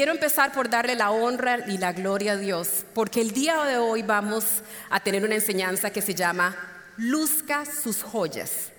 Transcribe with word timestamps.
Quiero 0.00 0.12
empezar 0.12 0.50
por 0.52 0.70
darle 0.70 0.96
la 0.96 1.10
honra 1.10 1.58
y 1.68 1.76
la 1.76 1.92
gloria 1.92 2.32
a 2.32 2.36
Dios, 2.38 2.86
porque 2.94 3.20
el 3.20 3.32
día 3.32 3.62
de 3.64 3.76
hoy 3.76 4.00
vamos 4.00 4.46
a 4.88 4.98
tener 5.00 5.22
una 5.26 5.34
enseñanza 5.34 5.90
que 5.90 6.00
se 6.00 6.14
llama 6.14 6.56
Luzca 6.96 7.66
sus 7.66 8.02
joyas. 8.02 8.70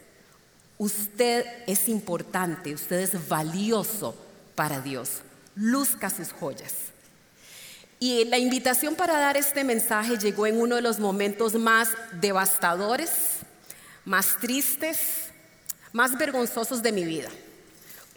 Usted 0.80 1.46
es 1.68 1.88
importante, 1.90 2.74
usted 2.74 3.02
es 3.02 3.30
valioso 3.30 4.16
para 4.56 4.82
Dios. 4.82 5.22
Luzca 5.54 6.10
sus 6.10 6.34
joyas. 6.34 6.74
Y 8.00 8.26
la 8.26 8.40
invitación 8.40 8.96
para 8.96 9.20
dar 9.20 9.38
este 9.38 9.64
mensaje 9.64 10.18
llegó 10.18 10.48
en 10.48 10.60
uno 10.60 10.78
de 10.78 10.82
los 10.82 10.98
momentos 10.98 11.54
más 11.54 11.90
devastadores, 12.14 13.12
más 14.06 14.40
tristes, 14.40 15.28
más 15.94 16.18
vergonzosos 16.18 16.82
de 16.82 16.92
mi 16.92 17.04
vida 17.04 17.30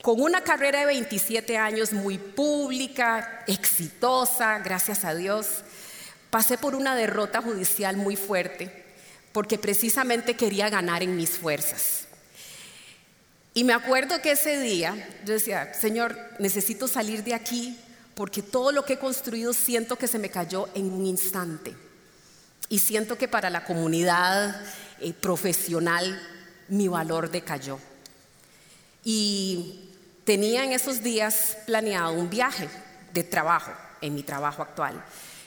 con 0.05 0.21
una 0.21 0.43
carrera 0.43 0.81
de 0.81 0.85
27 0.85 1.57
años 1.57 1.95
muy 1.95 2.19
pública, 2.19 3.43
exitosa, 3.47 4.59
gracias 4.59 5.03
a 5.03 5.15
Dios, 5.15 5.47
pasé 6.29 6.59
por 6.59 6.75
una 6.75 6.95
derrota 6.95 7.41
judicial 7.41 7.97
muy 7.97 8.15
fuerte 8.15 8.85
porque 9.33 9.57
precisamente 9.57 10.37
quería 10.37 10.69
ganar 10.69 11.03
en 11.03 11.17
mis 11.17 11.31
fuerzas. 11.31 12.03
Y 13.55 13.65
me 13.65 13.73
acuerdo 13.73 14.21
que 14.21 14.33
ese 14.33 14.61
día 14.61 14.95
yo 15.25 15.33
decía, 15.33 15.73
Señor, 15.73 16.19
necesito 16.39 16.87
salir 16.87 17.25
de 17.25 17.33
aquí 17.33 17.75
porque 18.15 18.43
todo 18.43 18.73
lo 18.73 18.85
que 18.85 18.93
he 18.93 18.99
construido 18.99 19.55
siento 19.55 19.97
que 19.97 20.07
se 20.07 20.19
me 20.19 20.29
cayó 20.29 20.69
en 20.75 20.93
un 20.93 21.07
instante. 21.07 21.75
Y 22.69 22.81
siento 22.81 23.17
que 23.17 23.27
para 23.27 23.49
la 23.49 23.65
comunidad 23.65 24.55
eh, 25.01 25.15
profesional 25.15 26.21
mi 26.69 26.89
valor 26.89 27.31
decayó. 27.31 27.79
Y 29.03 29.84
tenía 30.25 30.65
en 30.65 30.73
esos 30.73 31.03
días 31.03 31.57
planeado 31.67 32.13
un 32.13 32.31
viaje 32.31 32.69
de 33.13 33.23
trabajo, 33.23 33.73
en 34.01 34.15
mi 34.15 34.23
trabajo 34.23 34.63
actual. 34.63 35.03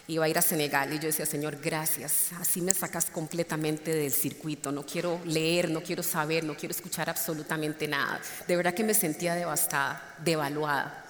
Iba 0.09 0.23
a 0.23 0.29
ir 0.29 0.37
a 0.37 0.41
Senegal 0.41 0.93
y 0.93 0.99
yo 0.99 1.07
decía, 1.07 1.25
Señor, 1.25 1.57
gracias, 1.61 2.31
así 2.39 2.61
me 2.61 2.73
sacas 2.73 3.07
completamente 3.07 3.93
del 3.93 4.13
circuito, 4.13 4.71
no 4.71 4.85
quiero 4.85 5.19
leer, 5.25 5.69
no 5.69 5.81
quiero 5.83 6.01
saber, 6.01 6.45
no 6.45 6.55
quiero 6.55 6.73
escuchar 6.73 7.09
absolutamente 7.09 7.89
nada. 7.89 8.21
De 8.47 8.55
verdad 8.55 8.73
que 8.73 8.85
me 8.85 8.93
sentía 8.93 9.35
devastada, 9.35 10.15
devaluada. 10.23 11.03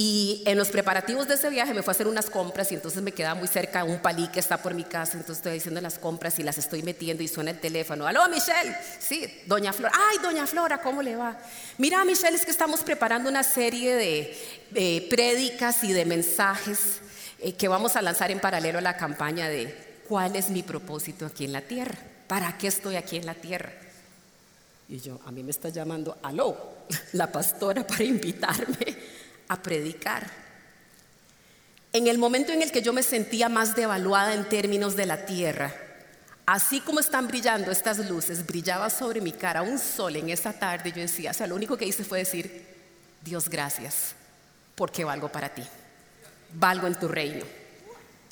Y 0.00 0.44
en 0.46 0.56
los 0.56 0.68
preparativos 0.68 1.26
de 1.26 1.34
ese 1.34 1.50
viaje 1.50 1.74
me 1.74 1.82
fue 1.82 1.90
a 1.90 1.96
hacer 1.96 2.06
unas 2.06 2.30
compras 2.30 2.70
y 2.70 2.76
entonces 2.76 3.02
me 3.02 3.10
quedaba 3.10 3.34
muy 3.34 3.48
cerca 3.48 3.82
un 3.82 3.98
palí 3.98 4.28
que 4.28 4.38
está 4.38 4.62
por 4.62 4.72
mi 4.72 4.84
casa, 4.84 5.14
entonces 5.14 5.38
estoy 5.38 5.58
haciendo 5.58 5.80
las 5.80 5.98
compras 5.98 6.38
y 6.38 6.44
las 6.44 6.56
estoy 6.56 6.84
metiendo 6.84 7.20
y 7.24 7.26
suena 7.26 7.50
el 7.50 7.58
teléfono. 7.58 8.06
Aló, 8.06 8.28
Michelle. 8.28 8.76
Sí, 9.00 9.42
doña 9.46 9.72
Flora. 9.72 9.92
Ay, 10.08 10.18
doña 10.22 10.46
Flora, 10.46 10.80
¿cómo 10.80 11.02
le 11.02 11.16
va? 11.16 11.36
Mira, 11.78 12.04
Michelle, 12.04 12.36
es 12.36 12.44
que 12.44 12.52
estamos 12.52 12.84
preparando 12.84 13.28
una 13.28 13.42
serie 13.42 13.96
de, 14.70 15.08
prédicas 15.10 15.82
y 15.82 15.92
de 15.92 16.04
mensajes 16.04 17.00
eh, 17.40 17.54
que 17.54 17.66
vamos 17.66 17.96
a 17.96 18.02
lanzar 18.02 18.30
en 18.30 18.38
paralelo 18.38 18.78
a 18.78 18.82
la 18.82 18.96
campaña 18.96 19.48
de 19.48 19.76
cuál 20.08 20.36
es 20.36 20.48
mi 20.48 20.62
propósito 20.62 21.26
aquí 21.26 21.44
en 21.44 21.52
la 21.52 21.62
tierra, 21.62 21.98
para 22.28 22.56
qué 22.56 22.68
estoy 22.68 22.94
aquí 22.94 23.16
en 23.16 23.26
la 23.26 23.34
tierra. 23.34 23.72
Y 24.88 25.00
yo, 25.00 25.18
a 25.26 25.32
mí 25.32 25.42
me 25.42 25.50
está 25.50 25.70
llamando, 25.70 26.18
aló, 26.22 26.86
la 27.14 27.32
pastora 27.32 27.84
para 27.84 28.04
invitarme 28.04 29.17
a 29.48 29.62
predicar. 29.62 30.26
En 31.92 32.06
el 32.06 32.18
momento 32.18 32.52
en 32.52 32.62
el 32.62 32.70
que 32.70 32.82
yo 32.82 32.92
me 32.92 33.02
sentía 33.02 33.48
más 33.48 33.74
devaluada 33.74 34.34
en 34.34 34.48
términos 34.48 34.94
de 34.94 35.06
la 35.06 35.24
tierra, 35.24 35.74
así 36.44 36.80
como 36.80 37.00
están 37.00 37.28
brillando 37.28 37.70
estas 37.70 37.98
luces, 38.10 38.46
brillaba 38.46 38.90
sobre 38.90 39.20
mi 39.20 39.32
cara 39.32 39.62
un 39.62 39.78
sol 39.78 40.16
en 40.16 40.28
esa 40.28 40.52
tarde, 40.52 40.92
yo 40.92 41.00
decía, 41.00 41.30
o 41.30 41.34
sea, 41.34 41.46
lo 41.46 41.54
único 41.54 41.76
que 41.76 41.86
hice 41.86 42.04
fue 42.04 42.18
decir, 42.18 42.66
Dios 43.22 43.48
gracias, 43.48 44.14
porque 44.74 45.04
valgo 45.04 45.30
para 45.32 45.48
ti, 45.48 45.62
valgo 46.52 46.86
en 46.86 46.94
tu 46.94 47.08
reino, 47.08 47.44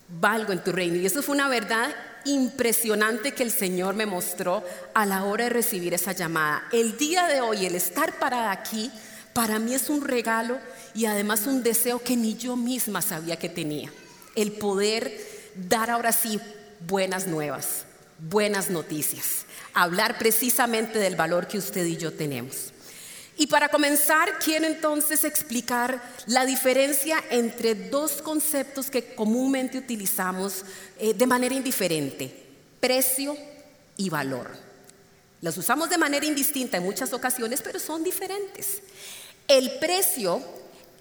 valgo 0.09 0.53
en 0.53 0.63
tu 0.63 0.73
reino. 0.73 0.97
Y 0.97 1.07
eso 1.07 1.23
fue 1.23 1.35
una 1.35 1.49
verdad 1.49 1.95
impresionante 2.27 3.33
que 3.33 3.43
el 3.43 3.51
Señor 3.51 3.95
me 3.95 4.07
mostró 4.07 4.63
a 4.95 5.07
la 5.07 5.25
hora 5.25 5.45
de 5.45 5.51
recibir 5.51 5.95
esa 5.95 6.13
llamada. 6.13 6.65
El 6.73 6.99
día 6.99 7.27
de 7.27 7.41
hoy, 7.41 7.67
el 7.67 7.75
estar 7.75 8.19
parada 8.19 8.51
aquí, 8.51 8.91
para 9.37 9.59
mí 9.59 9.75
es 9.75 9.91
un 9.91 10.01
regalo 10.01 10.59
y 10.95 11.05
además 11.05 11.47
un 11.47 11.63
deseo 11.63 11.99
que 11.99 12.17
ni 12.17 12.37
yo 12.37 12.57
misma 12.57 13.03
sabía 13.03 13.37
que 13.37 13.51
tenía. 13.51 13.93
El 14.35 14.53
poder 14.53 15.53
dar 15.55 15.91
ahora 15.91 16.11
sí 16.11 16.41
buenas 16.89 17.27
nuevas, 17.27 17.85
buenas 18.19 18.71
noticias, 18.71 19.45
hablar 19.75 20.17
precisamente 20.17 20.99
del 20.99 21.17
valor 21.17 21.49
que 21.49 21.59
usted 21.59 21.85
y 21.85 21.99
yo 21.99 22.15
tenemos. 22.15 22.73
Y 23.37 23.49
para 23.49 23.69
comenzar, 23.69 24.39
quiero 24.39 24.65
entonces 24.65 25.23
explicar 25.23 26.03
la 26.25 26.47
diferencia 26.47 27.23
entre 27.29 27.75
dos 27.75 28.23
conceptos 28.23 28.91
que 28.91 29.15
comúnmente 29.15 29.77
utilizamos 29.77 30.65
eh, 30.99 31.13
de 31.13 31.27
manera 31.27 31.55
indiferente, 31.55 32.35
precio 32.81 33.37
y 33.99 34.09
valor. 34.09 34.49
Los 35.43 35.59
usamos 35.59 35.91
de 35.91 35.99
manera 35.99 36.25
indistinta 36.25 36.79
en 36.79 36.85
muchas 36.85 37.13
ocasiones, 37.13 37.61
pero 37.61 37.79
son 37.79 38.03
diferentes. 38.03 38.81
El 39.49 39.79
precio 39.79 40.43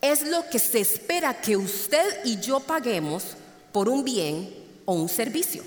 es 0.01 0.23
lo 0.23 0.47
que 0.49 0.59
se 0.59 0.79
espera 0.79 1.41
que 1.41 1.57
usted 1.57 2.23
y 2.25 2.39
yo 2.39 2.59
paguemos 2.59 3.23
por 3.71 3.89
un 3.89 4.03
bien 4.03 4.53
o 4.85 4.93
un 4.93 5.09
servicio. 5.09 5.63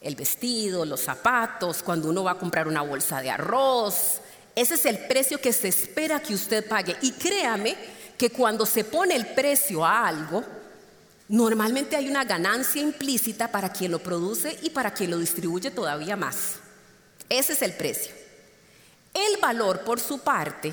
El 0.00 0.16
vestido, 0.16 0.84
los 0.84 1.00
zapatos, 1.00 1.82
cuando 1.82 2.08
uno 2.08 2.24
va 2.24 2.32
a 2.32 2.38
comprar 2.38 2.66
una 2.66 2.82
bolsa 2.82 3.20
de 3.20 3.30
arroz, 3.30 4.20
ese 4.54 4.74
es 4.74 4.86
el 4.86 4.98
precio 5.06 5.40
que 5.40 5.52
se 5.52 5.68
espera 5.68 6.20
que 6.20 6.34
usted 6.34 6.66
pague. 6.66 6.96
Y 7.02 7.12
créame 7.12 7.76
que 8.18 8.30
cuando 8.30 8.66
se 8.66 8.84
pone 8.84 9.14
el 9.14 9.26
precio 9.26 9.84
a 9.84 10.08
algo, 10.08 10.42
normalmente 11.28 11.96
hay 11.96 12.08
una 12.08 12.24
ganancia 12.24 12.82
implícita 12.82 13.50
para 13.50 13.72
quien 13.72 13.92
lo 13.92 13.98
produce 13.98 14.58
y 14.62 14.70
para 14.70 14.92
quien 14.92 15.10
lo 15.10 15.18
distribuye 15.18 15.70
todavía 15.70 16.16
más. 16.16 16.56
Ese 17.28 17.52
es 17.52 17.62
el 17.62 17.74
precio. 17.74 18.12
El 19.14 19.40
valor, 19.40 19.80
por 19.80 20.00
su 20.00 20.18
parte, 20.18 20.72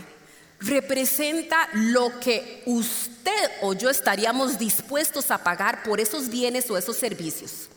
representa 0.60 1.70
lo 1.74 2.20
que 2.20 2.64
usted 2.66 3.50
o 3.62 3.74
yo 3.74 3.90
estaríamos 3.90 4.60
dispuestos 4.60 5.32
a 5.32 5.44
pagar 5.44 5.84
por 5.84 6.00
esos 6.00 6.30
bienes 6.30 6.70
o 6.70 6.78
esos 6.78 6.98
servicios. 6.98 7.70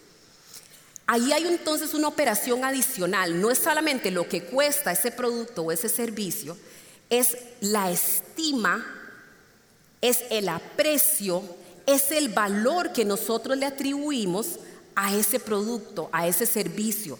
Ahí 1.07 1.33
hay 1.33 1.47
entonces 1.47 1.95
una 1.95 2.09
operación 2.09 2.65
adicional, 2.65 3.41
no 3.41 3.51
es 3.51 3.59
solamente 3.59 4.11
lo 4.11 4.29
que 4.29 4.45
cuesta 4.45 4.93
ese 4.93 5.11
producto 5.11 5.63
o 5.63 5.73
ese 5.73 5.89
servicio, 5.89 6.57
es 7.11 7.37
la 7.61 7.91
estima, 7.91 8.85
es 10.01 10.25
el 10.31 10.49
aprecio, 10.49 11.43
es 11.87 12.11
el 12.13 12.29
valor 12.29 12.93
que 12.93 13.05
nosotros 13.05 13.59
le 13.59 13.67
atribuimos 13.67 14.59
a 14.95 15.15
ese 15.15 15.39
producto, 15.41 16.09
a 16.13 16.27
ese 16.27 16.47
servicio. 16.47 17.19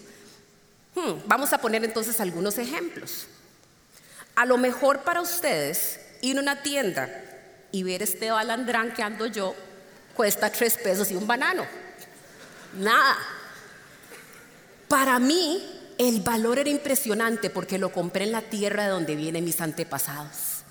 Hmm, 0.95 1.27
vamos 1.27 1.53
a 1.53 1.57
poner 1.57 1.83
entonces 1.83 2.19
algunos 2.19 2.57
ejemplos. 2.57 3.27
A 4.35 4.45
lo 4.45 4.57
mejor 4.57 5.01
para 5.01 5.21
ustedes 5.21 5.99
ir 6.21 6.37
a 6.37 6.41
una 6.41 6.61
tienda 6.61 7.09
y 7.71 7.83
ver 7.83 8.01
este 8.01 8.31
balandrán 8.31 8.93
que 8.93 9.03
ando 9.03 9.25
yo 9.25 9.55
cuesta 10.15 10.51
tres 10.51 10.77
pesos 10.77 11.11
y 11.11 11.15
un 11.15 11.27
banano. 11.27 11.65
Nada. 12.73 13.17
Para 14.87 15.19
mí 15.19 15.95
el 15.97 16.21
valor 16.21 16.59
era 16.59 16.69
impresionante 16.69 17.49
porque 17.49 17.77
lo 17.77 17.91
compré 17.91 18.25
en 18.25 18.31
la 18.31 18.41
tierra 18.41 18.83
de 18.83 18.89
donde 18.89 19.15
vienen 19.15 19.45
mis 19.45 19.61
antepasados. 19.61 20.63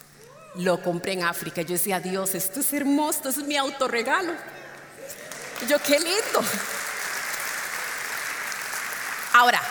Lo 0.57 0.83
compré 0.83 1.13
en 1.13 1.25
África. 1.25 1.63
Yo 1.63 1.75
decía, 1.75 2.01
Dios, 2.01 2.35
esto 2.35 2.61
es 2.61 2.73
hermoso, 2.73 3.29
esto 3.29 3.29
es 3.31 3.47
mi 3.47 3.57
autorregalo. 3.57 4.33
Yo, 5.69 5.79
qué 5.79 5.99
lindo. 5.99 6.43
Ahora, 9.33 9.63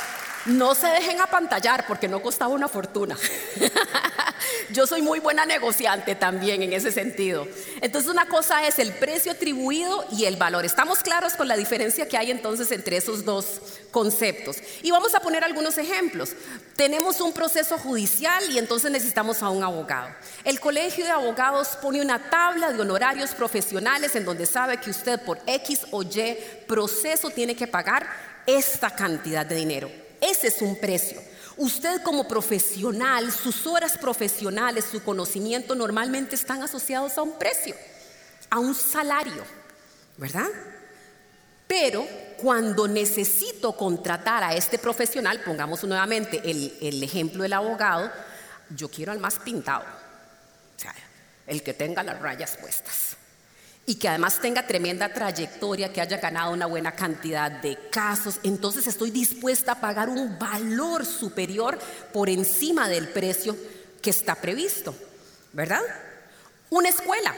no 0.45 0.75
se 0.75 0.87
dejen 0.87 1.21
apantallar 1.21 1.85
porque 1.87 2.07
no 2.07 2.21
costaba 2.21 2.53
una 2.53 2.67
fortuna. 2.67 3.17
Yo 4.71 4.87
soy 4.87 5.01
muy 5.01 5.19
buena 5.19 5.45
negociante 5.45 6.15
también 6.15 6.63
en 6.63 6.73
ese 6.73 6.91
sentido. 6.91 7.47
Entonces 7.81 8.09
una 8.09 8.27
cosa 8.27 8.65
es 8.67 8.79
el 8.79 8.93
precio 8.93 9.33
atribuido 9.33 10.05
y 10.11 10.25
el 10.25 10.37
valor. 10.37 10.65
Estamos 10.65 10.99
claros 10.99 11.33
con 11.33 11.47
la 11.47 11.57
diferencia 11.57 12.07
que 12.07 12.17
hay 12.17 12.31
entonces 12.31 12.71
entre 12.71 12.97
esos 12.97 13.25
dos 13.25 13.61
conceptos. 13.91 14.57
Y 14.81 14.91
vamos 14.91 15.13
a 15.13 15.19
poner 15.19 15.43
algunos 15.43 15.77
ejemplos. 15.77 16.31
Tenemos 16.75 17.21
un 17.21 17.33
proceso 17.33 17.77
judicial 17.77 18.43
y 18.49 18.57
entonces 18.57 18.91
necesitamos 18.91 19.43
a 19.43 19.49
un 19.49 19.63
abogado. 19.63 20.09
El 20.43 20.59
colegio 20.59 21.05
de 21.05 21.11
abogados 21.11 21.77
pone 21.81 22.01
una 22.01 22.29
tabla 22.29 22.71
de 22.71 22.81
honorarios 22.81 23.31
profesionales 23.31 24.15
en 24.15 24.25
donde 24.25 24.45
sabe 24.45 24.77
que 24.77 24.89
usted 24.89 25.21
por 25.21 25.39
X 25.45 25.81
o 25.91 26.01
Y 26.01 26.37
proceso 26.67 27.29
tiene 27.29 27.55
que 27.55 27.67
pagar 27.67 28.07
esta 28.45 28.89
cantidad 28.89 29.45
de 29.45 29.55
dinero. 29.55 30.10
Ese 30.21 30.47
es 30.47 30.61
un 30.61 30.75
precio. 30.75 31.19
Usted 31.57 32.03
como 32.03 32.27
profesional, 32.27 33.31
sus 33.31 33.65
horas 33.65 33.97
profesionales, 33.97 34.85
su 34.85 35.03
conocimiento 35.03 35.75
normalmente 35.75 36.35
están 36.35 36.61
asociados 36.61 37.17
a 37.17 37.23
un 37.23 37.37
precio, 37.37 37.75
a 38.49 38.59
un 38.59 38.75
salario, 38.75 39.43
¿verdad? 40.17 40.47
Pero 41.67 42.07
cuando 42.37 42.87
necesito 42.87 43.75
contratar 43.75 44.43
a 44.43 44.55
este 44.55 44.77
profesional, 44.77 45.41
pongamos 45.43 45.83
nuevamente 45.83 46.41
el, 46.43 47.03
ejemplo 47.03 47.43
del 47.43 47.53
abogado, 47.53 48.11
yo 48.69 48.89
quiero 48.89 49.11
al 49.11 49.19
más 49.19 49.39
pintado. 49.39 49.83
el 51.47 51.63
que 51.63 51.73
tenga 51.73 52.03
las 52.03 52.21
rayas 52.21 52.55
puestas 52.57 53.17
y 53.85 53.95
que 53.95 54.07
además 54.07 54.39
tenga 54.39 54.67
tremenda 54.67 55.11
trayectoria, 55.11 55.91
que 55.91 56.01
haya 56.01 56.17
ganado 56.17 56.53
una 56.53 56.67
buena 56.67 56.91
cantidad 56.91 57.51
de 57.51 57.77
casos, 57.89 58.39
entonces 58.43 58.85
estoy 58.87 59.11
dispuesta 59.11 59.73
a 59.73 59.81
pagar 59.81 60.09
un 60.09 60.37
valor 60.37 61.05
superior 61.05 61.79
por 62.13 62.29
encima 62.29 62.87
del 62.87 63.09
precio 63.09 63.57
que 64.01 64.11
está 64.11 64.35
previsto, 64.35 64.95
¿verdad? 65.53 65.81
Una 66.69 66.89
escuela. 66.89 67.35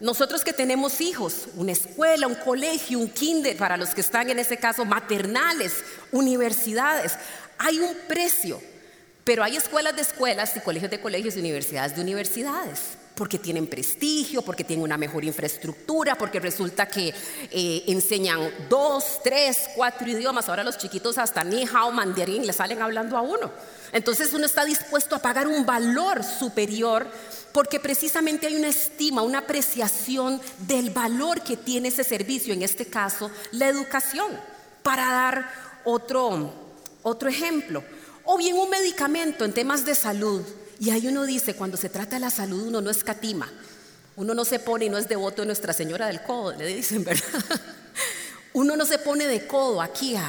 Nosotros 0.00 0.42
que 0.42 0.52
tenemos 0.52 1.00
hijos, 1.00 1.48
una 1.54 1.72
escuela, 1.72 2.26
un 2.26 2.34
colegio, 2.36 2.98
un 2.98 3.10
kinder, 3.10 3.56
para 3.56 3.76
los 3.76 3.90
que 3.90 4.00
están 4.00 4.30
en 4.30 4.38
ese 4.38 4.56
caso, 4.56 4.84
maternales, 4.84 5.74
universidades, 6.10 7.14
hay 7.58 7.78
un 7.78 7.96
precio, 8.08 8.60
pero 9.24 9.44
hay 9.44 9.56
escuelas 9.56 9.94
de 9.94 10.02
escuelas 10.02 10.56
y 10.56 10.60
colegios 10.60 10.90
de 10.90 11.00
colegios 11.00 11.36
y 11.36 11.40
universidades 11.40 11.94
de 11.94 12.02
universidades 12.02 13.01
porque 13.14 13.38
tienen 13.38 13.66
prestigio, 13.66 14.42
porque 14.42 14.64
tienen 14.64 14.84
una 14.84 14.96
mejor 14.96 15.24
infraestructura, 15.24 16.16
porque 16.16 16.40
resulta 16.40 16.86
que 16.86 17.14
eh, 17.50 17.84
enseñan 17.86 18.50
dos, 18.68 19.20
tres, 19.22 19.58
cuatro 19.76 20.08
idiomas. 20.08 20.48
Ahora 20.48 20.64
los 20.64 20.78
chiquitos 20.78 21.18
hasta 21.18 21.44
ni 21.44 21.64
hao 21.64 21.92
mandarín 21.92 22.46
le 22.46 22.52
salen 22.52 22.80
hablando 22.80 23.16
a 23.16 23.20
uno. 23.20 23.50
Entonces 23.92 24.32
uno 24.32 24.46
está 24.46 24.64
dispuesto 24.64 25.14
a 25.14 25.18
pagar 25.18 25.46
un 25.46 25.66
valor 25.66 26.24
superior 26.24 27.06
porque 27.52 27.78
precisamente 27.78 28.46
hay 28.46 28.56
una 28.56 28.68
estima, 28.68 29.22
una 29.22 29.40
apreciación 29.40 30.40
del 30.66 30.90
valor 30.90 31.42
que 31.42 31.58
tiene 31.58 31.88
ese 31.88 32.02
servicio, 32.02 32.54
en 32.54 32.62
este 32.62 32.86
caso 32.86 33.30
la 33.52 33.68
educación. 33.68 34.40
Para 34.82 35.04
dar 35.04 35.52
otro, 35.84 36.52
otro 37.02 37.28
ejemplo, 37.28 37.84
o 38.24 38.36
bien 38.36 38.56
un 38.56 38.70
medicamento 38.70 39.44
en 39.44 39.52
temas 39.52 39.84
de 39.84 39.94
salud 39.94 40.42
y 40.80 40.90
ahí 40.90 41.06
uno 41.08 41.24
dice, 41.24 41.54
cuando 41.54 41.76
se 41.76 41.88
trata 41.88 42.16
de 42.16 42.20
la 42.20 42.30
salud, 42.30 42.66
uno 42.66 42.80
no 42.80 42.90
escatima. 42.90 43.50
Uno 44.16 44.34
no 44.34 44.44
se 44.44 44.58
pone 44.58 44.86
y 44.86 44.88
no 44.90 44.98
es 44.98 45.08
devoto 45.08 45.42
de 45.42 45.46
Nuestra 45.46 45.72
Señora 45.72 46.06
del 46.06 46.22
Codo, 46.22 46.52
le 46.52 46.66
dicen, 46.66 47.04
¿verdad? 47.04 47.24
Uno 48.52 48.76
no 48.76 48.84
se 48.84 48.98
pone 48.98 49.26
de 49.26 49.46
codo 49.46 49.80
aquí 49.80 50.14
a, 50.14 50.28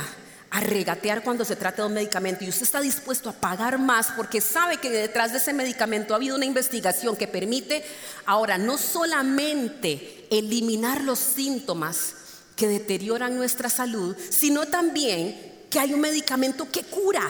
a 0.53 0.59
regatear 0.59 1.23
cuando 1.23 1.43
se 1.43 1.55
trata 1.55 1.81
de 1.81 1.87
un 1.87 1.95
medicamento 1.95 2.43
y 2.45 2.49
usted 2.49 2.63
está 2.63 2.79
dispuesto 2.79 3.27
a 3.27 3.33
pagar 3.33 3.79
más 3.79 4.11
porque 4.15 4.39
sabe 4.39 4.77
que 4.77 4.89
detrás 4.89 5.31
de 5.31 5.39
ese 5.39 5.51
medicamento 5.51 6.13
ha 6.13 6.17
habido 6.17 6.35
una 6.35 6.45
investigación 6.45 7.17
que 7.17 7.27
permite 7.27 7.83
ahora 8.25 8.59
no 8.59 8.77
solamente 8.77 10.27
eliminar 10.29 11.01
los 11.01 11.17
síntomas 11.17 12.13
que 12.55 12.67
deterioran 12.67 13.35
nuestra 13.35 13.67
salud, 13.67 14.15
sino 14.29 14.67
también 14.67 15.65
que 15.69 15.79
hay 15.79 15.93
un 15.93 16.01
medicamento 16.01 16.69
que 16.71 16.83
cura. 16.83 17.27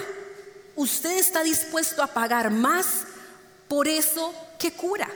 Usted 0.76 1.18
está 1.18 1.44
dispuesto 1.44 2.02
a 2.02 2.08
pagar 2.08 2.52
más 2.52 3.06
por 3.68 3.88
eso 3.88 4.34
que 4.60 4.72
cura. 4.72 5.10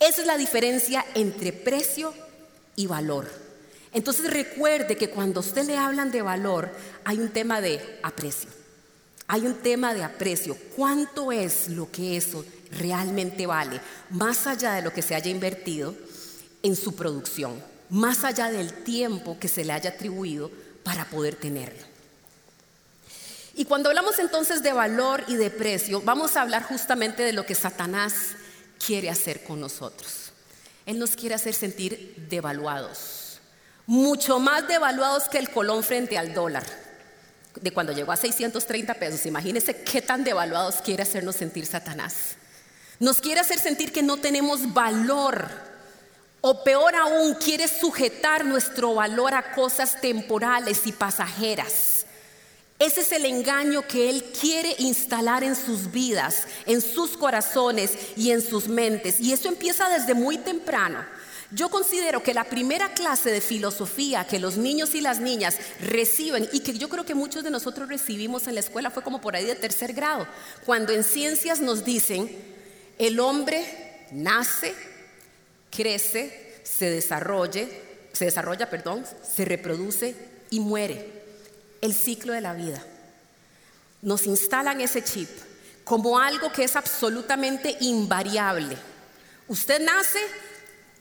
Esa 0.00 0.20
es 0.22 0.26
la 0.26 0.36
diferencia 0.36 1.04
entre 1.14 1.52
precio 1.52 2.12
y 2.74 2.86
valor. 2.86 3.30
Entonces 3.92 4.32
recuerde 4.32 4.96
que 4.96 5.10
cuando 5.10 5.40
usted 5.40 5.64
le 5.64 5.76
hablan 5.76 6.10
de 6.10 6.22
valor, 6.22 6.70
hay 7.04 7.18
un 7.18 7.28
tema 7.28 7.60
de 7.60 8.00
aprecio. 8.02 8.50
Hay 9.28 9.46
un 9.46 9.54
tema 9.54 9.94
de 9.94 10.02
aprecio. 10.02 10.56
¿Cuánto 10.76 11.30
es 11.30 11.68
lo 11.68 11.90
que 11.90 12.16
eso 12.16 12.44
realmente 12.70 13.46
vale? 13.46 13.80
Más 14.10 14.46
allá 14.46 14.74
de 14.74 14.82
lo 14.82 14.92
que 14.92 15.02
se 15.02 15.14
haya 15.14 15.30
invertido 15.30 15.94
en 16.62 16.74
su 16.74 16.94
producción, 16.94 17.62
más 17.90 18.24
allá 18.24 18.50
del 18.50 18.72
tiempo 18.72 19.38
que 19.38 19.48
se 19.48 19.64
le 19.64 19.72
haya 19.72 19.90
atribuido 19.90 20.50
para 20.82 21.04
poder 21.04 21.36
tenerlo. 21.36 21.91
Y 23.54 23.66
cuando 23.66 23.90
hablamos 23.90 24.18
entonces 24.18 24.62
de 24.62 24.72
valor 24.72 25.24
y 25.28 25.36
de 25.36 25.50
precio, 25.50 26.00
vamos 26.00 26.36
a 26.36 26.42
hablar 26.42 26.62
justamente 26.62 27.22
de 27.22 27.32
lo 27.32 27.44
que 27.44 27.54
Satanás 27.54 28.34
quiere 28.84 29.10
hacer 29.10 29.44
con 29.44 29.60
nosotros. 29.60 30.32
Él 30.86 30.98
nos 30.98 31.16
quiere 31.16 31.34
hacer 31.34 31.54
sentir 31.54 32.26
devaluados, 32.28 33.40
mucho 33.86 34.38
más 34.38 34.66
devaluados 34.66 35.28
que 35.28 35.38
el 35.38 35.50
colón 35.50 35.84
frente 35.84 36.18
al 36.18 36.34
dólar, 36.34 36.64
de 37.60 37.72
cuando 37.72 37.92
llegó 37.92 38.12
a 38.12 38.16
630 38.16 38.94
pesos. 38.94 39.26
Imagínense 39.26 39.82
qué 39.82 40.00
tan 40.00 40.24
devaluados 40.24 40.76
quiere 40.76 41.02
hacernos 41.02 41.36
sentir 41.36 41.66
Satanás. 41.66 42.36
Nos 42.98 43.20
quiere 43.20 43.40
hacer 43.40 43.58
sentir 43.58 43.92
que 43.92 44.02
no 44.02 44.16
tenemos 44.16 44.72
valor. 44.72 45.48
O 46.40 46.64
peor 46.64 46.96
aún, 46.96 47.34
quiere 47.34 47.68
sujetar 47.68 48.44
nuestro 48.44 48.94
valor 48.94 49.34
a 49.34 49.52
cosas 49.52 50.00
temporales 50.00 50.86
y 50.86 50.92
pasajeras. 50.92 51.91
Ese 52.82 53.02
es 53.02 53.12
el 53.12 53.26
engaño 53.26 53.86
que 53.86 54.10
Él 54.10 54.24
quiere 54.40 54.74
instalar 54.78 55.44
en 55.44 55.54
sus 55.54 55.92
vidas, 55.92 56.48
en 56.66 56.80
sus 56.80 57.16
corazones 57.16 57.92
y 58.16 58.32
en 58.32 58.42
sus 58.42 58.66
mentes. 58.66 59.20
Y 59.20 59.32
eso 59.32 59.46
empieza 59.46 59.88
desde 59.88 60.14
muy 60.14 60.36
temprano. 60.36 60.98
Yo 61.52 61.68
considero 61.68 62.24
que 62.24 62.34
la 62.34 62.42
primera 62.42 62.92
clase 62.92 63.30
de 63.30 63.40
filosofía 63.40 64.26
que 64.26 64.40
los 64.40 64.56
niños 64.56 64.96
y 64.96 65.00
las 65.00 65.20
niñas 65.20 65.58
reciben 65.80 66.48
y 66.52 66.58
que 66.58 66.76
yo 66.76 66.88
creo 66.88 67.06
que 67.06 67.14
muchos 67.14 67.44
de 67.44 67.52
nosotros 67.52 67.88
recibimos 67.88 68.48
en 68.48 68.54
la 68.54 68.60
escuela 68.60 68.90
fue 68.90 69.04
como 69.04 69.20
por 69.20 69.36
ahí 69.36 69.44
de 69.44 69.54
tercer 69.54 69.92
grado, 69.92 70.26
cuando 70.66 70.92
en 70.92 71.04
ciencias 71.04 71.60
nos 71.60 71.84
dicen, 71.84 72.36
el 72.98 73.20
hombre 73.20 74.08
nace, 74.10 74.74
crece, 75.70 76.58
se 76.64 76.90
desarrolla, 76.90 77.64
se 78.12 78.24
desarrolla, 78.24 78.68
perdón, 78.68 79.04
se 79.22 79.44
reproduce 79.44 80.16
y 80.50 80.58
muere 80.58 81.21
el 81.82 81.92
ciclo 81.94 82.32
de 82.32 82.40
la 82.40 82.54
vida. 82.54 82.82
Nos 84.00 84.26
instalan 84.26 84.80
ese 84.80 85.04
chip 85.04 85.28
como 85.84 86.18
algo 86.18 86.50
que 86.52 86.64
es 86.64 86.76
absolutamente 86.76 87.76
invariable. 87.80 88.78
Usted 89.48 89.82
nace, 89.84 90.20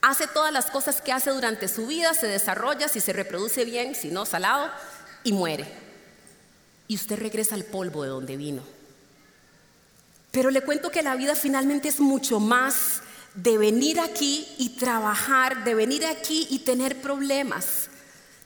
hace 0.02 0.28
todas 0.28 0.52
las 0.52 0.66
cosas 0.66 1.00
que 1.00 1.14
hace 1.14 1.30
durante 1.30 1.68
su 1.68 1.88
vida, 1.88 2.14
se 2.14 2.28
desarrolla, 2.28 2.90
si 2.90 3.00
se 3.00 3.14
reproduce 3.14 3.64
bien, 3.64 3.96
si 3.96 4.10
no, 4.10 4.26
salado, 4.26 4.70
y 5.24 5.34
muere. 5.34 5.66
Y 6.88 6.96
usted 6.96 7.18
regresa 7.18 7.56
al 7.56 7.64
polvo 7.64 8.04
de 8.04 8.10
donde 8.10 8.36
vino. 8.36 8.64
Pero 10.32 10.50
le 10.50 10.62
cuento 10.62 10.90
que 10.90 11.04
la 11.04 11.16
vida 11.16 11.36
finalmente 11.36 11.90
es 11.90 12.00
mucho 12.00 12.40
más 12.40 13.02
de 13.36 13.58
venir 13.58 14.00
aquí 14.00 14.48
y 14.58 14.70
trabajar, 14.70 15.64
de 15.64 15.76
venir 15.76 16.06
aquí 16.06 16.48
y 16.50 16.60
tener 16.60 17.02
problemas. 17.02 17.91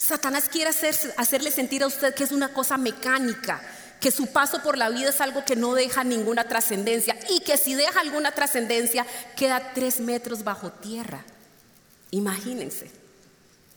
Satanás 0.06 0.50
quiere 0.52 0.70
hacerle 0.70 1.50
sentir 1.50 1.82
a 1.82 1.88
usted 1.88 2.14
que 2.14 2.24
es 2.24 2.32
una 2.32 2.54
cosa 2.54 2.78
mecánica, 2.78 3.60
que 4.00 4.12
su 4.12 4.28
paso 4.28 4.62
por 4.62 4.78
la 4.78 4.90
vida 4.90 5.10
es 5.10 5.20
algo 5.20 5.44
que 5.44 5.56
no 5.56 5.74
deja 5.74 6.04
ninguna 6.04 6.48
trascendencia 6.48 7.18
y 7.28 7.40
que 7.40 7.58
si 7.58 7.74
deja 7.74 8.02
alguna 8.02 8.32
trascendencia 8.32 9.04
queda 9.36 9.72
tres 9.74 10.00
metros 10.00 10.44
bajo 10.44 10.72
tierra. 10.72 11.26
Imagínense. 12.12 12.92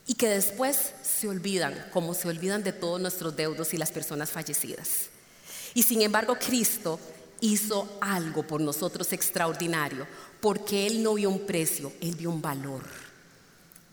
Y 0.06 0.14
que 0.14 0.28
después 0.28 0.92
se 1.02 1.28
olvidan, 1.28 1.87
como 1.94 2.12
se 2.12 2.28
olvidan 2.28 2.62
de 2.62 2.75
todos 2.75 3.00
nuestros 3.00 3.35
deudos 3.35 3.73
y 3.73 3.78
las 3.78 3.90
personas 3.90 4.30
fallecidas. 4.30 5.08
Y 5.73 5.82
sin 5.82 6.02
embargo, 6.02 6.37
Cristo 6.38 7.00
hizo 7.40 7.99
algo 8.02 8.42
por 8.42 8.61
nosotros 8.61 9.14
extraordinario, 9.14 10.06
porque 10.42 10.87
Él 10.87 11.02
no 11.02 11.14
vio 11.14 11.30
un 11.30 11.47
precio, 11.47 11.90
Él 12.02 12.16
vio 12.16 12.28
un 12.28 12.42
valor. 12.42 12.82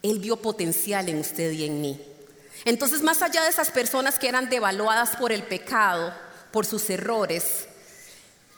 Él 0.02 0.20
vio 0.20 0.36
potencial 0.36 1.08
en 1.08 1.20
usted 1.20 1.52
y 1.54 1.64
en 1.64 1.80
mí. 1.80 2.15
Entonces, 2.64 3.02
más 3.02 3.22
allá 3.22 3.44
de 3.44 3.50
esas 3.50 3.72
personas 3.72 4.18
que 4.18 4.30
eran 4.30 4.50
devaluadas 4.50 5.16
por 5.18 5.32
el 5.32 5.44
pecado, 5.44 6.14
por 6.52 6.66
sus 6.66 6.90
errores, 6.90 7.68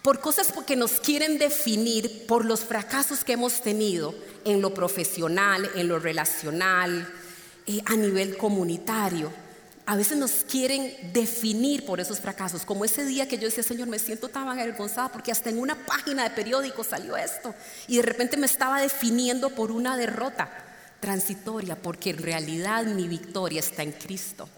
por 0.04 0.22
cosas 0.22 0.54
que 0.66 0.76
nos 0.76 1.00
quieren 1.00 1.38
definir, 1.38 2.28
por 2.28 2.46
los 2.46 2.62
fracasos 2.62 3.24
que 3.24 3.34
hemos 3.34 3.62
tenido 3.62 4.16
en 4.46 4.62
lo 4.62 4.74
profesional, 4.74 5.70
en 5.76 5.88
lo 5.88 6.00
relacional, 6.00 7.12
eh, 7.66 7.82
a 7.86 7.96
nivel 7.96 8.38
comunitario. 8.38 9.34
A 9.86 9.96
veces 9.96 10.18
nos 10.18 10.32
quieren 10.50 11.12
definir 11.12 11.86
por 11.86 12.00
esos 12.00 12.20
fracasos, 12.20 12.64
como 12.64 12.86
ese 12.86 13.04
día 13.04 13.28
que 13.28 13.38
yo 13.38 13.48
decía, 13.48 13.64
Señor, 13.64 13.88
me 13.88 14.00
siento 14.00 14.30
tan 14.30 14.48
avergonzada 14.48 15.12
porque 15.12 15.32
hasta 15.32 15.50
en 15.50 15.60
una 15.60 15.76
página 15.86 16.24
de 16.24 16.30
periódico 16.30 16.84
salió 16.84 17.18
esto 17.18 17.54
y 17.88 17.98
de 17.98 18.04
repente 18.04 18.38
me 18.38 18.46
estaba 18.46 18.80
definiendo 18.82 19.50
por 19.50 19.72
una 19.72 19.98
derrota 19.98 20.67
transitoria, 21.00 21.76
porque 21.76 22.12
en 22.12 22.18
realidad 22.18 22.86
mi 22.86 23.08
victoria 23.08 23.60
está 23.60 23.84
en 23.84 23.92
Cristo. 23.92 24.50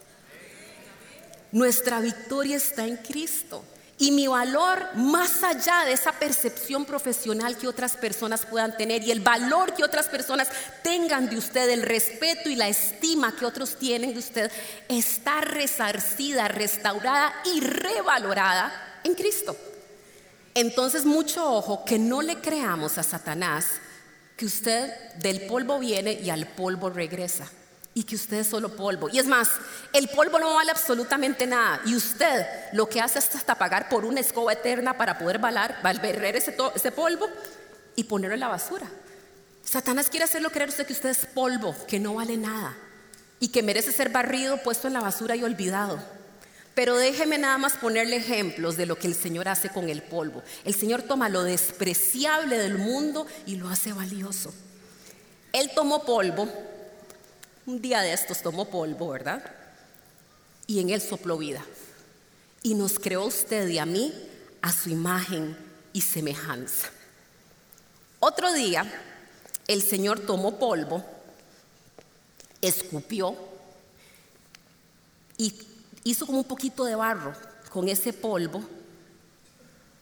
Nuestra 1.51 1.99
victoria 1.99 2.57
está 2.57 2.85
en 2.85 2.97
Cristo. 2.97 3.63
Y 4.01 4.11
mi 4.11 4.27
valor, 4.27 4.95
más 4.95 5.43
allá 5.43 5.83
de 5.83 5.91
esa 5.91 6.13
percepción 6.13 6.85
profesional 6.85 7.57
que 7.57 7.67
otras 7.67 7.97
personas 7.97 8.45
puedan 8.45 8.77
tener 8.77 9.03
y 9.03 9.11
el 9.11 9.19
valor 9.19 9.73
que 9.73 9.83
otras 9.83 10.07
personas 10.07 10.47
tengan 10.83 11.29
de 11.29 11.37
usted, 11.37 11.69
el 11.69 11.81
respeto 11.81 12.49
y 12.49 12.55
la 12.55 12.69
estima 12.69 13.35
que 13.35 13.45
otros 13.45 13.75
tienen 13.75 14.13
de 14.13 14.19
usted, 14.19 14.51
está 14.87 15.41
resarcida, 15.41 16.47
restaurada 16.47 17.33
y 17.53 17.59
revalorada 17.59 19.01
en 19.03 19.15
Cristo. 19.15 19.57
Entonces, 20.53 21.03
mucho 21.03 21.51
ojo 21.51 21.83
que 21.83 21.99
no 21.99 22.21
le 22.21 22.37
creamos 22.37 22.97
a 22.97 23.03
Satanás 23.03 23.65
que 24.39 24.45
usted 24.45 24.93
del 25.15 25.41
polvo 25.47 25.79
viene 25.79 26.13
y 26.13 26.29
al 26.29 26.47
polvo 26.47 26.89
regresa. 26.89 27.45
Y 27.93 28.05
que 28.05 28.15
usted 28.15 28.37
es 28.37 28.47
solo 28.47 28.73
polvo. 28.73 29.09
Y 29.11 29.19
es 29.19 29.25
más, 29.25 29.49
el 29.91 30.07
polvo 30.07 30.39
no 30.39 30.55
vale 30.55 30.71
absolutamente 30.71 31.45
nada. 31.45 31.81
Y 31.85 31.93
usted 31.93 32.45
lo 32.71 32.87
que 32.87 33.01
hace 33.01 33.19
es 33.19 33.35
hasta 33.35 33.55
pagar 33.55 33.89
por 33.89 34.05
una 34.05 34.21
escoba 34.21 34.53
eterna 34.53 34.97
para 34.97 35.17
poder 35.17 35.39
balar, 35.39 35.81
barrer 35.83 36.37
ese, 36.37 36.55
ese 36.73 36.91
polvo 36.93 37.27
y 37.97 38.05
ponerlo 38.05 38.33
en 38.33 38.39
la 38.39 38.47
basura. 38.47 38.87
Satanás 39.61 40.09
quiere 40.09 40.23
hacerlo 40.23 40.51
creer 40.51 40.69
usted 40.69 40.87
que 40.87 40.93
usted 40.93 41.09
es 41.09 41.25
polvo, 41.25 41.75
que 41.85 41.99
no 41.99 42.13
vale 42.13 42.37
nada 42.37 42.77
y 43.41 43.49
que 43.49 43.61
merece 43.61 43.91
ser 43.91 44.07
barrido, 44.07 44.63
puesto 44.63 44.87
en 44.87 44.93
la 44.93 45.01
basura 45.01 45.35
y 45.35 45.43
olvidado. 45.43 46.01
Pero 46.79 46.95
déjeme 46.95 47.37
nada 47.37 47.57
más 47.57 47.73
ponerle 47.73 48.15
ejemplos 48.15 48.77
de 48.77 48.85
lo 48.85 48.97
que 48.97 49.07
el 49.07 49.13
Señor 49.13 49.49
hace 49.49 49.67
con 49.67 49.89
el 49.89 50.01
polvo. 50.01 50.41
El 50.63 50.73
Señor 50.73 51.01
toma 51.01 51.27
lo 51.27 51.43
despreciable 51.43 52.57
del 52.57 52.77
mundo 52.77 53.27
y 53.45 53.57
lo 53.57 53.67
hace 53.67 53.91
valioso. 53.91 54.53
Él 55.51 55.71
tomó 55.75 56.05
polvo, 56.05 56.47
un 57.65 57.81
día 57.81 57.99
de 57.99 58.13
estos 58.13 58.41
tomó 58.41 58.69
polvo, 58.69 59.09
¿verdad? 59.09 59.43
Y 60.67 60.79
en 60.79 60.89
él 60.89 61.01
sopló 61.01 61.37
vida. 61.37 61.65
Y 62.63 62.75
nos 62.75 62.97
creó 62.97 63.25
usted 63.25 63.67
y 63.67 63.77
a 63.77 63.85
mí 63.85 64.13
a 64.61 64.71
su 64.71 64.89
imagen 64.89 65.57
y 65.91 65.99
semejanza. 65.99 66.87
Otro 68.21 68.53
día, 68.53 68.89
el 69.67 69.81
Señor 69.81 70.21
tomó 70.21 70.57
polvo, 70.57 71.03
escupió 72.61 73.35
y 75.35 75.51
hizo 76.03 76.25
como 76.25 76.39
un 76.39 76.45
poquito 76.45 76.85
de 76.85 76.95
barro 76.95 77.33
con 77.69 77.87
ese 77.87 78.13
polvo 78.13 78.63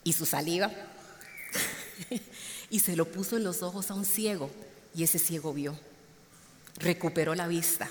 y 0.04 0.14
su 0.14 0.26
saliva 0.26 0.72
y 2.70 2.80
se 2.80 2.96
lo 2.96 3.06
puso 3.06 3.38
en 3.38 3.44
los 3.44 3.62
ojos 3.62 3.92
a 3.92 3.94
un 3.94 4.06
ciego 4.06 4.50
y 4.96 5.04
ese 5.04 5.20
ciego 5.20 5.54
vio, 5.54 5.78
recuperó 6.78 7.36
la 7.36 7.48
vista. 7.48 7.90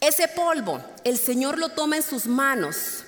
Ese 0.00 0.28
polvo 0.28 0.82
el 1.04 1.18
Señor 1.18 1.58
lo 1.58 1.70
toma 1.70 1.96
en 1.96 2.02
sus 2.02 2.26
manos 2.26 3.04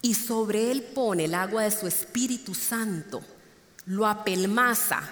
y 0.00 0.14
sobre 0.14 0.70
él 0.70 0.82
pone 0.82 1.24
el 1.24 1.34
agua 1.34 1.64
de 1.64 1.70
su 1.70 1.86
Espíritu 1.86 2.54
Santo, 2.54 3.22
lo 3.86 4.06
apelmaza, 4.06 5.02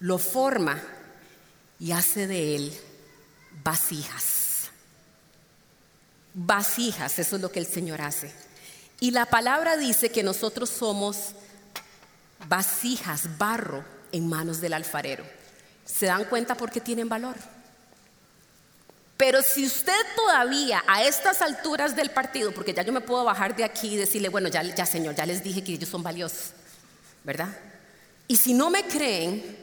lo 0.00 0.18
forma 0.18 0.82
y 1.78 1.92
hace 1.92 2.26
de 2.26 2.56
él 2.56 2.72
vasijas 3.62 4.45
vasijas, 6.36 7.18
eso 7.18 7.36
es 7.36 7.42
lo 7.42 7.50
que 7.50 7.58
el 7.58 7.66
Señor 7.66 8.02
hace. 8.02 8.30
Y 9.00 9.10
la 9.10 9.26
palabra 9.26 9.76
dice 9.76 10.10
que 10.10 10.22
nosotros 10.22 10.68
somos 10.68 11.30
vasijas, 12.46 13.38
barro 13.38 13.84
en 14.12 14.28
manos 14.28 14.60
del 14.60 14.74
alfarero. 14.74 15.24
¿Se 15.84 16.06
dan 16.06 16.24
cuenta 16.24 16.54
por 16.54 16.70
qué 16.70 16.80
tienen 16.80 17.08
valor? 17.08 17.36
Pero 19.16 19.40
si 19.42 19.64
usted 19.64 19.98
todavía 20.14 20.84
a 20.86 21.02
estas 21.04 21.40
alturas 21.40 21.96
del 21.96 22.10
partido, 22.10 22.52
porque 22.52 22.74
ya 22.74 22.82
yo 22.82 22.92
me 22.92 23.00
puedo 23.00 23.24
bajar 23.24 23.56
de 23.56 23.64
aquí 23.64 23.94
y 23.94 23.96
decirle, 23.96 24.28
bueno, 24.28 24.48
ya, 24.48 24.62
ya 24.62 24.84
Señor, 24.84 25.14
ya 25.14 25.24
les 25.24 25.42
dije 25.42 25.64
que 25.64 25.72
ellos 25.72 25.88
son 25.88 26.02
valiosos, 26.02 26.50
¿verdad? 27.24 27.48
Y 28.28 28.36
si 28.36 28.52
no 28.52 28.68
me 28.68 28.86
creen, 28.86 29.56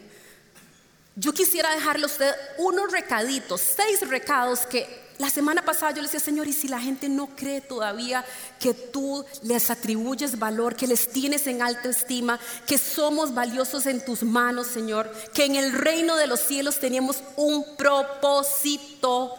yo 1.15 1.34
quisiera 1.34 1.75
dejarle 1.75 2.06
a 2.06 2.08
usted 2.08 2.34
unos 2.58 2.92
recaditos, 2.92 3.62
seis 3.62 4.08
recados 4.10 4.65
que 4.65 5.02
la 5.20 5.29
semana 5.29 5.63
pasada 5.63 5.91
yo 5.91 5.98
le 5.98 6.08
decía, 6.08 6.20
Señor, 6.20 6.48
y 6.48 6.53
si 6.53 6.67
la 6.67 6.79
gente 6.79 7.08
no 7.08 7.27
cree 7.36 7.62
todavía 7.62 8.25
que 8.60 8.74
tú 8.74 9.24
les 9.43 9.70
atribuyes 9.70 10.39
valor, 10.39 10.75
que 10.75 10.88
les 10.88 11.12
tienes 11.12 11.46
en 11.46 11.62
alta 11.62 11.89
estima, 11.89 12.39
que 12.65 12.77
somos 12.77 13.34
valiosos 13.34 13.86
en 13.86 14.03
tus 14.03 14.24
manos, 14.24 14.67
Señor, 14.67 15.12
que 15.34 15.46
en 15.46 15.55
el 15.55 15.72
reino 15.72 16.15
de 16.15 16.27
los 16.27 16.39
cielos 16.39 16.79
tenemos 16.79 17.24
un 17.36 17.75
propósito 17.77 19.36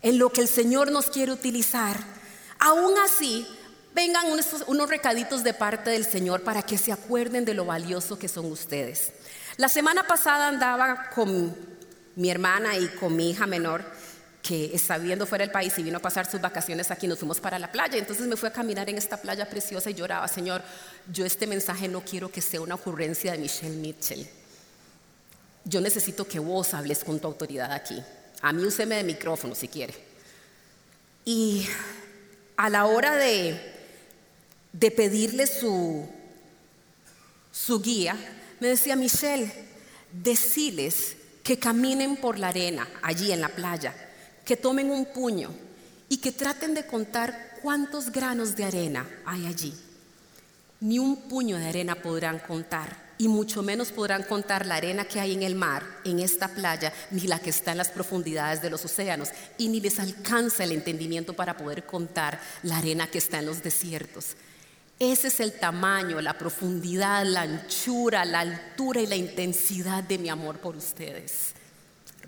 en 0.00 0.18
lo 0.18 0.30
que 0.30 0.42
el 0.42 0.48
Señor 0.48 0.92
nos 0.92 1.06
quiere 1.06 1.32
utilizar. 1.32 1.96
Aún 2.60 2.96
así, 2.98 3.48
vengan 3.94 4.30
unos, 4.30 4.46
unos 4.68 4.88
recaditos 4.88 5.42
de 5.42 5.54
parte 5.54 5.90
del 5.90 6.04
Señor 6.04 6.42
para 6.42 6.62
que 6.62 6.78
se 6.78 6.92
acuerden 6.92 7.44
de 7.44 7.54
lo 7.54 7.64
valioso 7.64 8.16
que 8.16 8.28
son 8.28 8.46
ustedes. 8.46 9.12
La 9.56 9.68
semana 9.68 10.06
pasada 10.06 10.46
andaba 10.46 11.10
con 11.10 11.56
mi 12.14 12.30
hermana 12.30 12.76
y 12.76 12.86
con 12.88 13.16
mi 13.16 13.30
hija 13.30 13.46
menor 13.46 13.97
que 14.48 14.74
está 14.74 14.96
viviendo 14.96 15.26
fuera 15.26 15.44
del 15.44 15.52
país 15.52 15.78
y 15.78 15.82
vino 15.82 15.98
a 15.98 16.00
pasar 16.00 16.24
sus 16.24 16.40
vacaciones 16.40 16.90
aquí, 16.90 17.06
nos 17.06 17.18
fuimos 17.18 17.38
para 17.38 17.58
la 17.58 17.70
playa. 17.70 17.98
Entonces 17.98 18.26
me 18.26 18.34
fui 18.34 18.48
a 18.48 18.52
caminar 18.52 18.88
en 18.88 18.96
esta 18.96 19.18
playa 19.18 19.46
preciosa 19.46 19.90
y 19.90 19.94
lloraba, 19.94 20.26
Señor, 20.26 20.62
yo 21.12 21.26
este 21.26 21.46
mensaje 21.46 21.86
no 21.86 22.00
quiero 22.00 22.32
que 22.32 22.40
sea 22.40 22.62
una 22.62 22.76
ocurrencia 22.76 23.32
de 23.32 23.36
Michelle 23.36 23.76
Mitchell. 23.76 24.26
Yo 25.64 25.82
necesito 25.82 26.26
que 26.26 26.38
vos 26.38 26.72
hables 26.72 27.04
con 27.04 27.20
tu 27.20 27.28
autoridad 27.28 27.70
aquí. 27.70 28.02
A 28.40 28.54
mí 28.54 28.64
úseme 28.64 28.94
de 28.94 29.04
micrófono 29.04 29.54
si 29.54 29.68
quiere. 29.68 29.92
Y 31.26 31.68
a 32.56 32.70
la 32.70 32.86
hora 32.86 33.16
de, 33.16 33.60
pedirle 34.96 35.46
su, 35.46 36.08
su 37.52 37.82
guía, 37.82 38.16
me 38.60 38.68
decía, 38.68 38.96
Michelle, 38.96 39.52
deciles 40.10 41.16
que 41.42 41.58
caminen 41.58 42.16
por 42.16 42.38
la 42.38 42.48
arena 42.48 42.88
allí 43.02 43.30
en 43.30 43.42
la 43.42 43.50
playa 43.50 44.07
que 44.48 44.56
tomen 44.56 44.90
un 44.90 45.04
puño 45.04 45.50
y 46.08 46.16
que 46.16 46.32
traten 46.32 46.72
de 46.72 46.86
contar 46.86 47.58
cuántos 47.60 48.10
granos 48.10 48.56
de 48.56 48.64
arena 48.64 49.06
hay 49.26 49.44
allí. 49.44 49.74
Ni 50.80 50.98
un 50.98 51.28
puño 51.28 51.58
de 51.58 51.66
arena 51.66 51.96
podrán 51.96 52.38
contar 52.38 53.08
y 53.18 53.28
mucho 53.28 53.62
menos 53.62 53.92
podrán 53.92 54.22
contar 54.22 54.64
la 54.64 54.76
arena 54.76 55.04
que 55.04 55.20
hay 55.20 55.34
en 55.34 55.42
el 55.42 55.54
mar, 55.54 55.84
en 56.02 56.18
esta 56.20 56.48
playa, 56.48 56.94
ni 57.10 57.26
la 57.26 57.40
que 57.40 57.50
está 57.50 57.72
en 57.72 57.76
las 57.76 57.90
profundidades 57.90 58.62
de 58.62 58.70
los 58.70 58.82
océanos. 58.86 59.28
Y 59.58 59.68
ni 59.68 59.82
les 59.82 60.00
alcanza 60.00 60.64
el 60.64 60.72
entendimiento 60.72 61.34
para 61.34 61.58
poder 61.58 61.84
contar 61.84 62.40
la 62.62 62.78
arena 62.78 63.06
que 63.08 63.18
está 63.18 63.40
en 63.40 63.46
los 63.46 63.62
desiertos. 63.62 64.28
Ese 64.98 65.28
es 65.28 65.40
el 65.40 65.58
tamaño, 65.58 66.22
la 66.22 66.38
profundidad, 66.38 67.26
la 67.26 67.42
anchura, 67.42 68.24
la 68.24 68.40
altura 68.40 69.02
y 69.02 69.06
la 69.06 69.16
intensidad 69.16 70.04
de 70.04 70.16
mi 70.16 70.30
amor 70.30 70.58
por 70.58 70.74
ustedes. 70.74 71.57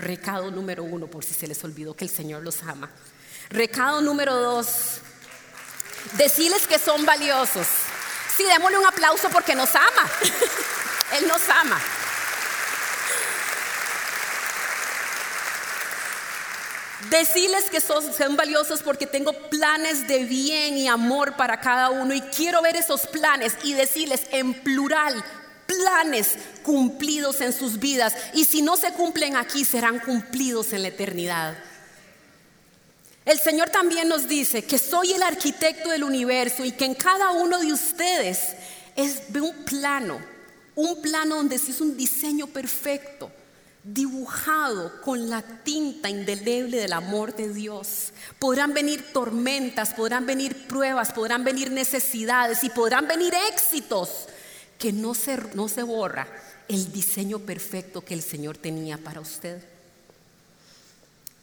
Recado 0.01 0.51
número 0.51 0.83
uno, 0.83 1.07
por 1.07 1.25
si 1.25 1.35
se 1.35 1.47
les 1.47 1.63
olvidó 1.63 1.95
que 1.95 2.05
el 2.05 2.11
Señor 2.11 2.43
los 2.43 2.63
ama. 2.63 2.91
Recado 3.51 4.01
número 4.01 4.35
dos, 4.35 4.99
decirles 6.17 6.67
que 6.67 6.79
son 6.79 7.05
valiosos. 7.05 7.67
Sí, 8.37 8.45
démosle 8.45 8.79
un 8.79 8.87
aplauso 8.87 9.29
porque 9.31 9.55
nos 9.55 9.75
ama. 9.75 10.11
Él 11.19 11.29
nos 11.29 11.49
ama. 11.49 11.79
Decirles 17.09 17.71
que 17.71 17.81
son, 17.81 18.37
valiosos 18.37 18.83
porque 18.83 19.07
tengo 19.07 19.33
planes 19.49 20.07
de 20.07 20.25
bien 20.25 20.77
y 20.77 20.87
amor 20.87 21.35
para 21.35 21.59
cada 21.61 21.91
uno 21.91 22.15
y 22.15 22.21
quiero 22.21 22.63
ver 22.63 22.77
esos 22.77 23.07
planes 23.07 23.57
y 23.63 23.73
decirles 23.73 24.27
en 24.31 24.55
plural, 24.55 25.25
planes 25.71 26.35
cumplidos 26.65 27.41
en 27.41 27.53
sus 27.53 27.79
vidas 27.79 28.15
y 28.35 28.45
si 28.45 28.61
no 28.61 28.77
se 28.77 28.93
cumplen 28.93 29.37
aquí 29.37 29.65
serán 29.65 30.01
cumplidos 30.01 30.73
en 30.73 30.83
la 30.83 30.89
eternidad. 30.89 31.57
El 33.25 33.39
Señor 33.39 33.71
también 33.71 34.09
nos 34.09 34.27
dice 34.27 34.65
que 34.65 34.79
soy 34.79 35.13
el 35.13 35.23
arquitecto 35.23 35.91
del 35.91 36.03
universo 36.03 36.65
y 36.65 36.73
que 36.73 36.87
en 36.87 36.95
cada 36.95 37.31
uno 37.31 37.61
de 37.61 37.73
ustedes 37.73 38.57
es 38.97 39.23
un 39.41 39.65
plano, 39.65 40.21
un 40.75 41.01
plano 41.01 41.37
donde 41.37 41.59
se 41.59 41.81
un 41.83 41.97
diseño 41.97 42.49
perfecto, 42.49 43.31
dibujado 43.85 45.01
con 45.03 45.31
la 45.31 45.43
tinta 45.43 46.09
indeleble 46.11 46.79
del 46.79 46.93
amor 46.93 47.37
de 47.37 47.53
Dios. 47.53 48.13
Podrán 48.41 48.75
venir 48.75 49.13
tormentas, 49.13 49.95
podrán 49.95 50.27
venir 50.27 50.67
pruebas, 50.67 51.13
podrán 51.13 51.45
venir 51.45 51.71
necesidades 51.71 52.65
y 52.65 52.71
podrán 52.71 53.07
venir 53.07 53.33
éxitos 53.53 54.27
que 54.81 54.93
no 54.93 55.15
se, 55.15 55.37
no 55.55 55.69
se 55.69 55.85
borra 55.85 56.27
el 56.67 56.91
diseño 56.91 57.39
perfecto 57.39 58.01
que 58.01 58.15
el 58.15 58.23
Señor 58.23 58.57
tenía 58.57 58.97
para 58.97 59.21
usted. 59.21 59.63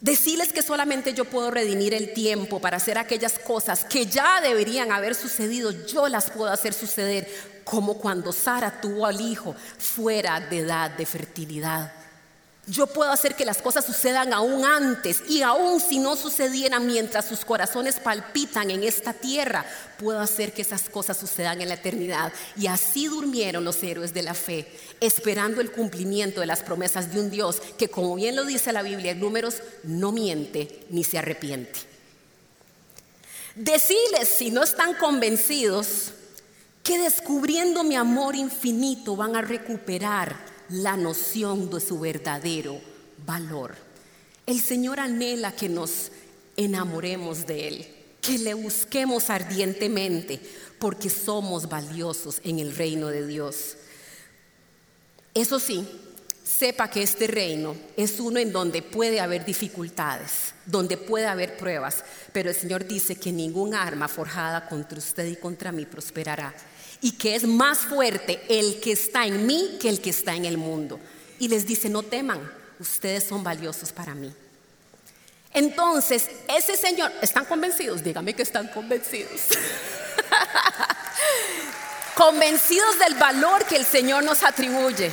Decirles 0.02 0.52
que 0.52 0.62
solamente 0.62 1.14
yo 1.14 1.26
puedo 1.26 1.52
redimir 1.52 1.94
el 1.94 2.14
tiempo 2.14 2.60
para 2.60 2.78
hacer 2.78 2.98
aquellas 2.98 3.40
cosas 3.40 3.86
que 3.86 4.08
ya 4.08 4.42
deberían 4.42 4.92
haber 4.92 5.16
sucedido, 5.16 5.72
yo 5.86 6.08
las 6.08 6.30
puedo 6.32 6.52
hacer 6.52 6.74
suceder, 6.74 7.28
como 7.64 7.98
cuando 8.00 8.32
Sara 8.32 8.82
tuvo 8.82 9.06
al 9.06 9.22
hijo 9.22 9.56
fuera 9.78 10.40
de 10.40 10.60
edad 10.60 10.92
de 10.92 11.06
fertilidad. 11.06 11.94
Yo 12.70 12.86
puedo 12.86 13.10
hacer 13.12 13.36
que 13.36 13.46
las 13.46 13.62
cosas 13.62 13.86
sucedan 13.86 14.34
aún 14.34 14.66
antes 14.66 15.24
y 15.30 15.42
aún 15.42 15.80
si 15.80 16.00
no 16.00 16.18
sucedieran 16.18 16.86
mientras 16.86 17.26
sus 17.26 17.46
corazones 17.46 17.96
palpitan 18.02 18.70
en 18.70 18.84
esta 18.84 19.14
tierra, 19.14 19.66
puedo 19.98 20.20
hacer 20.20 20.52
que 20.52 20.64
esas 20.64 20.90
cosas 20.90 21.16
sucedan 21.16 21.62
en 21.62 21.70
la 21.70 21.76
eternidad. 21.76 22.34
Y 22.58 22.68
así 22.68 23.08
durmieron 23.08 23.64
los 23.64 23.82
héroes 23.84 24.14
de 24.14 24.22
la 24.22 24.34
fe, 24.34 24.68
esperando 25.00 25.62
el 25.62 25.72
cumplimiento 25.72 26.42
de 26.42 26.48
las 26.48 26.62
promesas 26.62 27.14
de 27.14 27.22
un 27.22 27.32
Dios 27.32 27.62
que, 27.78 27.88
como 27.88 28.16
bien 28.16 28.36
lo 28.36 28.44
dice 28.44 28.74
la 28.74 28.82
Biblia 28.82 29.12
en 29.12 29.22
números, 29.22 29.62
no 29.84 30.12
miente 30.12 30.86
ni 30.90 31.06
se 31.06 31.20
arrepiente. 31.20 31.80
Decirles, 33.56 34.28
si 34.28 34.52
no 34.52 34.64
están 34.64 34.94
convencidos, 34.96 36.12
que 36.84 37.00
descubriendo 37.00 37.86
mi 37.86 37.96
amor 37.96 38.36
infinito 38.36 39.16
van 39.16 39.38
a 39.38 39.42
recuperar 39.42 40.57
la 40.70 40.98
noción 40.98 41.70
de 41.70 41.80
su 41.80 42.00
verdadero 42.00 42.80
valor. 43.26 43.76
El 44.46 44.60
Señor 44.60 45.00
anhela 45.00 45.52
que 45.52 45.70
nos 45.70 46.12
enamoremos 46.56 47.46
de 47.46 47.68
Él, 47.68 47.88
que 48.22 48.38
le 48.38 48.54
busquemos 48.54 49.30
ardientemente, 49.30 50.40
porque 50.80 51.10
somos 51.10 51.68
valiosos 51.70 52.40
en 52.44 52.60
el 52.60 52.76
reino 52.76 53.08
de 53.08 53.26
Dios. 53.26 53.76
Eso 55.34 55.60
sí, 55.60 55.88
sepa 56.44 56.90
que 56.90 57.04
este 57.04 57.28
reino 57.28 57.76
es 57.96 58.20
uno 58.20 58.40
en 58.40 58.52
donde 58.52 58.82
puede 58.82 59.20
haber 59.20 59.44
dificultades, 59.44 60.54
donde 60.66 60.98
puede 60.98 61.28
haber 61.28 61.58
pruebas, 61.58 62.04
pero 62.32 62.50
el 62.50 62.56
Señor 62.56 62.88
dice 62.88 63.18
que 63.18 63.32
ningún 63.32 63.74
arma 63.74 64.08
forjada 64.08 64.68
contra 64.68 64.98
usted 64.98 65.26
y 65.26 65.36
contra 65.36 65.72
mí 65.72 65.86
prosperará 65.86 66.54
y 67.02 67.12
que 67.12 67.36
es 67.36 67.46
más 67.46 67.80
fuerte 67.80 68.42
el 68.50 68.80
que 68.80 68.92
está 68.92 69.26
en 69.26 69.46
mí 69.46 69.78
que 69.80 69.90
el 69.90 70.02
que 70.02 70.10
está 70.10 70.36
en 70.36 70.46
el 70.46 70.58
mundo. 70.58 71.00
Y 71.40 71.48
les 71.48 71.66
dice, 71.66 71.90
no 71.90 72.04
teman, 72.04 72.40
ustedes 72.80 73.24
son 73.24 73.44
valiosos 73.44 73.92
para 73.92 74.16
mí. 74.16 74.34
Entonces, 75.54 76.30
ese 76.48 76.78
Señor, 76.78 77.12
¿están 77.22 77.46
convencidos? 77.46 78.04
Dígame 78.04 78.34
que 78.34 78.44
están 78.44 78.68
convencidos. 78.68 79.42
convencidos 82.16 83.00
del 83.00 83.16
valor 83.16 83.66
que 83.66 83.76
el 83.76 83.86
Señor 83.86 84.24
nos 84.24 84.44
atribuye. 84.44 85.12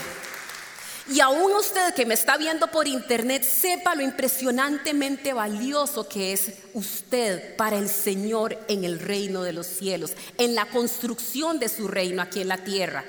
Y 1.06 1.20
aún 1.20 1.52
usted 1.52 1.92
que 1.94 2.06
me 2.06 2.14
está 2.14 2.38
viendo 2.38 2.68
por 2.68 2.88
internet, 2.88 3.44
sepa 3.44 3.94
lo 3.94 4.02
impresionantemente 4.02 5.34
valioso 5.34 6.08
que 6.08 6.32
es 6.32 6.52
usted 6.72 7.56
para 7.56 7.76
el 7.76 7.90
Señor 7.90 8.58
en 8.68 8.84
el 8.84 8.98
reino 8.98 9.42
de 9.42 9.52
los 9.52 9.66
cielos, 9.66 10.12
en 10.38 10.54
la 10.54 10.64
construcción 10.66 11.58
de 11.58 11.68
su 11.68 11.88
reino 11.88 12.22
aquí 12.22 12.40
en 12.40 12.48
la 12.48 12.64
tierra 12.64 13.04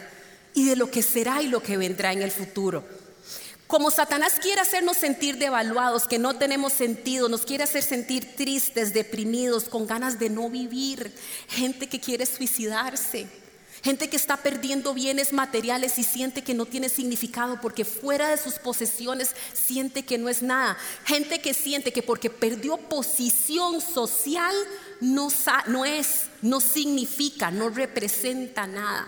y 0.54 0.66
de 0.66 0.76
lo 0.76 0.92
que 0.92 1.02
será 1.02 1.42
y 1.42 1.48
lo 1.48 1.64
que 1.64 1.78
vendrá 1.78 2.12
en 2.12 2.22
el 2.22 2.32
futuro. 2.32 2.84
Como 3.66 3.90
Satanás 3.90 4.36
quiere 4.42 4.62
hacernos 4.62 4.98
sentir 4.98 5.38
devaluados, 5.38 6.06
que 6.06 6.20
no 6.20 6.36
tenemos 6.36 6.74
sentido, 6.74 7.30
nos 7.30 7.46
quiere 7.46 7.64
hacer 7.64 7.82
sentir 7.82 8.36
tristes, 8.36 8.94
deprimidos, 8.94 9.64
con 9.64 9.88
ganas 9.88 10.20
de 10.20 10.30
no 10.30 10.50
vivir, 10.50 11.14
gente 11.48 11.88
que 11.88 12.02
quiere 12.02 12.26
suicidarse 12.26 13.28
gente 13.86 14.10
que 14.10 14.18
está 14.18 14.38
perdiendo 14.38 14.96
bienes 14.96 15.32
materiales 15.32 16.00
y 16.00 16.04
siente 16.04 16.44
que 16.44 16.56
no 16.56 16.66
tiene 16.66 16.90
significado 16.90 17.62
porque 17.62 17.86
fuera 17.86 18.30
de 18.30 18.38
sus 18.38 18.56
posesiones 18.56 19.36
siente 19.54 20.04
que 20.04 20.18
no 20.18 20.28
es 20.28 20.42
nada, 20.42 20.76
gente 21.06 21.40
que 21.40 21.54
siente 21.54 21.94
que 21.94 22.02
porque 22.02 22.32
perdió 22.32 22.78
posición 22.78 23.80
social 23.80 24.56
no, 25.02 25.30
es, 25.86 26.24
no 26.42 26.60
significa, 26.62 27.52
no 27.52 27.70
representa 27.70 28.66
nada. 28.66 29.08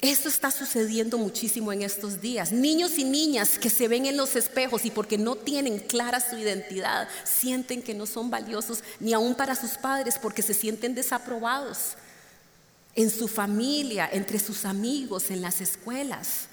Esto 0.00 0.28
está 0.28 0.50
sucediendo 0.50 1.16
muchísimo 1.16 1.72
en 1.72 1.82
estos 1.82 2.20
días. 2.20 2.50
Niños 2.50 2.98
y 2.98 3.04
niñas 3.04 3.60
que 3.60 3.70
se 3.70 3.86
ven 3.86 4.06
en 4.06 4.16
los 4.16 4.34
espejos 4.34 4.84
y 4.84 4.90
porque 4.90 5.18
no 5.18 5.36
tienen 5.36 5.78
clara 5.78 6.18
su 6.18 6.36
identidad, 6.36 7.08
sienten 7.22 7.80
que 7.80 7.94
no 7.94 8.06
son 8.06 8.28
valiosos 8.28 8.80
ni 8.98 9.12
aún 9.12 9.36
para 9.36 9.54
sus 9.54 9.78
padres 9.78 10.16
porque 10.20 10.42
se 10.42 10.52
sienten 10.52 10.96
desaprobados 10.96 11.94
en 12.94 13.10
su 13.10 13.28
familia, 13.28 14.08
entre 14.12 14.38
sus 14.38 14.64
amigos, 14.64 15.30
en 15.30 15.42
las 15.42 15.60
escuelas. 15.60 16.48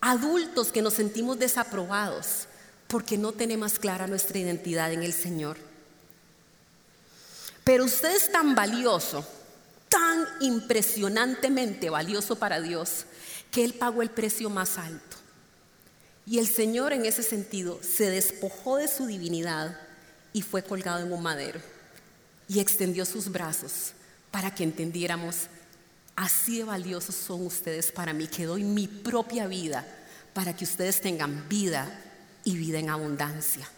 Adultos 0.00 0.72
que 0.72 0.82
nos 0.82 0.94
sentimos 0.94 1.38
desaprobados 1.38 2.46
porque 2.88 3.16
no 3.16 3.32
tenemos 3.32 3.78
clara 3.78 4.06
nuestra 4.06 4.38
identidad 4.38 4.92
en 4.92 5.02
el 5.02 5.12
Señor. 5.12 5.56
Pero 7.62 7.84
usted 7.84 8.14
es 8.14 8.30
tan 8.30 8.54
valioso, 8.54 9.26
tan 9.88 10.26
impresionantemente 10.40 11.88
valioso 11.88 12.36
para 12.36 12.60
Dios, 12.60 13.06
que 13.50 13.64
Él 13.64 13.74
pagó 13.74 14.02
el 14.02 14.10
precio 14.10 14.50
más 14.50 14.76
alto. 14.76 15.16
Y 16.26 16.38
el 16.38 16.48
Señor 16.48 16.92
en 16.92 17.06
ese 17.06 17.22
sentido 17.22 17.78
se 17.82 18.10
despojó 18.10 18.76
de 18.76 18.88
su 18.88 19.06
divinidad 19.06 19.78
y 20.32 20.42
fue 20.42 20.62
colgado 20.62 21.04
en 21.04 21.12
un 21.12 21.22
madero 21.22 21.60
y 22.48 22.60
extendió 22.60 23.06
sus 23.06 23.30
brazos 23.30 23.92
para 24.34 24.52
que 24.52 24.64
entendiéramos, 24.64 25.46
así 26.16 26.58
de 26.58 26.64
valiosos 26.64 27.14
son 27.14 27.46
ustedes 27.46 27.92
para 27.92 28.12
mí, 28.12 28.26
que 28.26 28.46
doy 28.46 28.64
mi 28.64 28.88
propia 28.88 29.46
vida 29.46 29.86
para 30.32 30.56
que 30.56 30.64
ustedes 30.64 31.00
tengan 31.00 31.48
vida 31.48 31.86
y 32.42 32.56
vida 32.56 32.80
en 32.80 32.90
abundancia. 32.90 33.70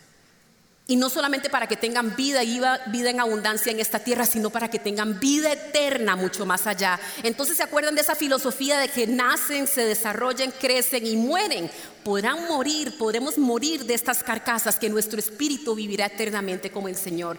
Y 0.86 0.96
no 0.96 1.10
solamente 1.10 1.50
para 1.50 1.66
que 1.66 1.76
tengan 1.76 2.16
vida 2.16 2.42
y 2.42 2.58
vida 2.86 3.10
en 3.10 3.20
abundancia 3.20 3.70
en 3.70 3.80
esta 3.80 3.98
tierra, 3.98 4.24
sino 4.24 4.48
para 4.48 4.70
que 4.70 4.78
tengan 4.78 5.20
vida 5.20 5.52
eterna 5.52 6.16
mucho 6.16 6.46
más 6.46 6.66
allá. 6.66 6.98
Entonces 7.22 7.58
se 7.58 7.62
acuerdan 7.62 7.94
de 7.94 8.00
esa 8.00 8.14
filosofía 8.14 8.78
de 8.78 8.88
que 8.88 9.06
nacen, 9.06 9.66
se 9.66 9.84
desarrollan, 9.84 10.52
crecen 10.52 11.06
y 11.06 11.16
mueren. 11.16 11.70
Podrán 12.02 12.48
morir, 12.48 12.96
podremos 12.96 13.36
morir 13.36 13.84
de 13.84 13.92
estas 13.92 14.22
carcasas 14.22 14.78
que 14.78 14.88
nuestro 14.88 15.18
espíritu 15.18 15.74
vivirá 15.74 16.06
eternamente 16.06 16.70
como 16.70 16.88
el 16.88 16.96
Señor. 16.96 17.36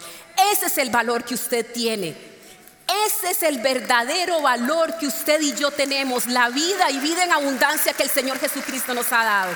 Ese 0.53 0.67
es 0.67 0.77
el 0.77 0.91
valor 0.91 1.23
que 1.23 1.33
usted 1.33 1.65
tiene. 1.73 2.36
Ese 3.05 3.31
es 3.31 3.43
el 3.43 3.59
verdadero 3.59 4.41
valor 4.41 4.97
que 4.97 5.07
usted 5.07 5.41
y 5.41 5.53
yo 5.53 5.71
tenemos, 5.71 6.25
la 6.27 6.49
vida 6.49 6.89
y 6.89 6.99
vida 6.99 7.25
en 7.25 7.33
abundancia 7.33 7.93
que 7.93 8.03
el 8.03 8.09
Señor 8.09 8.39
Jesucristo 8.39 8.93
nos 8.93 9.11
ha 9.11 9.25
dado. 9.25 9.53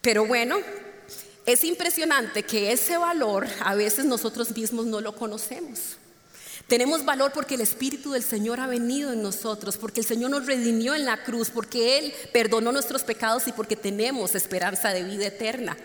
Pero 0.00 0.24
bueno, 0.24 0.58
es 1.44 1.64
impresionante 1.64 2.42
que 2.42 2.72
ese 2.72 2.96
valor 2.96 3.46
a 3.62 3.74
veces 3.74 4.06
nosotros 4.06 4.56
mismos 4.56 4.86
no 4.86 5.00
lo 5.00 5.14
conocemos. 5.14 5.98
Tenemos 6.66 7.04
valor 7.04 7.32
porque 7.32 7.56
el 7.56 7.62
Espíritu 7.62 8.12
del 8.12 8.22
Señor 8.22 8.60
ha 8.60 8.66
venido 8.66 9.12
en 9.12 9.22
nosotros, 9.22 9.76
porque 9.76 10.00
el 10.00 10.06
Señor 10.06 10.30
nos 10.30 10.46
redimió 10.46 10.94
en 10.94 11.04
la 11.04 11.22
cruz, 11.24 11.50
porque 11.50 11.98
Él 11.98 12.14
perdonó 12.32 12.70
nuestros 12.70 13.02
pecados 13.02 13.48
y 13.48 13.52
porque 13.52 13.76
tenemos 13.76 14.34
esperanza 14.34 14.90
de 14.90 15.02
vida 15.02 15.26
eterna. 15.26 15.76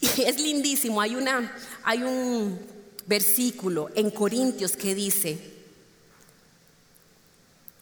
Y 0.00 0.22
es 0.22 0.38
lindísimo, 0.40 1.00
hay, 1.00 1.16
una, 1.16 1.56
hay 1.82 2.02
un 2.02 2.58
versículo 3.06 3.90
en 3.94 4.10
Corintios 4.10 4.76
que 4.76 4.94
dice, 4.94 5.38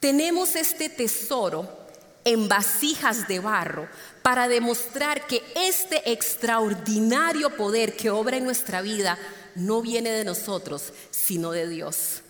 tenemos 0.00 0.54
este 0.54 0.88
tesoro 0.88 1.68
en 2.24 2.48
vasijas 2.48 3.26
de 3.28 3.40
barro 3.40 3.88
para 4.22 4.48
demostrar 4.48 5.26
que 5.26 5.42
este 5.56 6.12
extraordinario 6.12 7.56
poder 7.56 7.96
que 7.96 8.10
obra 8.10 8.36
en 8.36 8.44
nuestra 8.44 8.80
vida 8.82 9.18
no 9.54 9.82
viene 9.82 10.10
de 10.10 10.24
nosotros, 10.24 10.92
sino 11.10 11.52
de 11.52 11.68
Dios. 11.68 12.22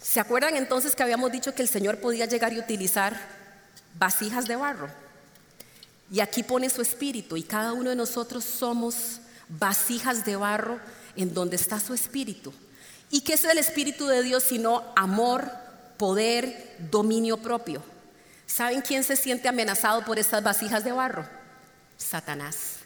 ¿Se 0.00 0.20
acuerdan 0.20 0.56
entonces 0.56 0.94
que 0.94 1.02
habíamos 1.02 1.32
dicho 1.32 1.54
que 1.54 1.62
el 1.62 1.68
Señor 1.68 1.98
podía 1.98 2.26
llegar 2.26 2.52
y 2.52 2.58
utilizar 2.58 3.18
vasijas 3.98 4.46
de 4.46 4.56
barro? 4.56 5.03
Y 6.14 6.20
aquí 6.20 6.44
pone 6.44 6.70
su 6.70 6.80
espíritu 6.80 7.36
y 7.36 7.42
cada 7.42 7.72
uno 7.72 7.90
de 7.90 7.96
nosotros 7.96 8.44
somos 8.44 9.18
vasijas 9.48 10.24
de 10.24 10.36
barro 10.36 10.78
en 11.16 11.34
donde 11.34 11.56
está 11.56 11.80
su 11.80 11.92
espíritu. 11.92 12.52
¿Y 13.10 13.22
qué 13.22 13.32
es 13.32 13.42
el 13.42 13.58
espíritu 13.58 14.06
de 14.06 14.22
Dios 14.22 14.44
sino 14.44 14.84
amor, 14.94 15.50
poder, 15.96 16.76
dominio 16.88 17.38
propio? 17.38 17.82
¿Saben 18.46 18.80
quién 18.82 19.02
se 19.02 19.16
siente 19.16 19.48
amenazado 19.48 20.04
por 20.04 20.20
estas 20.20 20.44
vasijas 20.44 20.84
de 20.84 20.92
barro? 20.92 21.26
Satanás. 21.96 22.76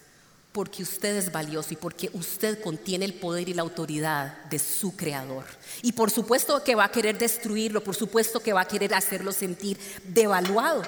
Porque 0.50 0.82
usted 0.82 1.14
es 1.14 1.30
valioso 1.30 1.74
y 1.74 1.76
porque 1.76 2.08
usted 2.14 2.62
contiene 2.62 3.04
el 3.04 3.12
poder 3.12 3.50
y 3.50 3.52
la 3.52 3.60
autoridad 3.60 4.42
de 4.44 4.58
su 4.58 4.96
creador. 4.96 5.44
Y 5.82 5.92
por 5.92 6.10
supuesto 6.10 6.64
que 6.64 6.74
va 6.74 6.84
a 6.84 6.92
querer 6.92 7.18
destruirlo, 7.18 7.84
por 7.84 7.94
supuesto 7.94 8.40
que 8.40 8.54
va 8.54 8.62
a 8.62 8.68
querer 8.68 8.94
hacerlo 8.94 9.32
sentir 9.32 9.78
devaluado. 10.04 10.82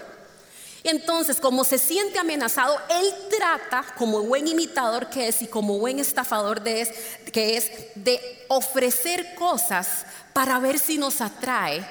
Entonces, 0.82 1.40
como 1.40 1.64
se 1.64 1.78
siente 1.78 2.18
amenazado, 2.18 2.78
él 2.88 3.12
trata, 3.36 3.84
como 3.98 4.22
buen 4.22 4.46
imitador 4.46 5.10
que 5.10 5.28
es 5.28 5.42
y 5.42 5.46
como 5.46 5.78
buen 5.78 5.98
estafador 5.98 6.66
es, 6.66 6.90
que 7.32 7.56
es, 7.56 7.70
de 7.94 8.20
ofrecer 8.48 9.34
cosas 9.34 10.06
para 10.32 10.58
ver 10.58 10.78
si 10.78 10.96
nos 10.96 11.20
atrae 11.20 11.86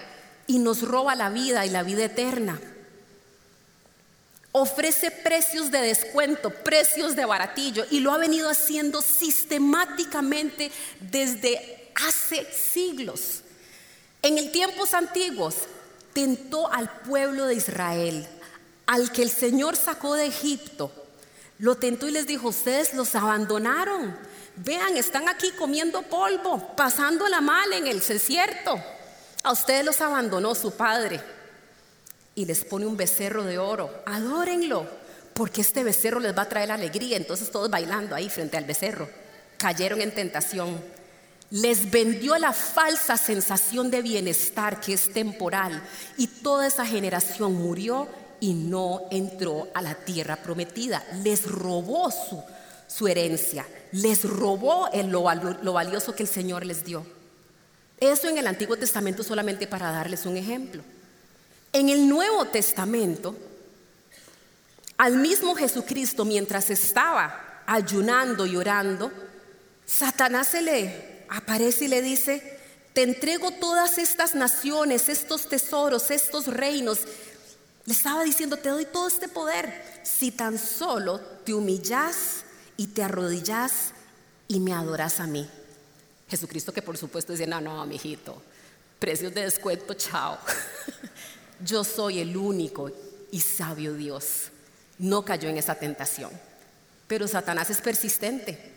y 0.47 0.58
nos 0.58 0.82
roba 0.82 1.15
la 1.15 1.30
vida 1.30 1.65
y 1.65 1.69
la 1.69 1.84
vida 1.84 2.06
eterna. 2.06 2.60
Ofrece 4.52 5.12
precios 5.12 5.69
de 5.69 5.82
descuento, 5.82 6.49
precios 6.49 7.15
de 7.15 7.25
baratillo 7.25 7.86
y 7.91 7.99
lo 7.99 8.12
ha 8.12 8.17
venido 8.17 8.49
haciendo 8.49 9.04
sistemáticamente 9.04 10.71
desde 10.99 11.91
hace 12.08 12.52
siglos. 12.52 13.41
En 14.23 14.39
el 14.39 14.52
tiempos 14.52 14.95
antiguos 14.95 15.56
tentó 16.13 16.71
al 16.73 16.89
pueblo 17.02 17.45
de 17.45 17.54
Israel 17.54 18.28
al 18.89 19.12
que 19.12 19.21
el 19.21 19.30
Señor 19.30 19.75
sacó 19.75 20.15
de 20.15 20.25
Egipto, 20.25 20.91
lo 21.60 21.75
tentó 21.75 22.08
y 22.08 22.12
les 22.12 22.25
dijo, 22.25 22.47
ustedes 22.47 22.95
los 22.95 23.13
abandonaron. 23.13 24.17
Vean, 24.56 24.97
están 24.97 25.30
aquí 25.30 25.52
comiendo 25.52 26.02
polvo, 26.02 26.75
pasándola 26.75 27.39
mal 27.39 27.71
en 27.71 27.86
el 27.86 27.99
desierto. 27.99 28.84
A 29.43 29.52
ustedes 29.52 29.86
los 29.86 30.02
abandonó 30.02 30.56
su 30.56 30.71
padre 30.71 31.21
y 32.34 32.45
les 32.45 32.65
pone 32.65 32.88
un 32.88 32.97
becerro 32.97 33.43
de 33.43 33.60
oro. 33.60 33.93
Adórenlo, 34.08 34.88
porque 35.36 35.62
este 35.62 35.84
becerro 35.84 36.19
les 36.19 36.36
va 36.36 36.43
a 36.43 36.49
traer 36.49 36.71
alegría. 36.71 37.15
Entonces 37.15 37.52
todos 37.52 37.69
bailando 37.69 38.15
ahí 38.15 38.28
frente 38.28 38.58
al 38.58 38.65
becerro. 38.65 39.08
Cayeron 39.60 40.02
en 40.02 40.15
tentación. 40.15 40.84
Les 41.52 41.91
vendió 41.91 42.39
la 42.39 42.54
falsa 42.54 43.17
sensación 43.17 43.91
de 43.91 44.02
bienestar 44.02 44.82
que 44.82 44.93
es 44.93 45.13
temporal 45.13 45.80
y 46.17 46.25
toda 46.25 46.65
esa 46.65 46.88
generación 46.88 47.54
murió 47.54 48.08
y 48.39 48.54
no 48.54 49.02
entró 49.12 49.67
a 49.73 49.82
la 49.82 49.95
tierra 49.95 50.38
prometida. 50.38 51.04
Les 51.23 51.45
robó 51.45 52.12
su, 52.12 52.43
su 52.88 53.08
herencia, 53.08 53.65
les 53.91 54.23
robó 54.23 54.89
el, 54.91 55.10
lo, 55.10 55.23
lo 55.62 55.73
valioso 55.73 56.15
que 56.15 56.23
el 56.23 56.30
Señor 56.30 56.65
les 56.65 56.84
dio. 56.84 57.06
Eso 57.99 58.30
en 58.30 58.38
el 58.38 58.47
Antiguo 58.47 58.78
Testamento 58.78 59.23
solamente 59.23 59.67
para 59.67 59.91
darles 59.91 60.25
un 60.25 60.38
ejemplo. 60.38 60.84
En 61.73 61.89
el 61.89 62.08
Nuevo 62.08 62.45
Testamento, 62.45 63.36
al 64.97 65.17
mismo 65.17 65.54
Jesucristo, 65.56 66.25
mientras 66.25 66.69
estaba 66.69 67.63
ayunando 67.65 68.45
y 68.45 68.56
orando, 68.56 69.12
Satanás 69.86 70.47
se 70.49 70.62
le 70.62 71.25
aparece 71.30 71.86
y 71.86 71.88
le 71.89 72.02
dice, 72.02 72.60
te 72.93 73.04
entrego 73.04 73.52
todas 73.52 73.97
estas 73.97 74.34
naciones, 74.34 75.10
estos 75.10 75.47
tesoros, 75.47 76.10
estos 76.12 76.47
reinos. 76.47 76.99
Le 77.89 77.95
estaba 77.95 78.23
diciendo, 78.23 78.58
te 78.58 78.69
doy 78.69 78.86
todo 78.86 79.08
este 79.08 79.28
poder 79.28 79.82
si 80.04 80.30
tan 80.30 80.60
solo 80.60 81.19
te 81.43 81.56
humillas 81.56 82.43
y 82.78 82.86
te 82.86 83.02
arrodillas 83.02 83.93
y 84.47 84.60
me 84.60 84.73
adoras 84.73 85.19
a 85.19 85.25
mí. 85.25 85.49
Jesucristo 86.30 86.71
que 86.71 86.84
por 86.84 86.97
supuesto 86.99 87.32
dice, 87.32 87.47
no, 87.47 87.60
no, 87.60 87.84
mijito, 87.88 88.39
precios 88.99 89.34
de 89.34 89.41
descuento, 89.41 89.95
chao. 89.95 90.38
Yo 91.65 91.84
soy 91.84 92.19
el 92.19 92.38
único 92.38 92.91
y 93.32 93.41
sabio 93.41 93.95
Dios. 93.95 94.49
No 94.99 95.25
cayó 95.25 95.49
en 95.49 95.58
esa 95.58 95.73
tentación. 95.73 96.30
Pero 97.08 97.28
Satanás 97.28 97.71
es 97.71 97.82
persistente. 97.82 98.71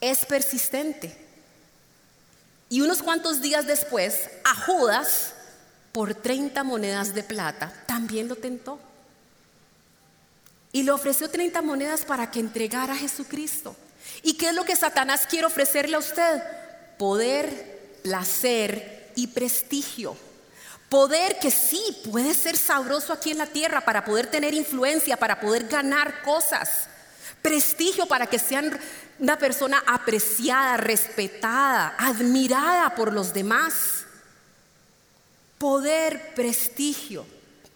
Es 0.00 0.24
persistente. 0.24 1.14
Y 2.70 2.80
unos 2.80 3.02
cuantos 3.02 3.42
días 3.42 3.66
después, 3.66 4.30
a 4.42 4.54
Judas, 4.54 5.34
por 5.96 6.14
30 6.14 6.62
monedas 6.62 7.14
de 7.14 7.22
plata, 7.22 7.72
también 7.86 8.28
lo 8.28 8.36
tentó. 8.36 8.78
Y 10.70 10.82
le 10.82 10.90
ofreció 10.90 11.30
30 11.30 11.62
monedas 11.62 12.04
para 12.04 12.30
que 12.30 12.38
entregara 12.38 12.92
a 12.92 12.98
Jesucristo. 12.98 13.74
¿Y 14.22 14.34
qué 14.34 14.50
es 14.50 14.54
lo 14.54 14.66
que 14.66 14.76
Satanás 14.76 15.26
quiere 15.26 15.46
ofrecerle 15.46 15.96
a 15.96 16.00
usted? 16.00 16.42
Poder, 16.98 18.00
placer 18.02 19.10
y 19.14 19.28
prestigio. 19.28 20.18
Poder 20.90 21.38
que 21.38 21.50
sí 21.50 21.80
puede 22.10 22.34
ser 22.34 22.58
sabroso 22.58 23.14
aquí 23.14 23.30
en 23.30 23.38
la 23.38 23.46
tierra 23.46 23.80
para 23.80 24.04
poder 24.04 24.26
tener 24.26 24.52
influencia, 24.52 25.16
para 25.16 25.40
poder 25.40 25.66
ganar 25.66 26.20
cosas. 26.24 26.88
Prestigio 27.40 28.04
para 28.04 28.26
que 28.26 28.38
sean 28.38 28.78
una 29.18 29.38
persona 29.38 29.82
apreciada, 29.86 30.76
respetada, 30.76 31.94
admirada 31.96 32.94
por 32.94 33.14
los 33.14 33.32
demás. 33.32 34.05
Poder, 35.58 36.34
prestigio, 36.34 37.24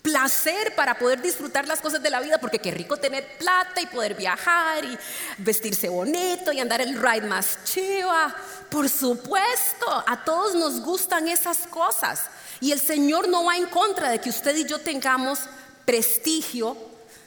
placer 0.03 0.75
para 0.75 0.99
poder 0.99 1.21
disfrutar 1.23 1.67
las 1.67 1.81
cosas 1.81 2.03
de 2.03 2.11
la 2.11 2.21
vida, 2.21 2.39
porque 2.39 2.59
qué 2.59 2.71
rico 2.71 2.97
tener 2.97 3.39
plata 3.39 3.81
y 3.81 3.87
poder 3.87 4.15
viajar 4.15 4.85
y 4.85 4.99
vestirse 5.39 5.89
bonito 5.89 6.53
y 6.53 6.61
andar 6.61 6.81
el 6.81 7.01
ride 7.01 7.27
más 7.27 7.59
chiva. 7.65 8.35
Por 8.71 8.89
supuesto, 8.89 10.05
a 10.07 10.25
todos 10.25 10.55
nos 10.55 10.81
gustan 10.81 11.29
esas 11.29 11.67
cosas. 11.67 12.25
Y 12.61 12.73
el 12.73 12.81
Señor 12.81 13.29
no 13.29 13.45
va 13.45 13.57
en 13.57 13.67
contra 13.67 14.11
de 14.11 14.21
que 14.21 14.31
usted 14.31 14.55
y 14.57 14.65
yo 14.65 14.79
tengamos 14.79 15.41
prestigio, 15.85 16.77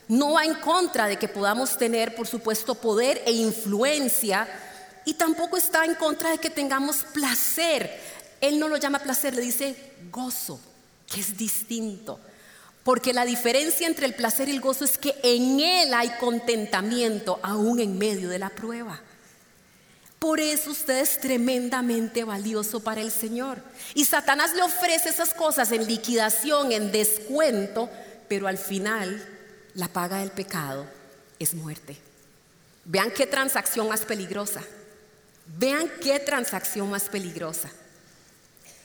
no 0.07 0.33
va 0.33 0.45
en 0.45 0.55
contra 0.55 1.07
de 1.07 1.17
que 1.17 1.27
podamos 1.27 1.77
tener, 1.77 2.15
por 2.15 2.27
supuesto, 2.27 2.75
poder 2.75 3.21
e 3.25 3.31
influencia, 3.31 4.47
y 5.05 5.15
tampoco 5.15 5.57
está 5.57 5.83
en 5.85 5.95
contra 5.95 6.29
de 6.31 6.37
que 6.37 6.49
tengamos 6.49 6.97
placer. 7.11 7.99
Él 8.43 8.59
no 8.59 8.67
lo 8.67 8.75
llama 8.75 8.99
placer, 8.99 9.33
le 9.33 9.41
dice 9.41 9.73
gozo, 10.11 10.59
que 11.09 11.21
es 11.21 11.37
distinto. 11.37 12.19
Porque 12.83 13.13
la 13.13 13.23
diferencia 13.23 13.87
entre 13.87 14.05
el 14.05 14.15
placer 14.15 14.49
y 14.49 14.51
el 14.51 14.59
gozo 14.59 14.83
es 14.83 14.97
que 14.97 15.15
en 15.23 15.61
Él 15.61 15.93
hay 15.93 16.09
contentamiento 16.19 17.39
aún 17.41 17.79
en 17.79 17.97
medio 17.97 18.27
de 18.27 18.39
la 18.39 18.49
prueba. 18.49 18.99
Por 20.19 20.41
eso 20.41 20.71
usted 20.71 20.99
es 20.99 21.21
tremendamente 21.21 22.25
valioso 22.25 22.81
para 22.81 22.99
el 22.99 23.11
Señor. 23.11 23.63
Y 23.93 24.03
Satanás 24.03 24.53
le 24.53 24.61
ofrece 24.61 25.07
esas 25.07 25.33
cosas 25.33 25.71
en 25.71 25.87
liquidación, 25.87 26.73
en 26.73 26.91
descuento, 26.91 27.89
pero 28.27 28.49
al 28.49 28.57
final 28.57 29.25
la 29.73 29.87
paga 29.87 30.17
del 30.17 30.31
pecado 30.31 30.85
es 31.39 31.53
muerte. 31.53 31.95
Vean 32.83 33.09
qué 33.11 33.25
transacción 33.25 33.87
más 33.87 34.01
peligrosa. 34.01 34.61
Vean 35.57 35.89
qué 36.01 36.19
transacción 36.19 36.89
más 36.89 37.03
peligrosa. 37.03 37.71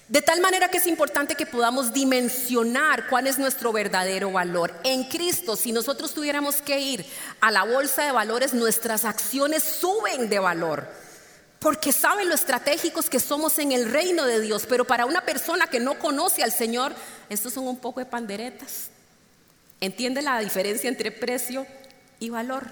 De 0.09 0.23
tal 0.23 0.41
manera 0.41 0.71
que 0.71 0.79
es 0.79 0.87
importante 0.87 1.35
que 1.35 1.45
podamos 1.45 1.93
dimensionar 1.93 3.09
cuál 3.09 3.27
es 3.27 3.39
nuestro 3.39 3.73
verdadero 3.73 4.33
valor. 4.33 4.75
En 4.83 5.05
Cristo, 5.05 5.55
si 5.55 5.71
nosotros 5.71 6.15
tuviéramos 6.15 6.63
que 6.63 6.81
ir 6.81 7.05
a 7.41 7.51
la 7.51 7.65
bolsa 7.65 8.05
de 8.05 8.13
valores, 8.13 8.55
nuestras 8.55 9.05
acciones 9.05 9.63
suben 9.63 10.31
de 10.31 10.39
valor 10.39 10.89
porque 11.59 11.93
saben 11.93 12.29
lo 12.29 12.35
estratégicos 12.35 13.11
que 13.11 13.19
somos 13.19 13.59
en 13.59 13.73
el 13.73 13.91
reino 13.91 14.25
de 14.25 14.41
Dios, 14.41 14.65
pero 14.69 14.85
para 14.85 15.07
una 15.07 15.23
persona 15.23 15.67
que 15.67 15.81
no 15.81 15.99
conoce 15.99 16.43
al 16.43 16.53
Señor, 16.53 16.95
estos 17.29 17.53
son 17.53 17.67
un 17.67 17.79
poco 17.79 18.01
de 18.01 18.07
panderetas. 18.07 18.91
¿Entiende 19.81 20.23
la 20.23 20.39
diferencia 20.39 20.89
entre 20.89 21.11
precio 21.11 21.67
y 22.21 22.31
valor? 22.31 22.67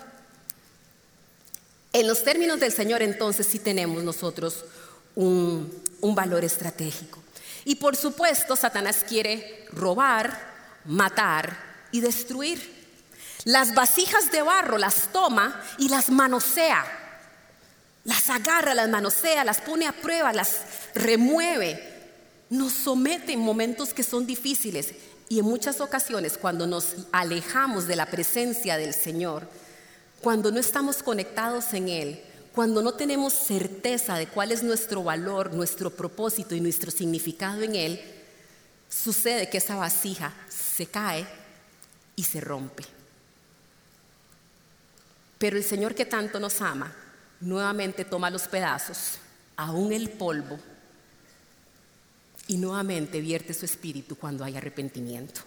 En 1.93 2.07
los 2.07 2.23
términos 2.23 2.61
del 2.61 2.73
Señor, 2.73 3.03
entonces, 3.03 3.47
sí 3.47 3.59
tenemos 3.59 4.05
nosotros 4.05 4.65
un, 5.15 5.73
un 6.01 6.15
valor 6.15 6.45
estratégico. 6.45 7.26
Y 7.67 7.75
por 7.75 7.97
supuesto, 7.97 8.57
Satanás 8.57 9.05
quiere 9.07 9.67
robar, 9.73 10.41
matar 10.87 11.59
y 11.93 12.01
destruir. 12.01 12.75
Las 13.45 13.75
vasijas 13.75 14.33
de 14.33 14.41
barro 14.41 14.79
las 14.79 15.13
toma 15.13 15.61
y 15.77 15.91
las 15.91 16.09
manosea 16.09 16.85
las 18.07 18.31
agarra, 18.31 18.73
las 18.73 18.89
manosea, 18.89 19.45
las 19.45 19.61
pone 19.61 19.85
a 19.85 19.93
prueba, 19.93 20.33
las 20.33 20.61
remueve, 20.95 21.93
nos 22.51 22.73
somete 22.73 23.33
en 23.33 23.41
momentos 23.41 23.93
que 23.93 24.05
son 24.05 24.27
difíciles 24.27 24.95
y 25.29 25.41
en 25.41 25.45
muchas 25.45 25.81
ocasiones 25.81 26.39
cuando 26.39 26.69
nos 26.69 26.95
alejamos 27.11 27.89
de 27.89 27.97
la 27.97 28.07
presencia 28.07 28.77
del 28.77 28.95
Señor, 28.95 29.49
cuando 30.23 30.53
no 30.53 30.61
estamos 30.61 31.03
conectados 31.03 31.75
en 31.75 31.89
Él, 31.89 32.23
cuando 32.57 32.81
no 32.81 32.95
tenemos 32.95 33.35
certeza 33.35 34.17
de 34.17 34.29
cuál 34.29 34.51
es 34.51 34.63
nuestro 34.63 35.05
valor, 35.05 35.53
nuestro 35.53 35.91
propósito 35.91 36.55
y 36.55 36.61
nuestro 36.63 36.91
significado 36.91 37.61
en 37.61 37.75
Él, 37.75 38.01
sucede 38.89 39.51
que 39.51 39.59
esa 39.59 39.77
vasija 39.77 40.33
se 40.49 40.87
cae 40.87 41.27
y 42.17 42.25
se 42.25 42.41
rompe. 42.41 42.83
Pero 45.37 45.59
el 45.59 45.65
Señor 45.65 45.95
que 45.95 46.07
tanto 46.07 46.41
nos 46.41 46.63
ama, 46.63 46.97
nuevamente 47.41 48.07
toma 48.07 48.31
los 48.31 48.49
pedazos, 48.49 49.19
aún 49.59 49.93
el 49.93 50.09
polvo, 50.09 50.59
y 52.49 52.57
nuevamente 52.57 53.21
vierte 53.21 53.53
su 53.53 53.67
espíritu 53.67 54.17
cuando 54.17 54.45
hay 54.45 54.57
arrepentimiento. 54.57 55.43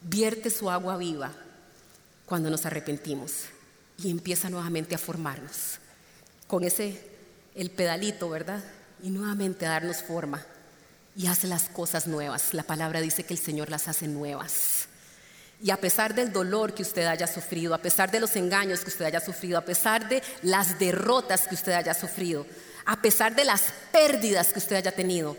Vierte 0.00 0.50
su 0.50 0.68
agua 0.68 0.96
viva 0.96 1.30
cuando 2.26 2.50
nos 2.50 2.66
arrepentimos 2.66 3.44
y 3.96 4.10
empieza 4.10 4.50
nuevamente 4.50 4.96
a 4.96 4.98
formarnos 4.98 5.78
con 6.54 6.62
ese, 6.62 6.96
el 7.56 7.68
pedalito, 7.72 8.30
¿verdad? 8.30 8.62
Y 9.02 9.10
nuevamente 9.10 9.64
darnos 9.64 10.04
forma 10.04 10.46
y 11.16 11.26
hace 11.26 11.48
las 11.48 11.64
cosas 11.64 12.06
nuevas. 12.06 12.54
La 12.54 12.62
palabra 12.62 13.00
dice 13.00 13.24
que 13.24 13.34
el 13.34 13.40
Señor 13.40 13.70
las 13.70 13.88
hace 13.88 14.06
nuevas. 14.06 14.86
Y 15.60 15.72
a 15.72 15.80
pesar 15.80 16.14
del 16.14 16.32
dolor 16.32 16.72
que 16.72 16.82
usted 16.82 17.06
haya 17.06 17.26
sufrido, 17.26 17.74
a 17.74 17.78
pesar 17.78 18.12
de 18.12 18.20
los 18.20 18.36
engaños 18.36 18.82
que 18.82 18.90
usted 18.90 19.04
haya 19.04 19.18
sufrido, 19.18 19.58
a 19.58 19.64
pesar 19.64 20.08
de 20.08 20.22
las 20.42 20.78
derrotas 20.78 21.48
que 21.48 21.56
usted 21.56 21.72
haya 21.72 21.92
sufrido, 21.92 22.46
a 22.86 23.02
pesar 23.02 23.34
de 23.34 23.46
las 23.46 23.72
pérdidas 23.90 24.52
que 24.52 24.60
usted 24.60 24.76
haya 24.76 24.92
tenido, 24.92 25.36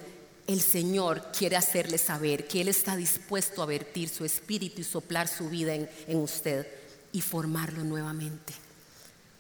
el 0.48 0.60
Señor 0.60 1.32
quiere 1.32 1.56
hacerle 1.56 1.98
saber 1.98 2.46
que 2.46 2.60
Él 2.60 2.68
está 2.68 2.98
dispuesto 2.98 3.64
a 3.64 3.68
vertir 3.68 4.10
su 4.10 4.26
espíritu 4.26 4.82
y 4.82 4.84
soplar 4.84 5.30
su 5.30 5.48
vida 5.48 5.76
en 5.76 6.18
usted 6.18 6.68
y 7.14 7.22
formarlo 7.22 7.86
nuevamente 7.86 8.65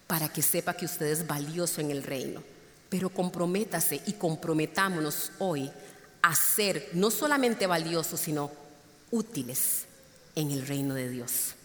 para 0.08 0.30
que 0.30 0.42
sepa 0.42 0.74
que 0.74 0.86
usted 0.86 1.08
es 1.08 1.28
valioso 1.28 1.82
en 1.82 1.92
el 1.92 2.04
reino. 2.04 2.44
Pero 2.90 3.10
comprométase 3.10 4.02
y 4.06 4.14
comprometámonos 4.14 5.32
hoy 5.40 5.72
a 6.22 6.36
ser 6.36 6.90
no 6.94 7.12
solamente 7.12 7.68
valiosos, 7.68 8.20
sino 8.20 8.52
útiles 9.12 9.86
en 10.36 10.52
el 10.52 10.68
reino 10.68 10.94
de 10.94 11.10
Dios. 11.10 11.56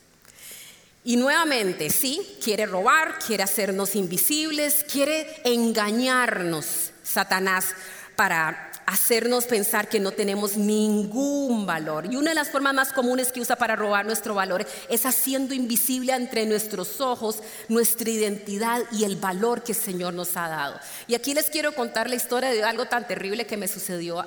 Y 1.03 1.17
nuevamente, 1.17 1.89
sí, 1.89 2.37
quiere 2.43 2.67
robar, 2.67 3.19
quiere 3.27 3.43
hacernos 3.43 3.97
invisibles, 3.97 4.85
quiere 4.91 5.41
engañarnos, 5.45 6.93
Satanás, 7.03 7.69
para 8.17 8.70
hacernos 8.91 9.45
pensar 9.45 9.89
que 9.89 10.01
no 10.01 10.11
tenemos 10.11 10.57
ningún 10.57 11.65
valor. 11.65 12.13
Y 12.13 12.17
una 12.17 12.31
de 12.31 12.35
las 12.35 12.51
formas 12.51 12.75
más 12.75 12.93
comunes 12.93 13.31
que 13.31 13.41
usa 13.41 13.55
para 13.55 13.77
robar 13.77 14.05
nuestro 14.05 14.35
valor 14.35 14.67
es 14.89 15.07
haciendo 15.07 15.55
invisible 15.55 16.13
entre 16.13 16.45
nuestros 16.45 17.01
ojos 17.01 17.37
nuestra 17.69 18.11
identidad 18.11 18.83
y 18.91 19.05
el 19.05 19.15
valor 19.15 19.63
que 19.63 19.73
el 19.73 19.79
Señor 19.79 20.15
nos 20.15 20.37
ha 20.37 20.49
dado. 20.49 20.81
Y 21.07 21.15
aquí 21.15 21.35
les 21.35 21.51
quiero 21.51 21.73
contar 21.73 22.11
la 22.11 22.17
historia 22.17 22.51
de 22.51 22.65
algo 22.65 22.87
tan 22.87 23.07
terrible 23.07 23.47
que 23.47 23.57
me 23.57 23.69
sucedió 23.69 24.25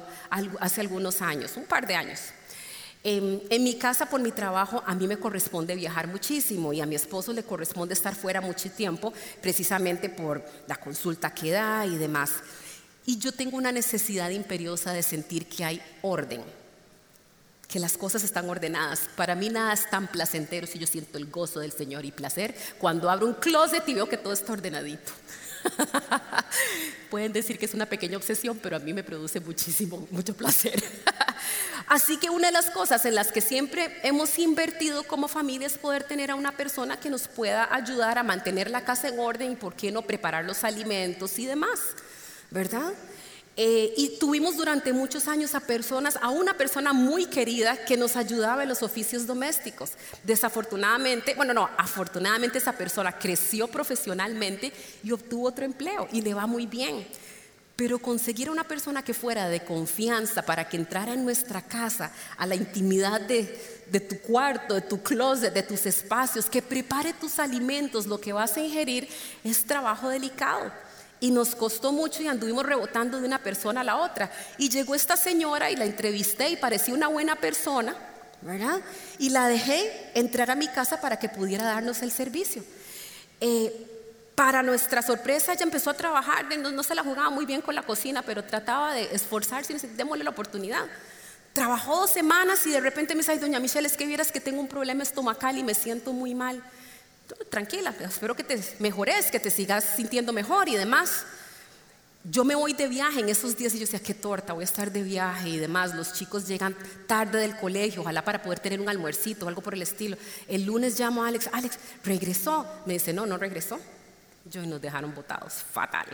hace 0.59 0.79
algunos 0.79 1.21
años, 1.21 1.57
un 1.57 1.65
par 1.65 1.85
de 1.85 1.95
años. 1.95 2.19
En, 3.03 3.41
mi 3.61 3.75
casa, 3.75 4.05
por 4.05 4.21
mi 4.21 4.31
trabajo, 4.31 4.81
a 4.85 4.95
mí 4.95 5.07
me 5.07 5.17
corresponde 5.17 5.75
viajar 5.75 6.07
muchísimo 6.07 6.71
y 6.71 6.79
a 6.79 6.85
mi 6.85 6.95
esposo 6.95 7.33
le 7.33 7.43
corresponde 7.43 7.93
estar 7.93 8.15
fuera 8.15 8.39
mucho 8.39 8.71
tiempo, 8.71 9.11
precisamente 9.41 10.07
por 10.07 10.41
la 10.67 10.77
consulta 10.77 11.33
que 11.33 11.51
da 11.51 11.85
y 11.85 11.97
demás. 11.97 12.31
Y 13.05 13.17
yo 13.17 13.31
tengo 13.31 13.57
una 13.57 13.71
necesidad 13.71 14.29
imperiosa 14.29 14.93
de 14.93 15.03
sentir 15.03 15.47
que 15.47 15.63
hay 15.63 15.81
orden. 16.01 16.43
que 17.67 17.79
las 17.79 17.97
cosas 17.97 18.23
están 18.23 18.47
ordenadas. 18.47 19.09
Para 19.15 19.33
mí 19.33 19.49
nada 19.49 19.73
es 19.73 19.89
tan 19.89 20.05
placentero 20.05 20.67
si 20.67 20.77
yo 20.77 20.85
siento 20.85 21.17
el 21.17 21.25
gozo 21.31 21.59
del 21.59 21.71
Señor 21.71 22.05
y 22.05 22.11
placer 22.11 22.53
cuando 22.77 23.09
abro 23.09 23.25
un 23.25 23.33
closet 23.33 23.87
y 23.89 23.95
veo 23.95 24.07
que 24.07 24.17
todo 24.17 24.31
está 24.31 24.53
ordenadito. 24.53 25.11
Pueden 27.09 27.33
decir 27.33 27.57
que 27.57 27.65
es 27.65 27.73
una 27.73 27.87
pequeña 27.87 28.17
obsesión, 28.17 28.59
pero 28.61 28.75
a 28.75 28.79
mí 28.79 28.93
me 28.93 29.03
produce 29.03 29.39
muchísimo, 29.39 30.07
mucho 30.11 30.35
placer. 30.35 30.83
Así 31.87 32.17
que 32.17 32.29
una 32.29 32.47
de 32.47 32.53
las 32.53 32.69
cosas 32.69 33.05
en 33.05 33.15
las 33.15 33.31
que 33.31 33.41
siempre 33.41 33.99
hemos 34.03 34.37
invertido 34.37 35.03
como 35.03 35.27
familia 35.27 35.67
es 35.67 35.77
poder 35.77 36.03
tener 36.03 36.31
a 36.31 36.35
una 36.35 36.55
persona 36.55 36.99
que 36.99 37.09
nos 37.09 37.27
pueda 37.27 37.73
ayudar 37.73 38.17
a 38.17 38.23
mantener 38.23 38.69
la 38.69 38.85
casa 38.85 39.07
en 39.07 39.19
orden 39.19 39.53
y, 39.53 39.55
¿por 39.55 39.75
qué 39.75 39.91
no, 39.91 40.03
preparar 40.03 40.45
los 40.45 40.63
alimentos 40.63 41.39
y 41.39 41.45
demás? 41.45 41.79
¿Verdad? 42.53 42.93
Eh, 43.55 43.93
y 43.97 44.19
tuvimos 44.19 44.57
durante 44.57 44.93
muchos 44.93 45.27
años 45.27 45.55
a 45.55 45.59
personas, 45.59 46.19
a 46.21 46.29
una 46.29 46.55
persona 46.55 46.93
muy 46.93 47.25
querida 47.25 47.83
que 47.83 47.97
nos 47.97 48.15
ayudaba 48.15 48.61
en 48.61 48.69
los 48.69 48.83
oficios 48.83 49.25
domésticos. 49.25 49.93
Desafortunadamente, 50.23 51.33
bueno, 51.33 51.55
no, 51.55 51.67
afortunadamente 51.77 52.59
esa 52.59 52.73
persona 52.73 53.17
creció 53.17 53.67
profesionalmente 53.67 54.71
y 55.03 55.11
obtuvo 55.11 55.47
otro 55.47 55.65
empleo 55.65 56.07
y 56.11 56.21
le 56.21 56.35
va 56.35 56.45
muy 56.45 56.67
bien. 56.67 57.07
Pero 57.75 57.97
conseguir 57.97 58.51
una 58.51 58.67
persona 58.67 59.03
que 59.03 59.15
fuera 59.15 59.49
de 59.49 59.63
confianza 59.63 60.43
para 60.43 60.69
que 60.69 60.77
entrara 60.77 61.13
en 61.13 61.25
nuestra 61.25 61.63
casa, 61.63 62.11
a 62.37 62.45
la 62.45 62.53
intimidad 62.53 63.19
de, 63.21 63.83
de 63.89 63.99
tu 63.99 64.19
cuarto, 64.19 64.75
de 64.75 64.81
tu 64.81 65.01
closet, 65.01 65.53
de 65.53 65.63
tus 65.63 65.87
espacios, 65.87 66.45
que 66.45 66.61
prepare 66.61 67.13
tus 67.13 67.39
alimentos, 67.39 68.05
lo 68.05 68.21
que 68.21 68.31
vas 68.31 68.57
a 68.57 68.61
ingerir, 68.61 69.09
es 69.43 69.65
trabajo 69.65 70.09
delicado. 70.09 70.71
Y 71.23 71.31
nos 71.31 71.55
costó 71.55 71.93
mucho 71.93 72.21
y 72.21 72.27
anduvimos 72.27 72.65
rebotando 72.65 73.17
de 73.17 73.25
una 73.25 73.39
persona 73.39 73.79
a 73.79 73.83
la 73.85 73.95
otra. 73.95 74.29
Y 74.57 74.67
llegó 74.67 74.93
esta 74.93 75.15
señora 75.15 75.71
y 75.71 75.77
la 75.77 75.85
entrevisté 75.85 76.49
y 76.49 76.57
parecía 76.57 76.93
una 76.93 77.07
buena 77.07 77.37
persona, 77.37 77.95
¿verdad? 78.41 78.81
Y 79.19 79.29
la 79.29 79.47
dejé 79.47 80.11
entrar 80.15 80.51
a 80.51 80.55
mi 80.55 80.67
casa 80.67 80.99
para 80.99 81.17
que 81.19 81.29
pudiera 81.29 81.63
darnos 81.63 82.01
el 82.01 82.11
servicio. 82.11 82.61
Eh, 83.39 83.71
para 84.35 84.63
nuestra 84.63 85.01
sorpresa, 85.01 85.53
ella 85.53 85.63
empezó 85.63 85.91
a 85.91 85.93
trabajar, 85.93 86.45
no, 86.57 86.71
no, 86.71 86.83
se 86.83 86.93
la 86.93 87.03
jugaba 87.03 87.29
muy 87.29 87.45
bien 87.45 87.61
con 87.61 87.73
la 87.73 87.83
cocina, 87.83 88.21
pero 88.21 88.43
trataba 88.43 88.93
de 88.93 89.03
esforzarse 89.15 89.71
y 89.71 89.77
démosle 89.95 90.25
la 90.25 90.31
oportunidad. 90.31 90.83
Trabajó 91.53 92.01
dos 92.01 92.09
semanas 92.09 92.67
y 92.67 92.71
de 92.71 92.81
repente 92.81 93.15
me 93.15 93.19
dice, 93.19 93.39
doña 93.39 93.61
Michelle, 93.61 93.87
es 93.87 93.95
que 93.95 94.05
vieras 94.05 94.29
que 94.29 94.41
tengo 94.41 94.59
un 94.59 94.67
problema 94.67 95.03
estomacal 95.03 95.57
y 95.57 95.63
me 95.63 95.73
siento 95.73 96.11
muy 96.11 96.35
mal 96.35 96.61
tranquila, 97.49 97.93
espero 98.01 98.35
que 98.35 98.43
te 98.43 98.61
mejores, 98.79 99.31
que 99.31 99.39
te 99.39 99.49
sigas 99.49 99.83
sintiendo 99.95 100.33
mejor 100.33 100.69
y 100.69 100.75
demás. 100.75 101.25
Yo 102.25 102.45
me 102.45 102.55
voy 102.55 102.71
de 102.73 102.87
viaje 102.87 103.19
en 103.19 103.27
esos 103.27 103.57
días 103.57 103.73
y 103.73 103.79
yo 103.79 103.85
decía, 103.85 103.99
qué 103.99 104.13
torta, 104.13 104.53
voy 104.53 104.61
a 104.61 104.65
estar 104.65 104.91
de 104.91 105.03
viaje 105.03 105.49
y 105.49 105.57
demás. 105.57 105.93
Los 105.93 106.13
chicos 106.13 106.47
llegan 106.47 106.75
tarde 107.05 107.39
del 107.39 107.57
colegio, 107.57 108.01
ojalá 108.01 108.23
para 108.23 108.41
poder 108.41 108.59
tener 108.59 108.79
un 108.79 108.87
almuercito 108.87 109.45
o 109.45 109.49
algo 109.49 109.61
por 109.61 109.73
el 109.73 109.81
estilo. 109.81 110.15
El 110.47 110.63
lunes 110.63 110.97
llamo 110.97 111.23
a 111.23 111.27
Alex, 111.27 111.49
Alex, 111.51 111.77
¿regresó? 112.03 112.65
Me 112.85 112.93
dice, 112.93 113.11
no, 113.11 113.25
no 113.25 113.37
regresó. 113.37 113.79
Yo 114.45 114.63
y 114.63 114.67
nos 114.67 114.81
dejaron 114.81 115.13
botados, 115.13 115.53
fatal, 115.53 116.07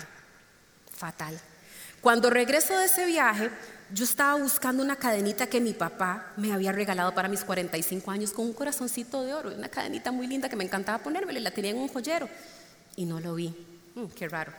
fatal. 0.96 1.40
Cuando 2.02 2.30
regreso 2.30 2.76
de 2.78 2.86
ese 2.86 3.06
viaje, 3.06 3.52
yo 3.94 4.04
estaba 4.04 4.36
buscando 4.36 4.84
una 4.84 4.96
cadenita 4.96 5.48
que 5.48 5.60
mi 5.60 5.74
papá 5.74 6.34
me 6.38 6.54
había 6.54 6.72
regalado 6.72 7.14
para 7.14 7.28
mis 7.28 7.44
45 7.44 8.12
años 8.12 8.32
con 8.32 8.46
un 8.46 8.54
corazoncito 8.54 9.24
de 9.24 9.34
oro, 9.34 9.54
una 9.56 9.70
cadenita 9.70 10.12
muy 10.12 10.28
linda 10.28 10.50
que 10.50 10.56
me 10.56 10.64
encantaba 10.64 11.00
ponérmela, 11.00 11.40
la 11.40 11.52
tenía 11.52 11.72
en 11.72 11.78
un 11.78 11.88
joyero 11.88 12.30
y 12.96 13.06
no 13.06 13.20
lo 13.20 13.36
vi. 13.36 13.54
Mm, 13.96 14.06
qué 14.16 14.28
raro. 14.28 14.54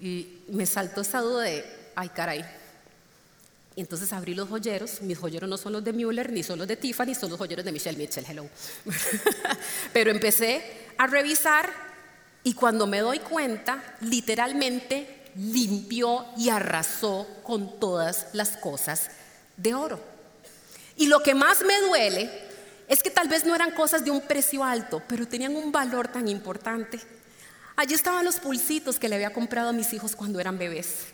Y 0.00 0.40
me 0.48 0.66
saltó 0.66 1.02
esa 1.02 1.20
duda 1.20 1.42
de, 1.42 1.64
ay 1.94 2.08
caray. 2.08 2.44
Y 3.74 3.80
entonces 3.80 4.12
abrí 4.12 4.34
los 4.34 4.48
joyeros, 4.48 5.00
mis 5.00 5.18
joyeros 5.18 5.48
no 5.48 5.56
son 5.56 5.72
los 5.72 5.84
de 5.84 5.92
Müller 5.92 6.30
ni 6.30 6.42
son 6.42 6.58
los 6.58 6.68
de 6.68 6.76
Tiffany, 6.76 7.14
son 7.14 7.30
los 7.30 7.38
joyeros 7.38 7.64
de 7.64 7.72
Michelle 7.72 7.96
Mitchell, 7.96 8.24
hello. 8.28 8.46
Pero 9.92 10.10
empecé 10.10 10.62
a 10.98 11.06
revisar 11.06 11.70
y 12.44 12.54
cuando 12.54 12.86
me 12.86 12.98
doy 12.98 13.20
cuenta, 13.20 13.96
literalmente 14.00 15.21
limpió 15.34 16.26
y 16.36 16.48
arrasó 16.48 17.26
con 17.42 17.78
todas 17.78 18.26
las 18.32 18.56
cosas 18.56 19.10
de 19.56 19.74
oro. 19.74 20.00
Y 20.96 21.06
lo 21.06 21.22
que 21.22 21.34
más 21.34 21.62
me 21.62 21.80
duele 21.80 22.30
es 22.88 23.02
que 23.02 23.10
tal 23.10 23.28
vez 23.28 23.44
no 23.44 23.54
eran 23.54 23.72
cosas 23.72 24.04
de 24.04 24.10
un 24.10 24.20
precio 24.20 24.62
alto, 24.64 25.02
pero 25.08 25.26
tenían 25.26 25.56
un 25.56 25.72
valor 25.72 26.08
tan 26.08 26.28
importante. 26.28 27.00
Allí 27.76 27.94
estaban 27.94 28.24
los 28.24 28.36
pulsitos 28.36 28.98
que 28.98 29.08
le 29.08 29.14
había 29.14 29.32
comprado 29.32 29.70
a 29.70 29.72
mis 29.72 29.92
hijos 29.92 30.14
cuando 30.14 30.40
eran 30.40 30.58
bebés. 30.58 31.06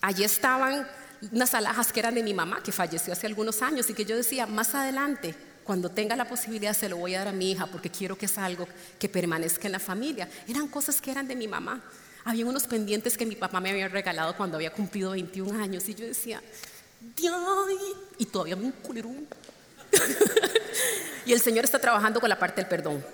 Allí 0.00 0.24
estaban 0.24 0.88
unas 1.32 1.54
alhajas 1.54 1.92
que 1.92 2.00
eran 2.00 2.14
de 2.14 2.22
mi 2.22 2.34
mamá, 2.34 2.62
que 2.62 2.72
falleció 2.72 3.12
hace 3.12 3.26
algunos 3.26 3.62
años, 3.62 3.88
y 3.90 3.94
que 3.94 4.04
yo 4.04 4.16
decía, 4.16 4.46
más 4.46 4.74
adelante, 4.74 5.34
cuando 5.64 5.90
tenga 5.90 6.16
la 6.16 6.28
posibilidad, 6.28 6.74
se 6.74 6.88
lo 6.88 6.98
voy 6.98 7.14
a 7.14 7.20
dar 7.20 7.28
a 7.28 7.32
mi 7.32 7.52
hija, 7.52 7.66
porque 7.66 7.90
quiero 7.90 8.16
que 8.16 8.28
sea 8.28 8.44
algo 8.44 8.68
que 8.98 9.08
permanezca 9.08 9.66
en 9.66 9.72
la 9.72 9.78
familia. 9.78 10.28
Eran 10.46 10.68
cosas 10.68 11.00
que 11.00 11.10
eran 11.10 11.26
de 11.26 11.36
mi 11.36 11.48
mamá. 11.48 11.82
Había 12.24 12.46
unos 12.46 12.66
pendientes 12.66 13.18
que 13.18 13.26
mi 13.26 13.36
papá 13.36 13.60
me 13.60 13.70
había 13.70 13.88
regalado 13.88 14.36
cuando 14.36 14.56
había 14.56 14.72
cumplido 14.72 15.10
21 15.10 15.62
años 15.62 15.88
y 15.88 15.94
yo 15.94 16.06
decía, 16.06 16.42
Dios, 17.16 17.36
y 18.18 18.26
todavía 18.26 18.56
me 18.56 18.64
un 18.64 19.28
y 21.26 21.32
el 21.32 21.40
Señor 21.40 21.64
está 21.64 21.78
trabajando 21.78 22.20
con 22.20 22.28
la 22.28 22.38
parte 22.38 22.60
del 22.60 22.68
perdón. 22.68 23.04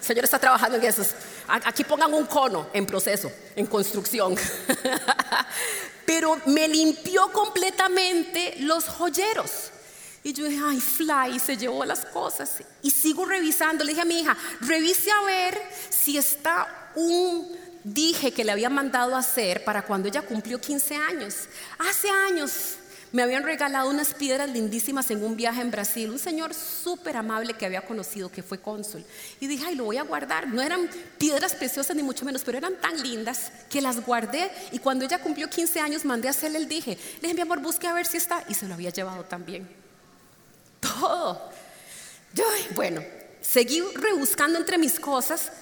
El 0.00 0.04
Señor 0.04 0.24
está 0.24 0.38
trabajando 0.38 0.76
en 0.76 0.84
eso. 0.84 1.02
Aquí 1.46 1.84
pongan 1.84 2.12
un 2.12 2.26
cono 2.26 2.68
en 2.72 2.84
proceso, 2.86 3.30
en 3.54 3.66
construcción. 3.66 4.34
Pero 6.04 6.40
me 6.46 6.66
limpió 6.66 7.30
completamente 7.30 8.56
los 8.58 8.84
joyeros. 8.84 9.70
Y 10.24 10.32
yo 10.32 10.44
dije, 10.44 10.62
ay, 10.64 10.80
Fly 10.80 11.38
se 11.38 11.56
llevó 11.56 11.84
las 11.84 12.04
cosas. 12.04 12.50
Y 12.82 12.90
sigo 12.90 13.24
revisando. 13.24 13.84
Le 13.84 13.92
dije 13.92 14.02
a 14.02 14.04
mi 14.04 14.20
hija, 14.20 14.36
revise 14.60 15.10
a 15.10 15.22
ver 15.24 15.58
si 15.88 16.18
está 16.18 16.90
un 16.94 17.61
dije 17.84 18.32
que 18.32 18.44
le 18.44 18.52
había 18.52 18.70
mandado 18.70 19.16
hacer 19.16 19.64
para 19.64 19.82
cuando 19.82 20.08
ella 20.08 20.22
cumplió 20.22 20.60
15 20.60 20.96
años. 20.96 21.48
Hace 21.78 22.08
años 22.08 22.76
me 23.12 23.22
habían 23.22 23.42
regalado 23.42 23.90
unas 23.90 24.14
piedras 24.14 24.48
lindísimas 24.48 25.10
en 25.10 25.22
un 25.22 25.36
viaje 25.36 25.60
en 25.60 25.70
Brasil, 25.70 26.10
un 26.10 26.18
señor 26.18 26.54
súper 26.54 27.18
amable 27.18 27.52
que 27.52 27.66
había 27.66 27.82
conocido, 27.82 28.30
que 28.30 28.42
fue 28.42 28.58
cónsul. 28.58 29.04
Y 29.38 29.46
dije, 29.46 29.66
ay, 29.68 29.74
lo 29.74 29.84
voy 29.84 29.98
a 29.98 30.02
guardar. 30.02 30.48
No 30.48 30.62
eran 30.62 30.88
piedras 31.18 31.54
preciosas 31.54 31.94
ni 31.94 32.02
mucho 32.02 32.24
menos, 32.24 32.42
pero 32.42 32.56
eran 32.56 32.80
tan 32.80 33.00
lindas 33.02 33.52
que 33.68 33.82
las 33.82 34.04
guardé. 34.04 34.50
Y 34.72 34.78
cuando 34.78 35.04
ella 35.04 35.20
cumplió 35.20 35.50
15 35.50 35.80
años, 35.80 36.06
mandé 36.06 36.28
a 36.28 36.30
hacerle 36.30 36.58
el 36.58 36.68
dije. 36.68 36.96
Le 37.16 37.20
dije, 37.20 37.34
mi 37.34 37.42
amor, 37.42 37.60
busque 37.60 37.86
a 37.86 37.92
ver 37.92 38.06
si 38.06 38.16
está. 38.16 38.44
Y 38.48 38.54
se 38.54 38.66
lo 38.66 38.74
había 38.74 38.90
llevado 38.90 39.24
también. 39.24 39.68
Todo. 40.80 41.50
Yo, 42.32 42.44
bueno, 42.74 43.02
seguí 43.42 43.82
rebuscando 43.94 44.58
entre 44.58 44.78
mis 44.78 44.98
cosas 44.98 45.52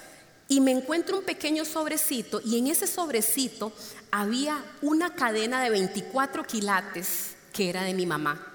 y 0.51 0.61
me 0.61 0.73
encuentro 0.73 1.17
un 1.17 1.25
pequeño 1.25 1.65
sobrecito 1.65 2.41
y 2.45 2.59
en 2.59 2.67
ese 2.67 2.89
sobrecito 2.89 3.73
había 4.11 4.61
una 4.83 5.15
cadena 5.15 5.63
de 5.63 5.71
24 5.71 6.43
quilates 6.43 7.37
que 7.53 7.71
era 7.71 7.85
de 7.85 7.95
mi 7.95 8.05
mamá. 8.05 8.49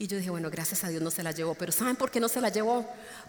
Y 0.00 0.08
yo 0.08 0.16
dije, 0.16 0.30
bueno, 0.30 0.50
gracias 0.50 0.82
a 0.82 0.88
Dios 0.88 1.00
no 1.00 1.12
se 1.12 1.22
la 1.22 1.30
llevó, 1.30 1.54
pero 1.54 1.70
¿saben 1.70 1.94
por 1.94 2.10
qué 2.10 2.18
no 2.18 2.28
se 2.28 2.40
la 2.40 2.48
llevó? 2.48 2.84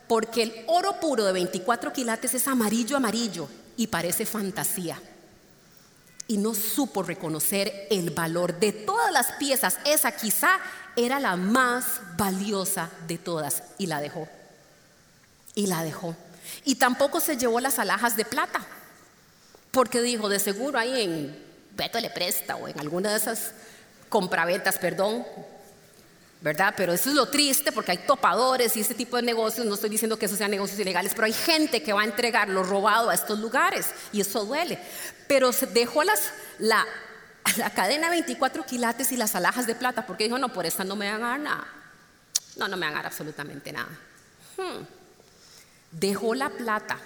Porque 0.07 0.41
el 0.41 0.65
oro 0.65 0.99
puro 0.99 1.23
de 1.25 1.31
24 1.31 1.93
quilates 1.93 2.33
es 2.33 2.47
amarillo, 2.47 2.97
amarillo 2.97 3.47
y 3.77 3.85
parece 3.85 4.25
fantasía. 4.25 4.99
Y 6.25 6.37
no 6.37 6.55
supo 6.55 7.03
reconocer 7.03 7.85
el 7.91 8.09
valor 8.09 8.59
de 8.59 8.71
todas 8.71 9.11
las 9.11 9.33
piezas. 9.33 9.77
Esa 9.85 10.15
quizá 10.15 10.57
era 10.95 11.19
la 11.19 11.35
más 11.35 12.01
valiosa 12.17 12.89
de 13.07 13.19
todas 13.19 13.61
y 13.77 13.85
la 13.85 14.01
dejó. 14.01 14.27
Y 15.53 15.67
la 15.67 15.83
dejó. 15.83 16.15
Y 16.65 16.75
tampoco 16.75 17.19
se 17.19 17.37
llevó 17.37 17.59
las 17.59 17.79
alhajas 17.79 18.15
de 18.15 18.25
plata, 18.25 18.65
porque 19.71 20.01
dijo, 20.01 20.29
de 20.29 20.39
seguro 20.39 20.79
ahí 20.79 21.01
en 21.01 21.43
Beto 21.75 21.99
le 21.99 22.09
presta 22.09 22.55
o 22.55 22.67
en 22.67 22.79
alguna 22.79 23.11
de 23.11 23.17
esas 23.17 23.51
compraventas, 24.09 24.77
perdón, 24.77 25.25
¿verdad? 26.41 26.73
Pero 26.77 26.93
eso 26.93 27.09
es 27.09 27.15
lo 27.15 27.27
triste 27.27 27.71
porque 27.71 27.91
hay 27.91 27.97
topadores 27.99 28.75
y 28.77 28.81
ese 28.81 28.93
tipo 28.93 29.15
de 29.15 29.23
negocios, 29.23 29.65
no 29.65 29.73
estoy 29.73 29.89
diciendo 29.89 30.19
que 30.19 30.25
esos 30.25 30.37
sean 30.37 30.51
negocios 30.51 30.79
ilegales, 30.79 31.13
pero 31.15 31.25
hay 31.25 31.33
gente 31.33 31.81
que 31.81 31.93
va 31.93 32.01
a 32.01 32.05
entregar 32.05 32.49
lo 32.49 32.63
robado 32.63 33.09
a 33.09 33.15
estos 33.15 33.39
lugares 33.39 33.89
y 34.11 34.21
eso 34.21 34.45
duele. 34.45 34.77
Pero 35.27 35.51
se 35.51 35.65
dejó 35.67 36.03
las, 36.03 36.19
la, 36.59 36.85
la 37.57 37.69
cadena 37.71 38.09
24 38.09 38.65
quilates 38.65 39.11
y 39.11 39.17
las 39.17 39.35
alhajas 39.35 39.65
de 39.65 39.75
plata 39.75 40.05
porque 40.05 40.25
dijo, 40.25 40.37
no, 40.37 40.53
por 40.53 40.65
esta 40.65 40.83
no 40.83 40.95
me 40.95 41.09
van 41.11 41.23
a 41.23 41.29
dar 41.29 41.39
nada. 41.39 41.67
No, 42.57 42.67
no 42.67 42.77
me 42.77 42.85
van 42.85 42.93
a 42.93 42.97
dar 42.97 43.07
absolutamente 43.07 43.71
nada. 43.71 43.89
Hmm 44.57 45.02
dejó 45.99 46.35
la 46.35 46.49
plata, 46.49 46.99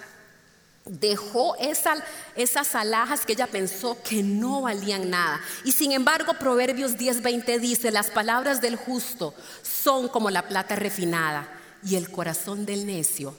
dejó 0.84 1.54
esas 1.56 2.74
alhajas 2.74 3.24
que 3.24 3.34
ella 3.34 3.46
pensó 3.46 3.98
que 4.02 4.22
no 4.22 4.62
valían 4.62 5.10
nada. 5.10 5.40
Y 5.64 5.72
sin 5.72 5.92
embargo, 5.92 6.34
Proverbios 6.34 6.96
10:20 6.96 7.58
dice, 7.58 7.90
las 7.90 8.10
palabras 8.10 8.60
del 8.60 8.76
justo 8.76 9.34
son 9.62 10.08
como 10.08 10.30
la 10.30 10.48
plata 10.48 10.76
refinada 10.76 11.48
y 11.84 11.96
el 11.96 12.10
corazón 12.10 12.66
del 12.66 12.86
necio 12.86 13.34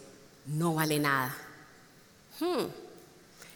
no 0.45 0.75
vale 0.75 0.99
nada. 0.99 1.35
Hmm. 2.39 2.67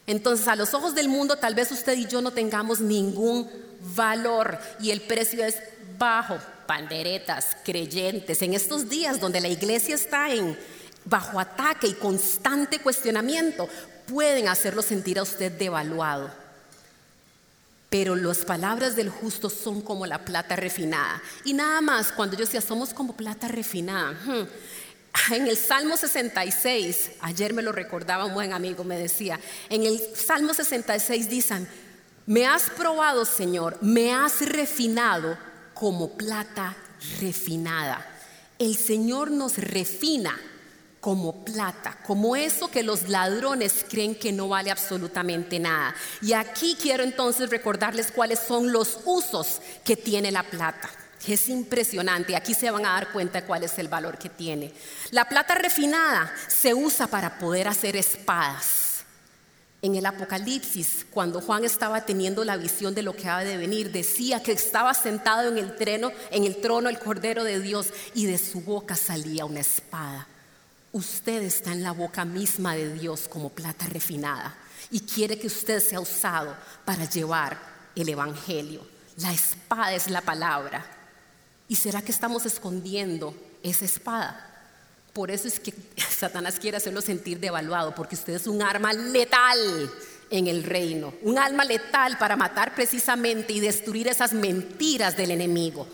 Entonces, 0.06 0.48
a 0.48 0.56
los 0.56 0.74
ojos 0.74 0.96
del 0.96 1.08
mundo, 1.08 1.38
tal 1.38 1.56
vez 1.56 1.72
usted 1.72 1.98
y 1.98 2.08
yo 2.08 2.22
no 2.22 2.32
tengamos 2.32 2.82
ningún 2.82 3.50
valor 3.96 4.60
y 4.80 4.92
el 4.92 5.02
precio 5.02 5.44
es 5.44 5.56
bajo. 5.98 6.38
Panderetas, 6.68 7.58
creyentes, 7.66 8.42
en 8.42 8.54
estos 8.54 8.88
días 8.88 9.20
donde 9.20 9.42
la 9.42 9.50
iglesia 9.50 9.96
está 9.96 10.34
en 10.34 10.58
bajo 11.06 11.40
ataque 11.40 11.88
y 11.88 11.94
constante 11.94 12.80
cuestionamiento, 12.80 13.68
pueden 14.08 14.48
hacerlo 14.48 14.82
sentir 14.82 15.20
a 15.20 15.24
usted 15.24 15.52
devaluado. 15.52 16.32
Pero 17.90 18.16
las 18.16 18.40
palabras 18.40 18.96
del 18.96 19.10
justo 19.10 19.50
son 19.50 19.82
como 19.82 20.06
la 20.06 20.26
plata 20.26 20.56
refinada. 20.56 21.22
Y 21.46 21.54
nada 21.54 21.80
más, 21.82 22.12
cuando 22.12 22.36
yo 22.36 22.46
decía, 22.46 22.62
somos 22.62 22.94
como 22.94 23.16
plata 23.16 23.48
refinada. 23.48 24.14
Hmm, 24.26 24.48
en 25.34 25.48
el 25.48 25.58
Salmo 25.58 25.96
66, 25.96 27.12
ayer 27.22 27.54
me 27.54 27.62
lo 27.62 27.72
recordaba 27.72 28.26
un 28.26 28.34
buen 28.34 28.52
amigo, 28.52 28.84
me 28.84 28.98
decía, 28.98 29.40
en 29.70 29.84
el 29.84 30.00
Salmo 30.16 30.54
66 30.56 31.30
dicen, 31.30 31.68
me 32.26 32.48
has 32.48 32.70
probado, 32.72 33.26
Señor, 33.26 33.78
me 33.82 34.12
has 34.12 34.42
refinado 34.42 35.38
como 35.74 36.18
plata 36.18 36.76
refinada. 37.20 38.06
El 38.58 38.76
Señor 38.76 39.30
nos 39.30 39.58
refina 39.58 40.36
como 41.04 41.44
plata, 41.44 41.98
como 42.08 42.34
eso 42.38 42.72
que 42.72 42.82
los 42.82 43.10
ladrones 43.10 43.86
creen 43.90 44.16
que 44.16 44.32
no 44.32 44.48
vale 44.48 44.72
absolutamente 44.72 45.60
nada. 45.60 45.94
Y 46.22 46.32
aquí 46.32 46.78
quiero 46.82 47.04
entonces 47.04 47.50
recordarles 47.50 48.10
cuáles 48.10 48.40
son 48.40 48.72
los 48.72 49.00
usos 49.04 49.60
que 49.84 49.98
tiene 49.98 50.32
la 50.32 50.44
plata. 50.44 50.90
Es 51.28 51.50
impresionante, 51.50 52.38
aquí 52.38 52.54
se 52.54 52.72
van 52.72 52.86
a 52.86 52.94
dar 52.94 53.12
cuenta 53.12 53.42
de 53.42 53.46
cuál 53.46 53.66
es 53.66 53.78
el 53.80 53.90
valor 53.90 54.18
que 54.18 54.30
tiene. 54.30 54.74
La 55.12 55.28
plata 55.28 55.56
refinada 55.56 56.34
se 56.48 56.74
usa 56.74 57.08
para 57.08 57.38
poder 57.38 57.68
hacer 57.68 57.98
espadas. 57.98 59.04
En 59.82 59.96
el 59.96 60.06
Apocalipsis, 60.06 61.06
cuando 61.12 61.42
Juan 61.42 61.66
estaba 61.66 62.06
teniendo 62.06 62.46
la 62.46 62.56
visión 62.56 62.96
de 62.96 63.04
lo 63.04 63.14
que 63.14 63.28
ha 63.28 63.40
de 63.40 63.58
venir, 63.58 63.92
decía 63.92 64.42
que 64.42 64.54
estaba 64.54 64.94
sentado 64.94 65.50
en 65.50 65.58
el, 65.58 65.76
en 66.32 66.46
el 66.46 66.62
trono 66.62 66.88
el 66.88 66.98
Cordero 66.98 67.44
de 67.44 67.60
Dios 67.60 67.88
y 68.14 68.26
de 68.26 68.38
su 68.38 68.62
boca 68.62 68.96
salía 68.96 69.44
una 69.44 69.60
espada. 69.60 70.30
Usted 70.94 71.42
está 71.42 71.72
en 71.72 71.82
la 71.82 71.92
boca 71.92 72.24
misma 72.24 72.76
de 72.76 72.94
Dios 72.94 73.28
como 73.28 73.50
plata 73.50 73.88
refinada 73.88 74.56
y 74.92 75.00
quiere 75.00 75.40
que 75.40 75.48
usted 75.48 75.80
sea 75.80 76.00
usado 76.00 76.56
para 76.86 77.10
llevar 77.10 77.60
el 77.96 78.08
Evangelio. 78.10 78.86
La 79.18 79.34
espada 79.34 79.96
es 79.96 80.08
la 80.08 80.22
palabra. 80.22 80.86
¿Y 81.68 81.76
será 81.78 82.04
que 82.04 82.12
estamos 82.12 82.46
escondiendo 82.46 83.36
esa 83.64 83.86
espada? 83.86 84.54
Por 85.14 85.32
eso 85.32 85.48
es 85.48 85.60
que 85.60 85.74
Satanás 85.98 86.60
quiere 86.60 86.78
hacerlo 86.78 87.02
sentir 87.02 87.40
devaluado, 87.40 87.96
porque 87.96 88.14
usted 88.14 88.34
es 88.34 88.46
un 88.46 88.62
arma 88.62 88.94
letal 88.94 89.92
en 90.30 90.46
el 90.46 90.64
reino, 90.64 91.12
un 91.24 91.40
arma 91.40 91.66
letal 91.66 92.20
para 92.20 92.36
matar 92.36 92.76
precisamente 92.76 93.52
y 93.54 93.60
destruir 93.60 94.08
esas 94.08 94.34
mentiras 94.34 95.18
del 95.18 95.32
enemigo. 95.32 95.88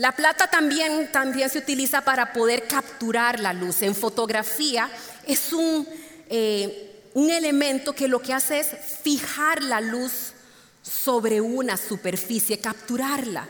La 0.00 0.12
plata 0.12 0.46
también, 0.46 1.12
también 1.12 1.50
se 1.50 1.58
utiliza 1.58 2.00
para 2.00 2.32
poder 2.32 2.66
capturar 2.66 3.38
la 3.38 3.52
luz. 3.52 3.82
En 3.82 3.94
fotografía 3.94 4.88
es 5.26 5.52
un, 5.52 5.86
eh, 6.30 7.02
un 7.12 7.28
elemento 7.28 7.92
que 7.92 8.08
lo 8.08 8.22
que 8.22 8.32
hace 8.32 8.60
es 8.60 8.68
fijar 9.02 9.62
la 9.62 9.82
luz 9.82 10.32
sobre 10.80 11.42
una 11.42 11.76
superficie, 11.76 12.58
capturarla. 12.58 13.46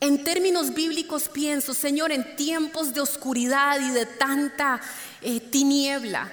En 0.00 0.24
términos 0.24 0.74
bíblicos 0.74 1.28
pienso, 1.28 1.74
Señor, 1.74 2.10
en 2.10 2.34
tiempos 2.34 2.92
de 2.92 3.00
oscuridad 3.00 3.78
y 3.78 3.92
de 3.92 4.06
tanta 4.06 4.80
eh, 5.22 5.38
tiniebla, 5.38 6.28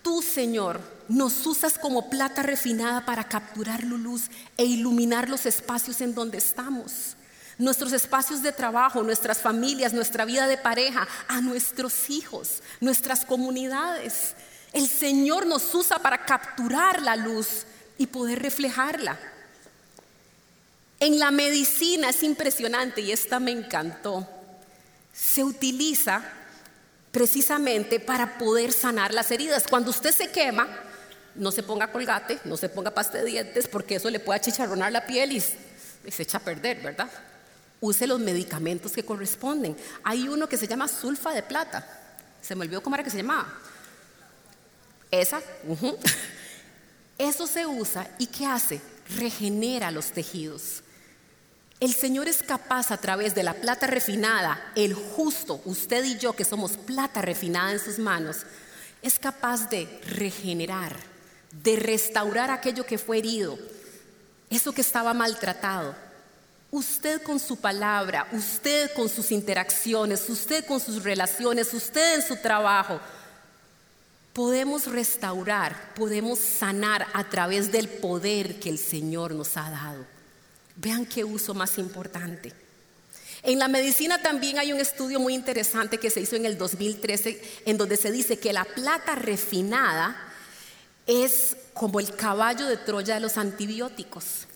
tú, 0.00 0.22
Señor, 0.22 0.80
nos 1.08 1.44
usas 1.44 1.78
como 1.78 2.08
plata 2.08 2.42
refinada 2.42 3.04
para 3.04 3.28
capturar 3.28 3.84
la 3.84 3.98
luz 3.98 4.30
e 4.56 4.64
iluminar 4.64 5.28
los 5.28 5.44
espacios 5.44 6.00
en 6.00 6.14
donde 6.14 6.38
estamos 6.38 7.16
nuestros 7.58 7.92
espacios 7.92 8.42
de 8.42 8.52
trabajo, 8.52 9.02
nuestras 9.02 9.38
familias, 9.38 9.92
nuestra 9.92 10.24
vida 10.24 10.46
de 10.46 10.56
pareja, 10.56 11.06
a 11.28 11.40
nuestros 11.40 12.10
hijos, 12.10 12.62
nuestras 12.80 13.24
comunidades. 13.24 14.34
El 14.72 14.88
Señor 14.88 15.46
nos 15.46 15.74
usa 15.74 15.98
para 15.98 16.24
capturar 16.24 17.00
la 17.02 17.16
luz 17.16 17.64
y 17.96 18.06
poder 18.06 18.42
reflejarla. 18.42 19.18
En 21.00 21.18
la 21.18 21.30
medicina 21.30 22.10
es 22.10 22.22
impresionante 22.22 23.00
y 23.00 23.12
esta 23.12 23.38
me 23.38 23.52
encantó. 23.52 24.26
Se 25.12 25.44
utiliza 25.44 26.22
precisamente 27.12 28.00
para 28.00 28.38
poder 28.38 28.72
sanar 28.72 29.14
las 29.14 29.30
heridas. 29.30 29.64
Cuando 29.68 29.90
usted 29.90 30.12
se 30.12 30.32
quema, 30.32 30.66
no 31.36 31.52
se 31.52 31.62
ponga 31.62 31.92
colgate, 31.92 32.40
no 32.44 32.56
se 32.56 32.68
ponga 32.68 32.90
pasta 32.90 33.18
de 33.18 33.24
dientes, 33.24 33.68
porque 33.68 33.96
eso 33.96 34.10
le 34.10 34.18
puede 34.18 34.40
achicharronar 34.40 34.90
la 34.90 35.06
piel 35.06 35.32
y 35.32 35.40
se 35.40 36.22
echa 36.22 36.38
a 36.38 36.40
perder, 36.40 36.80
¿verdad? 36.80 37.08
Use 37.80 38.06
los 38.06 38.20
medicamentos 38.20 38.92
que 38.92 39.04
corresponden. 39.04 39.76
Hay 40.02 40.28
uno 40.28 40.48
que 40.48 40.56
se 40.56 40.66
llama 40.66 40.88
sulfa 40.88 41.32
de 41.32 41.42
plata. 41.42 41.86
Se 42.40 42.54
me 42.54 42.64
olvidó 42.64 42.82
cómo 42.82 42.96
era 42.96 43.04
que 43.04 43.10
se 43.10 43.18
llamaba. 43.18 43.52
Esa. 45.10 45.40
Eso 47.18 47.46
se 47.46 47.66
usa 47.66 48.08
y 48.18 48.26
¿qué 48.26 48.46
hace? 48.46 48.80
Regenera 49.16 49.90
los 49.90 50.06
tejidos. 50.12 50.82
El 51.80 51.92
Señor 51.92 52.28
es 52.28 52.42
capaz 52.42 52.90
a 52.90 52.96
través 52.96 53.34
de 53.34 53.42
la 53.42 53.54
plata 53.54 53.86
refinada, 53.86 54.72
el 54.74 54.94
justo, 54.94 55.60
usted 55.64 56.04
y 56.04 56.18
yo 56.18 56.34
que 56.34 56.44
somos 56.44 56.72
plata 56.72 57.20
refinada 57.20 57.72
en 57.72 57.80
sus 57.80 57.98
manos, 57.98 58.38
es 59.02 59.18
capaz 59.18 59.68
de 59.68 60.00
regenerar, 60.06 60.96
de 61.62 61.76
restaurar 61.76 62.50
aquello 62.50 62.86
que 62.86 62.96
fue 62.96 63.18
herido, 63.18 63.58
eso 64.48 64.72
que 64.72 64.80
estaba 64.80 65.12
maltratado, 65.14 65.94
Usted 66.74 67.22
con 67.22 67.38
su 67.38 67.54
palabra, 67.54 68.26
usted 68.32 68.92
con 68.94 69.08
sus 69.08 69.30
interacciones, 69.30 70.28
usted 70.28 70.64
con 70.66 70.80
sus 70.80 71.04
relaciones, 71.04 71.72
usted 71.72 72.16
en 72.16 72.22
su 72.26 72.34
trabajo, 72.34 72.98
podemos 74.32 74.88
restaurar, 74.88 75.94
podemos 75.94 76.40
sanar 76.40 77.06
a 77.12 77.30
través 77.30 77.70
del 77.70 77.86
poder 77.86 78.58
que 78.58 78.70
el 78.70 78.78
Señor 78.78 79.36
nos 79.36 79.56
ha 79.56 79.70
dado. 79.70 80.04
Vean 80.74 81.06
qué 81.06 81.22
uso 81.22 81.54
más 81.54 81.78
importante. 81.78 82.52
En 83.44 83.60
la 83.60 83.68
medicina 83.68 84.20
también 84.20 84.58
hay 84.58 84.72
un 84.72 84.80
estudio 84.80 85.20
muy 85.20 85.32
interesante 85.32 85.98
que 85.98 86.10
se 86.10 86.22
hizo 86.22 86.34
en 86.34 86.44
el 86.44 86.58
2013 86.58 87.40
en 87.66 87.78
donde 87.78 87.96
se 87.96 88.10
dice 88.10 88.40
que 88.40 88.52
la 88.52 88.64
plata 88.64 89.14
refinada 89.14 90.16
es 91.06 91.56
como 91.72 92.00
el 92.00 92.16
caballo 92.16 92.66
de 92.66 92.78
Troya 92.78 93.14
de 93.14 93.20
los 93.20 93.38
antibióticos. 93.38 94.48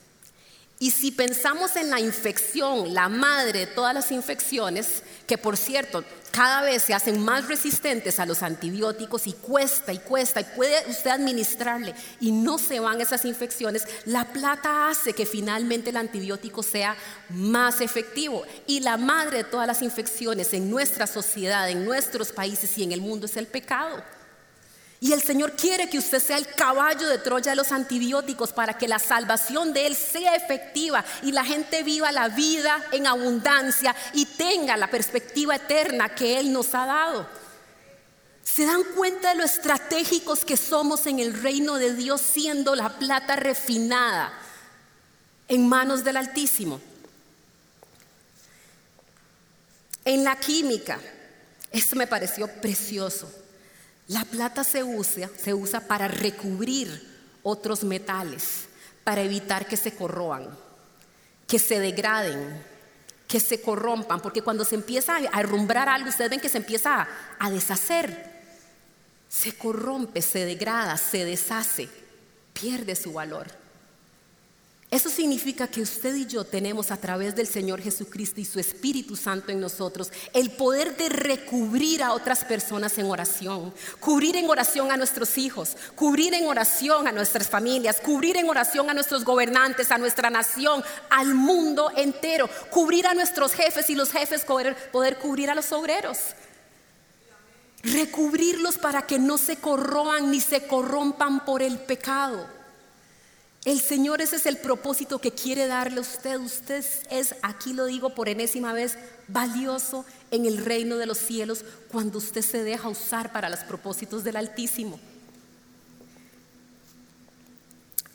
Y 0.80 0.92
si 0.92 1.10
pensamos 1.10 1.74
en 1.74 1.90
la 1.90 1.98
infección, 1.98 2.94
la 2.94 3.08
madre 3.08 3.60
de 3.60 3.66
todas 3.66 3.92
las 3.92 4.12
infecciones, 4.12 5.02
que 5.26 5.36
por 5.36 5.56
cierto 5.56 6.04
cada 6.30 6.62
vez 6.62 6.84
se 6.84 6.94
hacen 6.94 7.24
más 7.24 7.48
resistentes 7.48 8.20
a 8.20 8.26
los 8.26 8.44
antibióticos 8.44 9.26
y 9.26 9.32
cuesta 9.32 9.92
y 9.92 9.98
cuesta 9.98 10.40
y 10.40 10.44
puede 10.44 10.88
usted 10.88 11.10
administrarle 11.10 11.94
y 12.20 12.30
no 12.30 12.58
se 12.58 12.78
van 12.78 13.00
esas 13.00 13.24
infecciones, 13.24 13.86
la 14.04 14.24
plata 14.26 14.88
hace 14.88 15.14
que 15.14 15.26
finalmente 15.26 15.90
el 15.90 15.96
antibiótico 15.96 16.62
sea 16.62 16.96
más 17.30 17.80
efectivo. 17.80 18.44
Y 18.68 18.80
la 18.80 18.96
madre 18.96 19.38
de 19.38 19.44
todas 19.44 19.66
las 19.66 19.82
infecciones 19.82 20.52
en 20.52 20.70
nuestra 20.70 21.08
sociedad, 21.08 21.68
en 21.68 21.84
nuestros 21.84 22.30
países 22.30 22.78
y 22.78 22.84
en 22.84 22.92
el 22.92 23.00
mundo 23.00 23.26
es 23.26 23.36
el 23.36 23.48
pecado. 23.48 24.00
Y 25.00 25.12
el 25.12 25.22
Señor 25.22 25.52
quiere 25.52 25.88
que 25.88 25.98
usted 25.98 26.20
sea 26.20 26.38
el 26.38 26.48
caballo 26.48 27.06
de 27.06 27.18
Troya 27.18 27.52
de 27.52 27.56
los 27.56 27.70
antibióticos 27.70 28.52
para 28.52 28.76
que 28.76 28.88
la 28.88 28.98
salvación 28.98 29.72
de 29.72 29.86
Él 29.86 29.94
sea 29.94 30.34
efectiva 30.34 31.04
y 31.22 31.30
la 31.30 31.44
gente 31.44 31.84
viva 31.84 32.10
la 32.10 32.28
vida 32.28 32.84
en 32.90 33.06
abundancia 33.06 33.94
y 34.12 34.26
tenga 34.26 34.76
la 34.76 34.90
perspectiva 34.90 35.54
eterna 35.54 36.14
que 36.14 36.40
Él 36.40 36.52
nos 36.52 36.74
ha 36.74 36.86
dado. 36.86 37.28
¿Se 38.42 38.66
dan 38.66 38.82
cuenta 38.96 39.28
de 39.28 39.34
lo 39.36 39.44
estratégicos 39.44 40.44
que 40.44 40.56
somos 40.56 41.06
en 41.06 41.20
el 41.20 41.42
reino 41.42 41.76
de 41.76 41.94
Dios 41.94 42.20
siendo 42.20 42.74
la 42.74 42.98
plata 42.98 43.36
refinada 43.36 44.32
en 45.46 45.68
manos 45.68 46.02
del 46.02 46.16
Altísimo? 46.16 46.80
En 50.04 50.24
la 50.24 50.34
química, 50.40 50.98
esto 51.70 51.94
me 51.94 52.08
pareció 52.08 52.48
precioso. 52.48 53.30
La 54.08 54.24
plata 54.24 54.64
se 54.64 54.82
usa, 54.82 55.28
se 55.36 55.52
usa 55.52 55.80
para 55.80 56.08
recubrir 56.08 57.06
otros 57.42 57.84
metales, 57.84 58.64
para 59.04 59.22
evitar 59.22 59.66
que 59.66 59.76
se 59.76 59.94
corroan, 59.94 60.48
que 61.46 61.58
se 61.58 61.78
degraden, 61.78 62.62
que 63.26 63.38
se 63.38 63.60
corrompan, 63.60 64.20
porque 64.20 64.40
cuando 64.40 64.64
se 64.64 64.74
empieza 64.74 65.16
a 65.16 65.40
herrumbrar 65.40 65.90
algo, 65.90 66.08
ustedes 66.08 66.30
ven 66.30 66.40
que 66.40 66.48
se 66.48 66.56
empieza 66.56 67.06
a, 67.38 67.50
deshacer, 67.50 68.42
se 69.28 69.52
corrompe, 69.52 70.22
se 70.22 70.46
degrada, 70.46 70.96
se 70.96 71.26
deshace, 71.26 71.90
pierde 72.54 72.96
su 72.96 73.12
valor. 73.12 73.46
Eso 74.90 75.10
significa 75.10 75.68
que 75.68 75.82
usted 75.82 76.14
y 76.14 76.24
yo 76.24 76.44
tenemos 76.44 76.90
a 76.90 76.96
través 76.96 77.36
del 77.36 77.46
Señor 77.46 77.82
Jesucristo 77.82 78.40
y 78.40 78.46
su 78.46 78.58
Espíritu 78.58 79.16
Santo 79.16 79.52
en 79.52 79.60
nosotros 79.60 80.10
el 80.32 80.50
poder 80.52 80.96
de 80.96 81.10
recubrir 81.10 82.02
a 82.02 82.14
otras 82.14 82.42
personas 82.42 82.96
en 82.96 83.04
oración, 83.04 83.74
cubrir 84.00 84.36
en 84.36 84.48
oración 84.48 84.90
a 84.90 84.96
nuestros 84.96 85.36
hijos, 85.36 85.76
cubrir 85.94 86.32
en 86.32 86.46
oración 86.46 87.06
a 87.06 87.12
nuestras 87.12 87.48
familias, 87.48 88.00
cubrir 88.00 88.38
en 88.38 88.48
oración 88.48 88.88
a 88.88 88.94
nuestros 88.94 89.24
gobernantes, 89.24 89.92
a 89.92 89.98
nuestra 89.98 90.30
nación, 90.30 90.82
al 91.10 91.34
mundo 91.34 91.92
entero, 91.94 92.48
cubrir 92.70 93.06
a 93.06 93.12
nuestros 93.12 93.52
jefes 93.52 93.90
y 93.90 93.94
los 93.94 94.10
jefes 94.10 94.46
poder, 94.46 94.74
poder 94.90 95.18
cubrir 95.18 95.50
a 95.50 95.54
los 95.54 95.70
obreros. 95.70 96.18
Recubrirlos 97.82 98.78
para 98.78 99.02
que 99.02 99.18
no 99.18 99.36
se 99.36 99.56
corroan 99.56 100.30
ni 100.30 100.40
se 100.40 100.66
corrompan 100.66 101.44
por 101.44 101.60
el 101.60 101.78
pecado. 101.78 102.57
El 103.68 103.80
Señor 103.80 104.22
ese 104.22 104.36
es 104.36 104.46
el 104.46 104.56
propósito 104.56 105.18
que 105.18 105.32
quiere 105.32 105.66
darle 105.66 105.98
a 105.98 106.00
usted. 106.00 106.40
Usted 106.40 106.82
es, 107.10 107.34
aquí 107.42 107.74
lo 107.74 107.84
digo 107.84 108.14
por 108.14 108.30
enésima 108.30 108.72
vez, 108.72 108.96
valioso 109.26 110.06
en 110.30 110.46
el 110.46 110.64
reino 110.64 110.96
de 110.96 111.04
los 111.04 111.18
cielos 111.18 111.66
cuando 111.92 112.16
usted 112.16 112.40
se 112.40 112.64
deja 112.64 112.88
usar 112.88 113.30
para 113.30 113.50
los 113.50 113.58
propósitos 113.60 114.24
del 114.24 114.36
Altísimo. 114.36 114.98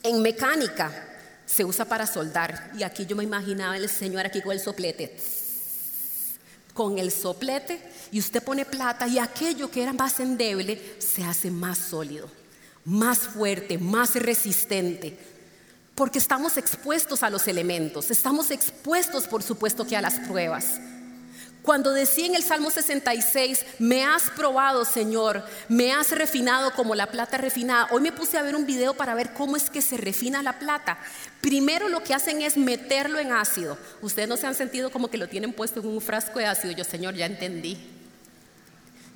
En 0.02 0.22
mecánica 0.22 0.92
se 1.46 1.64
usa 1.64 1.84
para 1.84 2.08
soldar 2.08 2.72
y 2.76 2.82
aquí 2.82 3.06
yo 3.06 3.14
me 3.14 3.22
imaginaba 3.22 3.76
el 3.76 3.88
Señor 3.88 4.26
aquí 4.26 4.42
con 4.42 4.54
el 4.54 4.60
soplete. 4.60 5.16
Con 6.72 6.98
el 6.98 7.12
soplete 7.12 7.80
y 8.10 8.18
usted 8.18 8.42
pone 8.42 8.64
plata 8.64 9.06
y 9.06 9.20
aquello 9.20 9.70
que 9.70 9.84
era 9.84 9.92
más 9.92 10.18
endeble 10.18 10.96
se 10.98 11.22
hace 11.22 11.52
más 11.52 11.78
sólido, 11.78 12.28
más 12.84 13.20
fuerte, 13.20 13.78
más 13.78 14.16
resistente 14.16 15.32
porque 15.94 16.18
estamos 16.18 16.56
expuestos 16.56 17.22
a 17.22 17.30
los 17.30 17.46
elementos, 17.48 18.10
estamos 18.10 18.50
expuestos 18.50 19.26
por 19.26 19.42
supuesto 19.42 19.86
que 19.86 19.96
a 19.96 20.02
las 20.02 20.18
pruebas. 20.20 20.80
Cuando 21.64 21.92
decía 21.92 22.26
en 22.26 22.34
el 22.34 22.42
Salmo 22.42 22.70
66, 22.70 23.64
me 23.78 24.04
has 24.04 24.24
probado 24.36 24.84
Señor, 24.84 25.42
me 25.70 25.92
has 25.92 26.10
refinado 26.10 26.74
como 26.74 26.94
la 26.94 27.06
plata 27.06 27.38
refinada. 27.38 27.88
Hoy 27.90 28.02
me 28.02 28.12
puse 28.12 28.36
a 28.36 28.42
ver 28.42 28.54
un 28.54 28.66
video 28.66 28.92
para 28.92 29.14
ver 29.14 29.32
cómo 29.32 29.56
es 29.56 29.70
que 29.70 29.80
se 29.80 29.96
refina 29.96 30.42
la 30.42 30.58
plata. 30.58 30.98
Primero 31.40 31.88
lo 31.88 32.02
que 32.02 32.12
hacen 32.12 32.42
es 32.42 32.58
meterlo 32.58 33.18
en 33.18 33.32
ácido. 33.32 33.78
Ustedes 34.02 34.28
no 34.28 34.36
se 34.36 34.46
han 34.46 34.54
sentido 34.54 34.90
como 34.90 35.08
que 35.08 35.16
lo 35.16 35.26
tienen 35.26 35.54
puesto 35.54 35.80
en 35.80 35.86
un 35.86 36.02
frasco 36.02 36.38
de 36.38 36.44
ácido. 36.44 36.74
Yo, 36.74 36.84
Señor, 36.84 37.14
ya 37.14 37.24
entendí. 37.24 37.78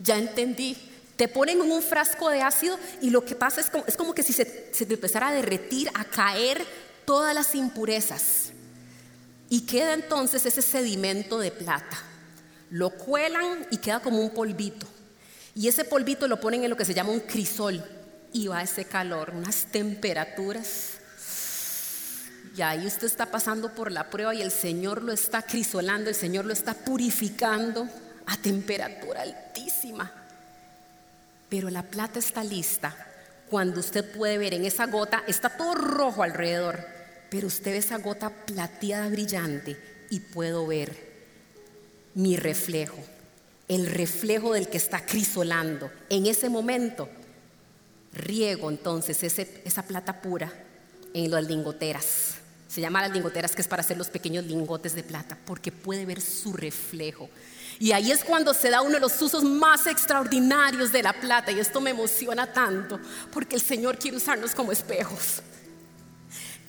Ya 0.02 0.16
entendí. 0.16 0.87
Te 1.18 1.26
ponen 1.26 1.60
en 1.60 1.72
un 1.72 1.82
frasco 1.82 2.30
de 2.30 2.42
ácido 2.42 2.78
y 3.02 3.10
lo 3.10 3.24
que 3.24 3.34
pasa 3.34 3.60
es 3.60 3.68
como, 3.68 3.84
es 3.86 3.96
como 3.96 4.14
que 4.14 4.22
si 4.22 4.32
se, 4.32 4.70
se 4.72 4.86
te 4.86 4.94
empezara 4.94 5.28
a 5.28 5.32
derretir, 5.32 5.90
a 5.92 6.04
caer 6.04 6.64
todas 7.04 7.34
las 7.34 7.56
impurezas. 7.56 8.52
Y 9.50 9.62
queda 9.62 9.94
entonces 9.94 10.46
ese 10.46 10.62
sedimento 10.62 11.40
de 11.40 11.50
plata. 11.50 11.98
Lo 12.70 12.90
cuelan 12.90 13.66
y 13.72 13.78
queda 13.78 13.98
como 13.98 14.20
un 14.20 14.30
polvito. 14.30 14.86
Y 15.56 15.66
ese 15.66 15.84
polvito 15.84 16.28
lo 16.28 16.38
ponen 16.38 16.62
en 16.62 16.70
lo 16.70 16.76
que 16.76 16.84
se 16.84 16.94
llama 16.94 17.10
un 17.10 17.20
crisol. 17.20 17.84
Y 18.32 18.46
va 18.46 18.62
ese 18.62 18.84
calor, 18.84 19.32
unas 19.34 19.64
temperaturas. 19.72 20.98
Y 22.56 22.62
ahí 22.62 22.86
usted 22.86 23.08
está 23.08 23.26
pasando 23.26 23.74
por 23.74 23.90
la 23.90 24.08
prueba 24.08 24.36
y 24.36 24.42
el 24.42 24.52
Señor 24.52 25.02
lo 25.02 25.12
está 25.12 25.42
crisolando, 25.42 26.10
el 26.10 26.16
Señor 26.16 26.44
lo 26.44 26.52
está 26.52 26.74
purificando 26.74 27.88
a 28.26 28.36
temperatura 28.36 29.22
altísima. 29.22 30.27
Pero 31.48 31.70
la 31.70 31.82
plata 31.82 32.18
está 32.18 32.44
lista 32.44 32.94
cuando 33.50 33.80
usted 33.80 34.04
puede 34.10 34.38
ver 34.38 34.54
en 34.54 34.64
esa 34.64 34.86
gota, 34.86 35.24
está 35.26 35.56
todo 35.56 35.74
rojo 35.74 36.22
alrededor, 36.22 36.84
pero 37.30 37.46
usted 37.46 37.72
ve 37.72 37.78
esa 37.78 37.98
gota 37.98 38.30
plateada 38.30 39.08
brillante 39.08 39.76
y 40.10 40.20
puedo 40.20 40.66
ver 40.66 41.08
mi 42.14 42.36
reflejo, 42.36 42.98
el 43.68 43.86
reflejo 43.86 44.52
del 44.52 44.68
que 44.68 44.76
está 44.76 45.04
crisolando. 45.04 45.90
En 46.10 46.26
ese 46.26 46.48
momento, 46.48 47.08
riego 48.12 48.70
entonces 48.70 49.22
esa 49.22 49.82
plata 49.82 50.20
pura 50.20 50.52
en 51.14 51.30
las 51.30 51.46
lingoteras. 51.46 52.37
Se 52.68 52.82
llama 52.82 53.00
las 53.00 53.12
lingoteras 53.12 53.54
que 53.54 53.62
es 53.62 53.68
para 53.68 53.80
hacer 53.80 53.96
los 53.96 54.08
pequeños 54.08 54.44
lingotes 54.44 54.94
de 54.94 55.02
plata, 55.02 55.38
porque 55.46 55.72
puede 55.72 56.04
ver 56.04 56.20
su 56.20 56.52
reflejo. 56.52 57.30
Y 57.78 57.92
ahí 57.92 58.10
es 58.10 58.24
cuando 58.24 58.52
se 58.52 58.70
da 58.70 58.82
uno 58.82 58.94
de 58.94 59.00
los 59.00 59.20
usos 59.22 59.42
más 59.42 59.86
extraordinarios 59.86 60.92
de 60.92 61.02
la 61.02 61.12
plata. 61.12 61.50
Y 61.50 61.60
esto 61.60 61.80
me 61.80 61.90
emociona 61.90 62.52
tanto, 62.52 63.00
porque 63.32 63.56
el 63.56 63.62
Señor 63.62 63.98
quiere 63.98 64.16
usarnos 64.16 64.54
como 64.54 64.72
espejos. 64.72 65.42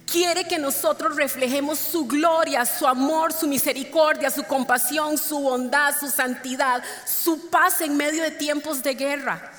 Quiere 0.09 0.47
que 0.47 0.57
nosotros 0.57 1.15
reflejemos 1.15 1.77
su 1.77 2.07
gloria, 2.07 2.65
su 2.65 2.87
amor, 2.87 3.33
su 3.33 3.47
misericordia, 3.47 4.31
su 4.31 4.43
compasión, 4.43 5.17
su 5.17 5.39
bondad, 5.39 5.93
su 5.99 6.09
santidad, 6.09 6.81
su 7.05 7.49
paz 7.49 7.81
en 7.81 7.95
medio 7.95 8.23
de 8.23 8.31
tiempos 8.31 8.81
de 8.81 8.95
guerra. 8.95 9.51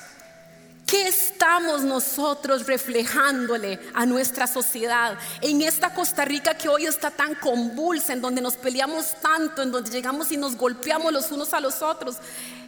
¿Qué 0.91 1.07
estamos 1.07 1.83
nosotros 1.83 2.67
reflejándole 2.67 3.79
a 3.93 4.05
nuestra 4.05 4.45
sociedad? 4.45 5.17
En 5.39 5.61
esta 5.61 5.93
Costa 5.93 6.25
Rica 6.25 6.55
que 6.55 6.67
hoy 6.67 6.85
está 6.85 7.09
tan 7.09 7.33
convulsa, 7.35 8.11
en 8.11 8.19
donde 8.19 8.41
nos 8.41 8.55
peleamos 8.55 9.15
tanto, 9.21 9.61
en 9.61 9.71
donde 9.71 9.89
llegamos 9.89 10.33
y 10.33 10.35
nos 10.35 10.57
golpeamos 10.57 11.13
los 11.13 11.31
unos 11.31 11.53
a 11.53 11.61
los 11.61 11.81
otros, 11.81 12.17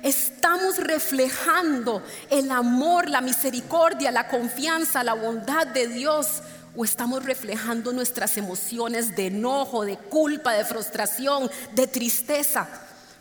estamos 0.03 0.77
reflejando 0.77 2.01
el 2.29 2.49
amor, 2.49 3.09
la 3.09 3.19
misericordia, 3.19 4.09
la 4.09 4.29
confianza, 4.29 5.03
la 5.03 5.15
bondad 5.15 5.67
de 5.67 5.89
Dios. 5.89 6.43
¿O 6.77 6.85
estamos 6.85 7.25
reflejando 7.25 7.91
nuestras 7.91 8.37
emociones 8.37 9.17
de 9.17 9.27
enojo, 9.27 9.83
de 9.83 9.97
culpa, 9.97 10.53
de 10.53 10.63
frustración, 10.63 11.51
de 11.73 11.87
tristeza? 11.87 12.69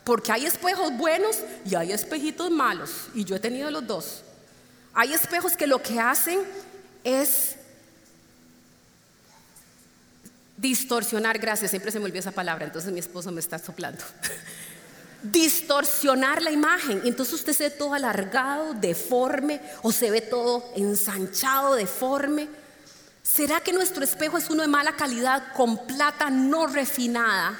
Porque 0.05 0.31
hay 0.31 0.47
espejos 0.47 0.97
buenos 0.97 1.39
y 1.65 1.75
hay 1.75 1.91
espejitos 1.91 2.53
malos. 2.53 3.09
Y 3.17 3.25
yo 3.25 3.35
he 3.35 3.41
tenido 3.41 3.69
los 3.73 3.85
dos. 3.85 4.22
Hay 4.95 5.13
espejos 5.13 5.57
que 5.57 5.67
lo 5.67 5.83
que 5.83 5.99
hacen 5.99 6.41
es 7.05 7.57
distorsionar, 10.57 11.39
gracias, 11.39 11.71
siempre 11.71 11.91
se 11.91 11.99
me 11.99 12.05
olvidó 12.05 12.21
esa 12.21 12.31
palabra, 12.31 12.65
entonces 12.65 12.93
mi 12.93 13.01
esposo 13.01 13.33
me 13.33 13.41
está 13.41 13.59
soplando. 13.59 14.05
distorsionar 15.23 16.43
la 16.43 16.51
imagen. 16.51 17.03
Entonces 17.05 17.35
usted 17.35 17.53
se 17.53 17.65
ve 17.65 17.71
todo 17.71 17.95
alargado, 17.95 18.75
deforme, 18.75 19.61
o 19.83 19.93
se 19.93 20.11
ve 20.11 20.21
todo 20.21 20.65
ensanchado, 20.77 21.75
deforme. 21.75 22.49
¿Será 23.23 23.61
que 23.61 23.73
nuestro 23.73 24.03
espejo 24.03 24.37
es 24.37 24.51
uno 24.51 24.63
de 24.63 24.69
mala 24.69 24.97
calidad, 24.97 25.53
con 25.55 25.87
plata 25.87 26.29
no 26.29 26.67
refinada? 26.67 27.59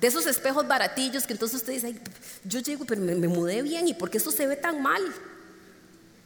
De 0.00 0.08
esos 0.08 0.26
espejos 0.26 0.66
baratillos 0.66 1.26
que 1.26 1.32
entonces 1.32 1.56
usted 1.56 1.72
dice, 1.72 1.98
yo 2.44 2.60
llego, 2.60 2.84
pero 2.84 3.00
me, 3.00 3.14
me 3.14 3.28
mudé 3.28 3.62
bien, 3.62 3.88
¿y 3.88 3.94
por 3.94 4.10
qué 4.10 4.18
eso 4.18 4.30
se 4.30 4.46
ve 4.46 4.56
tan 4.56 4.82
mal? 4.82 5.02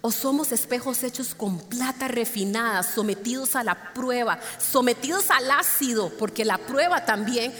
¿O 0.03 0.11
somos 0.11 0.51
espejos 0.53 1.03
hechos 1.03 1.34
con 1.34 1.59
plata 1.59 2.09
refinada, 2.09 2.82
sometidos 2.82 3.55
a 3.55 3.62
la 3.62 3.92
prueba, 3.92 4.38
sometidos 4.59 5.30
al 5.30 5.51
ácido? 5.51 6.11
Porque 6.18 6.44
la 6.44 6.57
prueba 6.57 7.05
también 7.05 7.53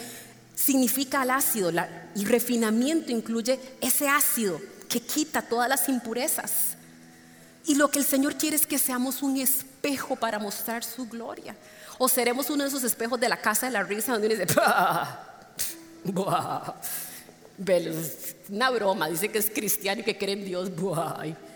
significa 0.55 1.21
al 1.21 1.29
ácido. 1.29 1.69
el 1.69 2.25
refinamiento 2.25 3.11
incluye 3.11 3.59
ese 3.79 4.09
ácido 4.09 4.59
que 4.89 5.01
quita 5.01 5.43
todas 5.43 5.69
las 5.69 5.87
impurezas. 5.87 6.75
Y 7.65 7.75
lo 7.75 7.89
que 7.89 7.99
el 7.99 8.05
Señor 8.05 8.35
quiere 8.35 8.55
es 8.55 8.65
que 8.65 8.79
seamos 8.79 9.21
un 9.21 9.37
espejo 9.37 10.15
para 10.15 10.39
mostrar 10.39 10.83
su 10.83 11.07
gloria. 11.07 11.55
O 11.99 12.09
seremos 12.09 12.49
uno 12.49 12.63
de 12.63 12.69
esos 12.69 12.83
espejos 12.83 13.19
de 13.19 13.29
la 13.29 13.37
casa 13.37 13.67
de 13.67 13.71
la 13.73 13.83
risa 13.83 14.13
donde 14.13 14.27
uno 14.27 14.35
dice, 14.35 14.59
¡buah! 16.05 16.73
Una 18.49 18.69
broma, 18.69 19.09
dice 19.09 19.29
que 19.29 19.37
es 19.37 19.49
cristiano 19.49 20.01
y 20.01 20.03
que 20.03 20.17
cree 20.17 20.33
en 20.33 20.45
Dios, 20.45 20.71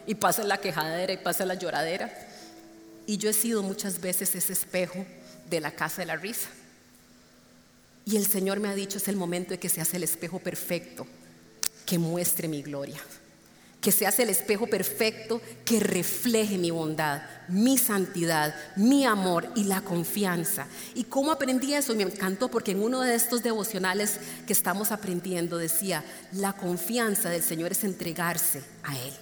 y 0.07 0.15
pasa 0.15 0.43
la 0.43 0.57
quejadera 0.57 1.13
y 1.13 1.17
pasa 1.17 1.45
la 1.45 1.55
lloradera. 1.55 2.11
Y 3.07 3.17
yo 3.17 3.29
he 3.29 3.33
sido 3.33 3.63
muchas 3.63 4.01
veces 4.01 4.35
ese 4.35 4.53
espejo 4.53 5.05
de 5.49 5.59
la 5.59 5.71
casa 5.71 6.01
de 6.01 6.07
la 6.07 6.15
risa. 6.15 6.49
Y 8.05 8.17
el 8.17 8.27
Señor 8.27 8.59
me 8.59 8.69
ha 8.69 8.75
dicho, 8.75 8.97
es 8.97 9.07
el 9.07 9.15
momento 9.15 9.51
de 9.51 9.59
que 9.59 9.69
se 9.69 9.81
hace 9.81 9.97
el 9.97 10.03
espejo 10.03 10.39
perfecto, 10.39 11.07
que 11.85 11.97
muestre 11.97 12.47
mi 12.47 12.61
gloria 12.61 13.01
que 13.85 13.91
seas 13.91 14.17
el 14.17 14.31
espejo 14.31 14.65
perfecto 14.65 15.39
que 15.63 15.79
refleje 15.79 16.57
mi 16.57 16.71
bondad, 16.71 17.21
mi 17.47 17.77
santidad, 17.77 18.55
mi 18.75 19.05
amor 19.05 19.47
y 19.55 19.65
la 19.65 19.81
confianza. 19.81 20.65
¿Y 20.95 21.03
cómo 21.03 21.31
aprendí 21.31 21.75
eso? 21.75 21.93
Me 21.93 22.01
encantó 22.01 22.49
porque 22.49 22.71
en 22.71 22.81
uno 22.81 23.01
de 23.01 23.13
estos 23.13 23.43
devocionales 23.43 24.19
que 24.47 24.53
estamos 24.53 24.91
aprendiendo 24.91 25.59
decía, 25.59 26.03
la 26.31 26.53
confianza 26.53 27.29
del 27.29 27.43
Señor 27.43 27.73
es 27.73 27.83
entregarse 27.83 28.63
a 28.81 28.97
Él. 28.97 29.13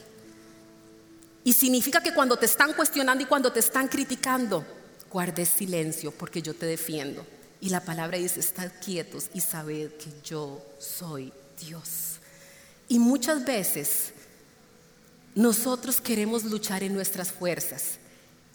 Y 1.43 1.51
significa 1.51 2.01
que 2.01 2.13
cuando 2.13 2.37
te 2.37 2.45
están 2.45 2.71
cuestionando 2.71 3.21
y 3.21 3.27
cuando 3.27 3.51
te 3.51 3.59
están 3.59 3.89
criticando, 3.89 4.65
guardes 5.11 5.49
silencio 5.49 6.11
porque 6.11 6.41
yo 6.41 6.53
te 6.53 6.65
defiendo. 6.65 7.25
Y 7.59 7.67
la 7.67 7.81
palabra 7.81 8.17
dice, 8.17 8.39
estad 8.39 8.71
quietos 8.81 9.29
y 9.33 9.41
sabed 9.41 9.91
que 9.95 10.09
yo 10.23 10.65
soy 10.79 11.33
Dios. 11.59 12.21
Y 12.87 12.99
muchas 12.99 13.43
veces 13.43 14.12
nosotros 15.35 15.99
queremos 15.99 16.43
luchar 16.43 16.83
en 16.83 16.93
nuestras 16.93 17.31
fuerzas 17.31 17.97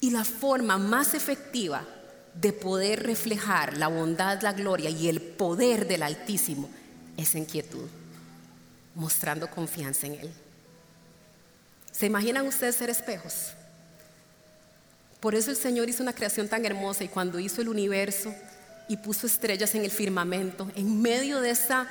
y 0.00 0.10
la 0.10 0.24
forma 0.24 0.78
más 0.78 1.14
efectiva 1.14 1.84
de 2.34 2.52
poder 2.52 3.02
reflejar 3.02 3.76
la 3.76 3.88
bondad, 3.88 4.40
la 4.42 4.52
gloria 4.52 4.90
y 4.90 5.08
el 5.08 5.20
poder 5.20 5.88
del 5.88 6.04
Altísimo 6.04 6.70
es 7.16 7.34
en 7.34 7.44
quietud, 7.44 7.86
mostrando 8.94 9.50
confianza 9.50 10.06
en 10.06 10.14
Él. 10.14 10.30
¿Se 11.90 12.06
imaginan 12.06 12.46
ustedes 12.46 12.76
ser 12.76 12.90
espejos? 12.90 13.54
Por 15.18 15.34
eso 15.34 15.50
el 15.50 15.56
Señor 15.56 15.88
hizo 15.88 16.04
una 16.04 16.12
creación 16.12 16.48
tan 16.48 16.64
hermosa 16.64 17.02
y 17.02 17.08
cuando 17.08 17.40
hizo 17.40 17.60
el 17.60 17.68
universo 17.68 18.32
y 18.88 18.96
puso 18.98 19.26
estrellas 19.26 19.74
en 19.74 19.84
el 19.84 19.90
firmamento, 19.90 20.70
en 20.76 21.02
medio 21.02 21.40
de 21.40 21.50
esa 21.50 21.88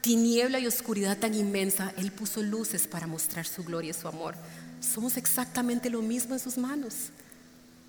tiniebla 0.00 0.58
y 0.58 0.66
oscuridad 0.66 1.18
tan 1.18 1.34
inmensa, 1.34 1.92
Él 1.96 2.12
puso 2.12 2.42
luces 2.42 2.86
para 2.86 3.06
mostrar 3.06 3.46
su 3.46 3.64
gloria 3.64 3.90
y 3.90 3.94
su 3.94 4.08
amor. 4.08 4.34
Somos 4.80 5.16
exactamente 5.16 5.90
lo 5.90 6.02
mismo 6.02 6.34
en 6.34 6.40
sus 6.40 6.56
manos. 6.56 6.94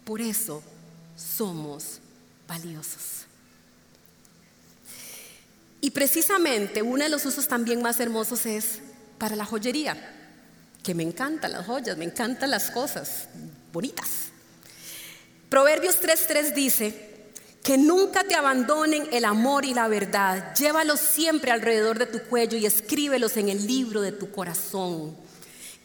Por 0.04 0.22
eso 0.22 0.62
somos 1.16 2.00
valiosos. 2.48 3.26
Y 5.80 5.92
precisamente 5.92 6.82
uno 6.82 7.04
de 7.04 7.10
los 7.10 7.26
usos 7.26 7.48
también 7.48 7.82
más 7.82 8.00
hermosos 8.00 8.46
es 8.46 8.80
para 9.18 9.36
la 9.36 9.46
joyería, 9.46 9.98
que 10.84 10.94
me 10.94 11.04
encantan 11.04 11.54
las 11.54 11.66
joyas, 11.66 11.98
me 11.98 12.06
encantan 12.06 12.52
las 12.52 12.70
cosas 12.72 13.28
bonitas. 13.72 14.10
Proverbios 15.50 16.00
3:3 16.00 16.54
dice, 16.54 17.11
que 17.64 17.78
nunca 17.78 18.24
te 18.24 18.36
abandonen 18.36 19.08
el 19.12 19.26
amor 19.26 19.66
y 19.66 19.74
la 19.74 19.88
verdad. 19.88 20.56
Llévalos 20.56 21.00
siempre 21.00 21.52
alrededor 21.52 22.00
de 22.00 22.08
tu 22.08 22.22
cuello 22.24 22.58
y 22.58 22.66
escríbelos 22.66 23.38
en 23.38 23.50
el 23.50 23.68
libro 23.68 24.02
de 24.02 24.12
tu 24.12 24.32
corazón. 24.32 25.16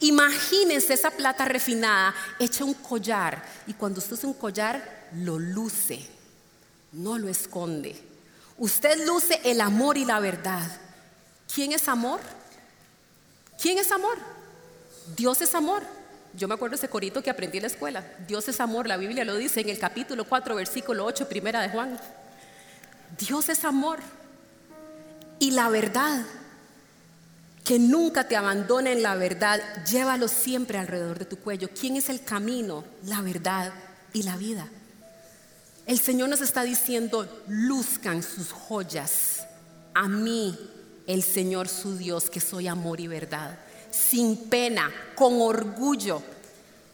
Imagínense 0.00 0.94
esa 0.94 1.10
plata 1.10 1.44
refinada 1.44 2.14
hecha 2.38 2.64
un 2.64 2.74
collar 2.74 3.42
y 3.66 3.72
cuando 3.74 3.98
usted 3.98 4.12
usa 4.12 4.28
un 4.28 4.34
collar 4.34 5.08
lo 5.14 5.38
luce, 5.38 6.06
no 6.92 7.18
lo 7.18 7.28
esconde. 7.28 7.96
Usted 8.58 9.06
luce 9.06 9.40
el 9.44 9.60
amor 9.60 9.96
y 9.98 10.04
la 10.04 10.20
verdad. 10.20 10.80
¿Quién 11.52 11.72
es 11.72 11.88
amor? 11.88 12.20
¿Quién 13.60 13.78
es 13.78 13.90
amor? 13.92 14.18
Dios 15.16 15.40
es 15.42 15.54
amor. 15.54 15.82
Yo 16.36 16.48
me 16.48 16.54
acuerdo 16.54 16.76
ese 16.76 16.88
corito 16.88 17.22
que 17.22 17.30
aprendí 17.30 17.58
en 17.58 17.62
la 17.62 17.68
escuela. 17.68 18.04
Dios 18.28 18.46
es 18.48 18.60
amor, 18.60 18.86
la 18.86 18.98
Biblia 18.98 19.24
lo 19.24 19.36
dice 19.36 19.60
en 19.60 19.70
el 19.70 19.78
capítulo 19.78 20.24
4, 20.26 20.54
versículo 20.54 21.04
8, 21.06 21.28
primera 21.28 21.62
de 21.62 21.70
Juan. 21.70 21.98
Dios 23.18 23.48
es 23.48 23.64
amor. 23.64 24.00
Y 25.38 25.52
la 25.52 25.70
verdad, 25.70 26.24
que 27.64 27.78
nunca 27.78 28.28
te 28.28 28.36
abandone 28.36 28.92
en 28.92 29.02
la 29.02 29.14
verdad, 29.14 29.60
llévalo 29.86 30.28
siempre 30.28 30.78
alrededor 30.78 31.18
de 31.18 31.24
tu 31.24 31.38
cuello. 31.38 31.70
¿Quién 31.78 31.96
es 31.96 32.10
el 32.10 32.22
camino, 32.22 32.84
la 33.04 33.22
verdad 33.22 33.72
y 34.12 34.22
la 34.22 34.36
vida? 34.36 34.68
El 35.86 35.98
Señor 35.98 36.28
nos 36.28 36.42
está 36.42 36.64
diciendo, 36.64 37.44
luzcan 37.48 38.22
sus 38.22 38.52
joyas 38.52 39.46
a 39.94 40.06
mí, 40.06 40.58
el 41.06 41.22
Señor 41.22 41.68
su 41.68 41.96
Dios, 41.96 42.28
que 42.28 42.40
soy 42.40 42.68
amor 42.68 43.00
y 43.00 43.06
verdad 43.06 43.58
sin 43.96 44.36
pena, 44.48 44.92
con 45.14 45.40
orgullo, 45.40 46.22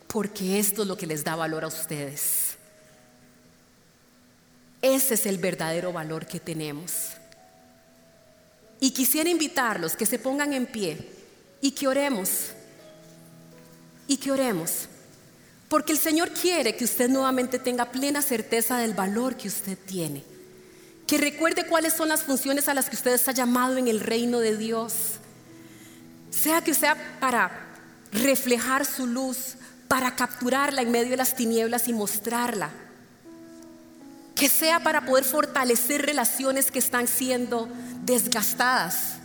porque 0.06 0.58
esto 0.58 0.82
es 0.82 0.88
lo 0.88 0.96
que 0.96 1.06
les 1.06 1.24
da 1.24 1.36
valor 1.36 1.64
a 1.64 1.68
ustedes. 1.68 2.56
Ese 4.80 5.14
es 5.14 5.26
el 5.26 5.38
verdadero 5.38 5.92
valor 5.92 6.26
que 6.26 6.40
tenemos. 6.40 7.10
Y 8.80 8.90
quisiera 8.90 9.30
invitarlos 9.30 9.96
que 9.96 10.06
se 10.06 10.18
pongan 10.18 10.52
en 10.52 10.66
pie 10.66 11.08
y 11.60 11.70
que 11.72 11.86
oremos. 11.86 12.50
Y 14.08 14.16
que 14.16 14.32
oremos. 14.32 14.88
Porque 15.68 15.92
el 15.92 15.98
Señor 15.98 16.30
quiere 16.32 16.76
que 16.76 16.84
usted 16.84 17.08
nuevamente 17.08 17.58
tenga 17.58 17.92
plena 17.92 18.22
certeza 18.22 18.78
del 18.78 18.94
valor 18.94 19.36
que 19.36 19.48
usted 19.48 19.78
tiene. 19.86 20.24
Que 21.06 21.16
recuerde 21.16 21.66
cuáles 21.66 21.94
son 21.94 22.08
las 22.08 22.24
funciones 22.24 22.68
a 22.68 22.74
las 22.74 22.90
que 22.90 22.96
usted 22.96 23.12
está 23.12 23.32
llamado 23.32 23.76
en 23.76 23.86
el 23.86 24.00
reino 24.00 24.40
de 24.40 24.56
Dios 24.56 25.20
sea 26.32 26.62
que 26.62 26.74
sea 26.74 26.96
para 27.20 27.50
reflejar 28.10 28.84
su 28.84 29.06
luz, 29.06 29.56
para 29.86 30.16
capturarla 30.16 30.82
en 30.82 30.90
medio 30.90 31.10
de 31.10 31.16
las 31.18 31.36
tinieblas 31.36 31.86
y 31.88 31.92
mostrarla. 31.92 32.70
Que 34.34 34.48
sea 34.48 34.80
para 34.80 35.02
poder 35.04 35.24
fortalecer 35.24 36.04
relaciones 36.04 36.70
que 36.70 36.78
están 36.78 37.06
siendo 37.06 37.68
desgastadas. 38.04 39.18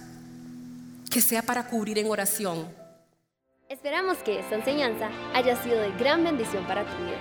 Que 1.10 1.22
sea 1.22 1.42
para 1.42 1.68
cubrir 1.68 1.98
en 1.98 2.10
oración. 2.10 2.68
Esperamos 3.70 4.18
que 4.20 4.40
esta 4.40 4.56
enseñanza 4.56 5.10
haya 5.34 5.62
sido 5.64 5.80
de 5.80 5.92
gran 5.94 6.24
bendición 6.24 6.68
para 6.68 6.84
tu 6.84 7.04
vida. 7.04 7.18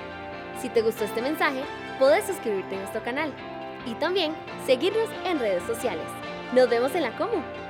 Si 0.61 0.69
te 0.69 0.83
gustó 0.83 1.05
este 1.05 1.23
mensaje, 1.23 1.63
puedes 1.99 2.27
suscribirte 2.27 2.77
a 2.77 2.81
nuestro 2.81 3.03
canal 3.05 3.33
y 3.87 3.95
también 3.95 4.35
seguirnos 4.67 5.09
en 5.25 5.39
redes 5.39 5.63
sociales. 5.65 6.07
Nos 6.53 6.69
vemos 6.69 6.95
en 6.95 7.03
la 7.03 7.17
Como. 7.17 7.66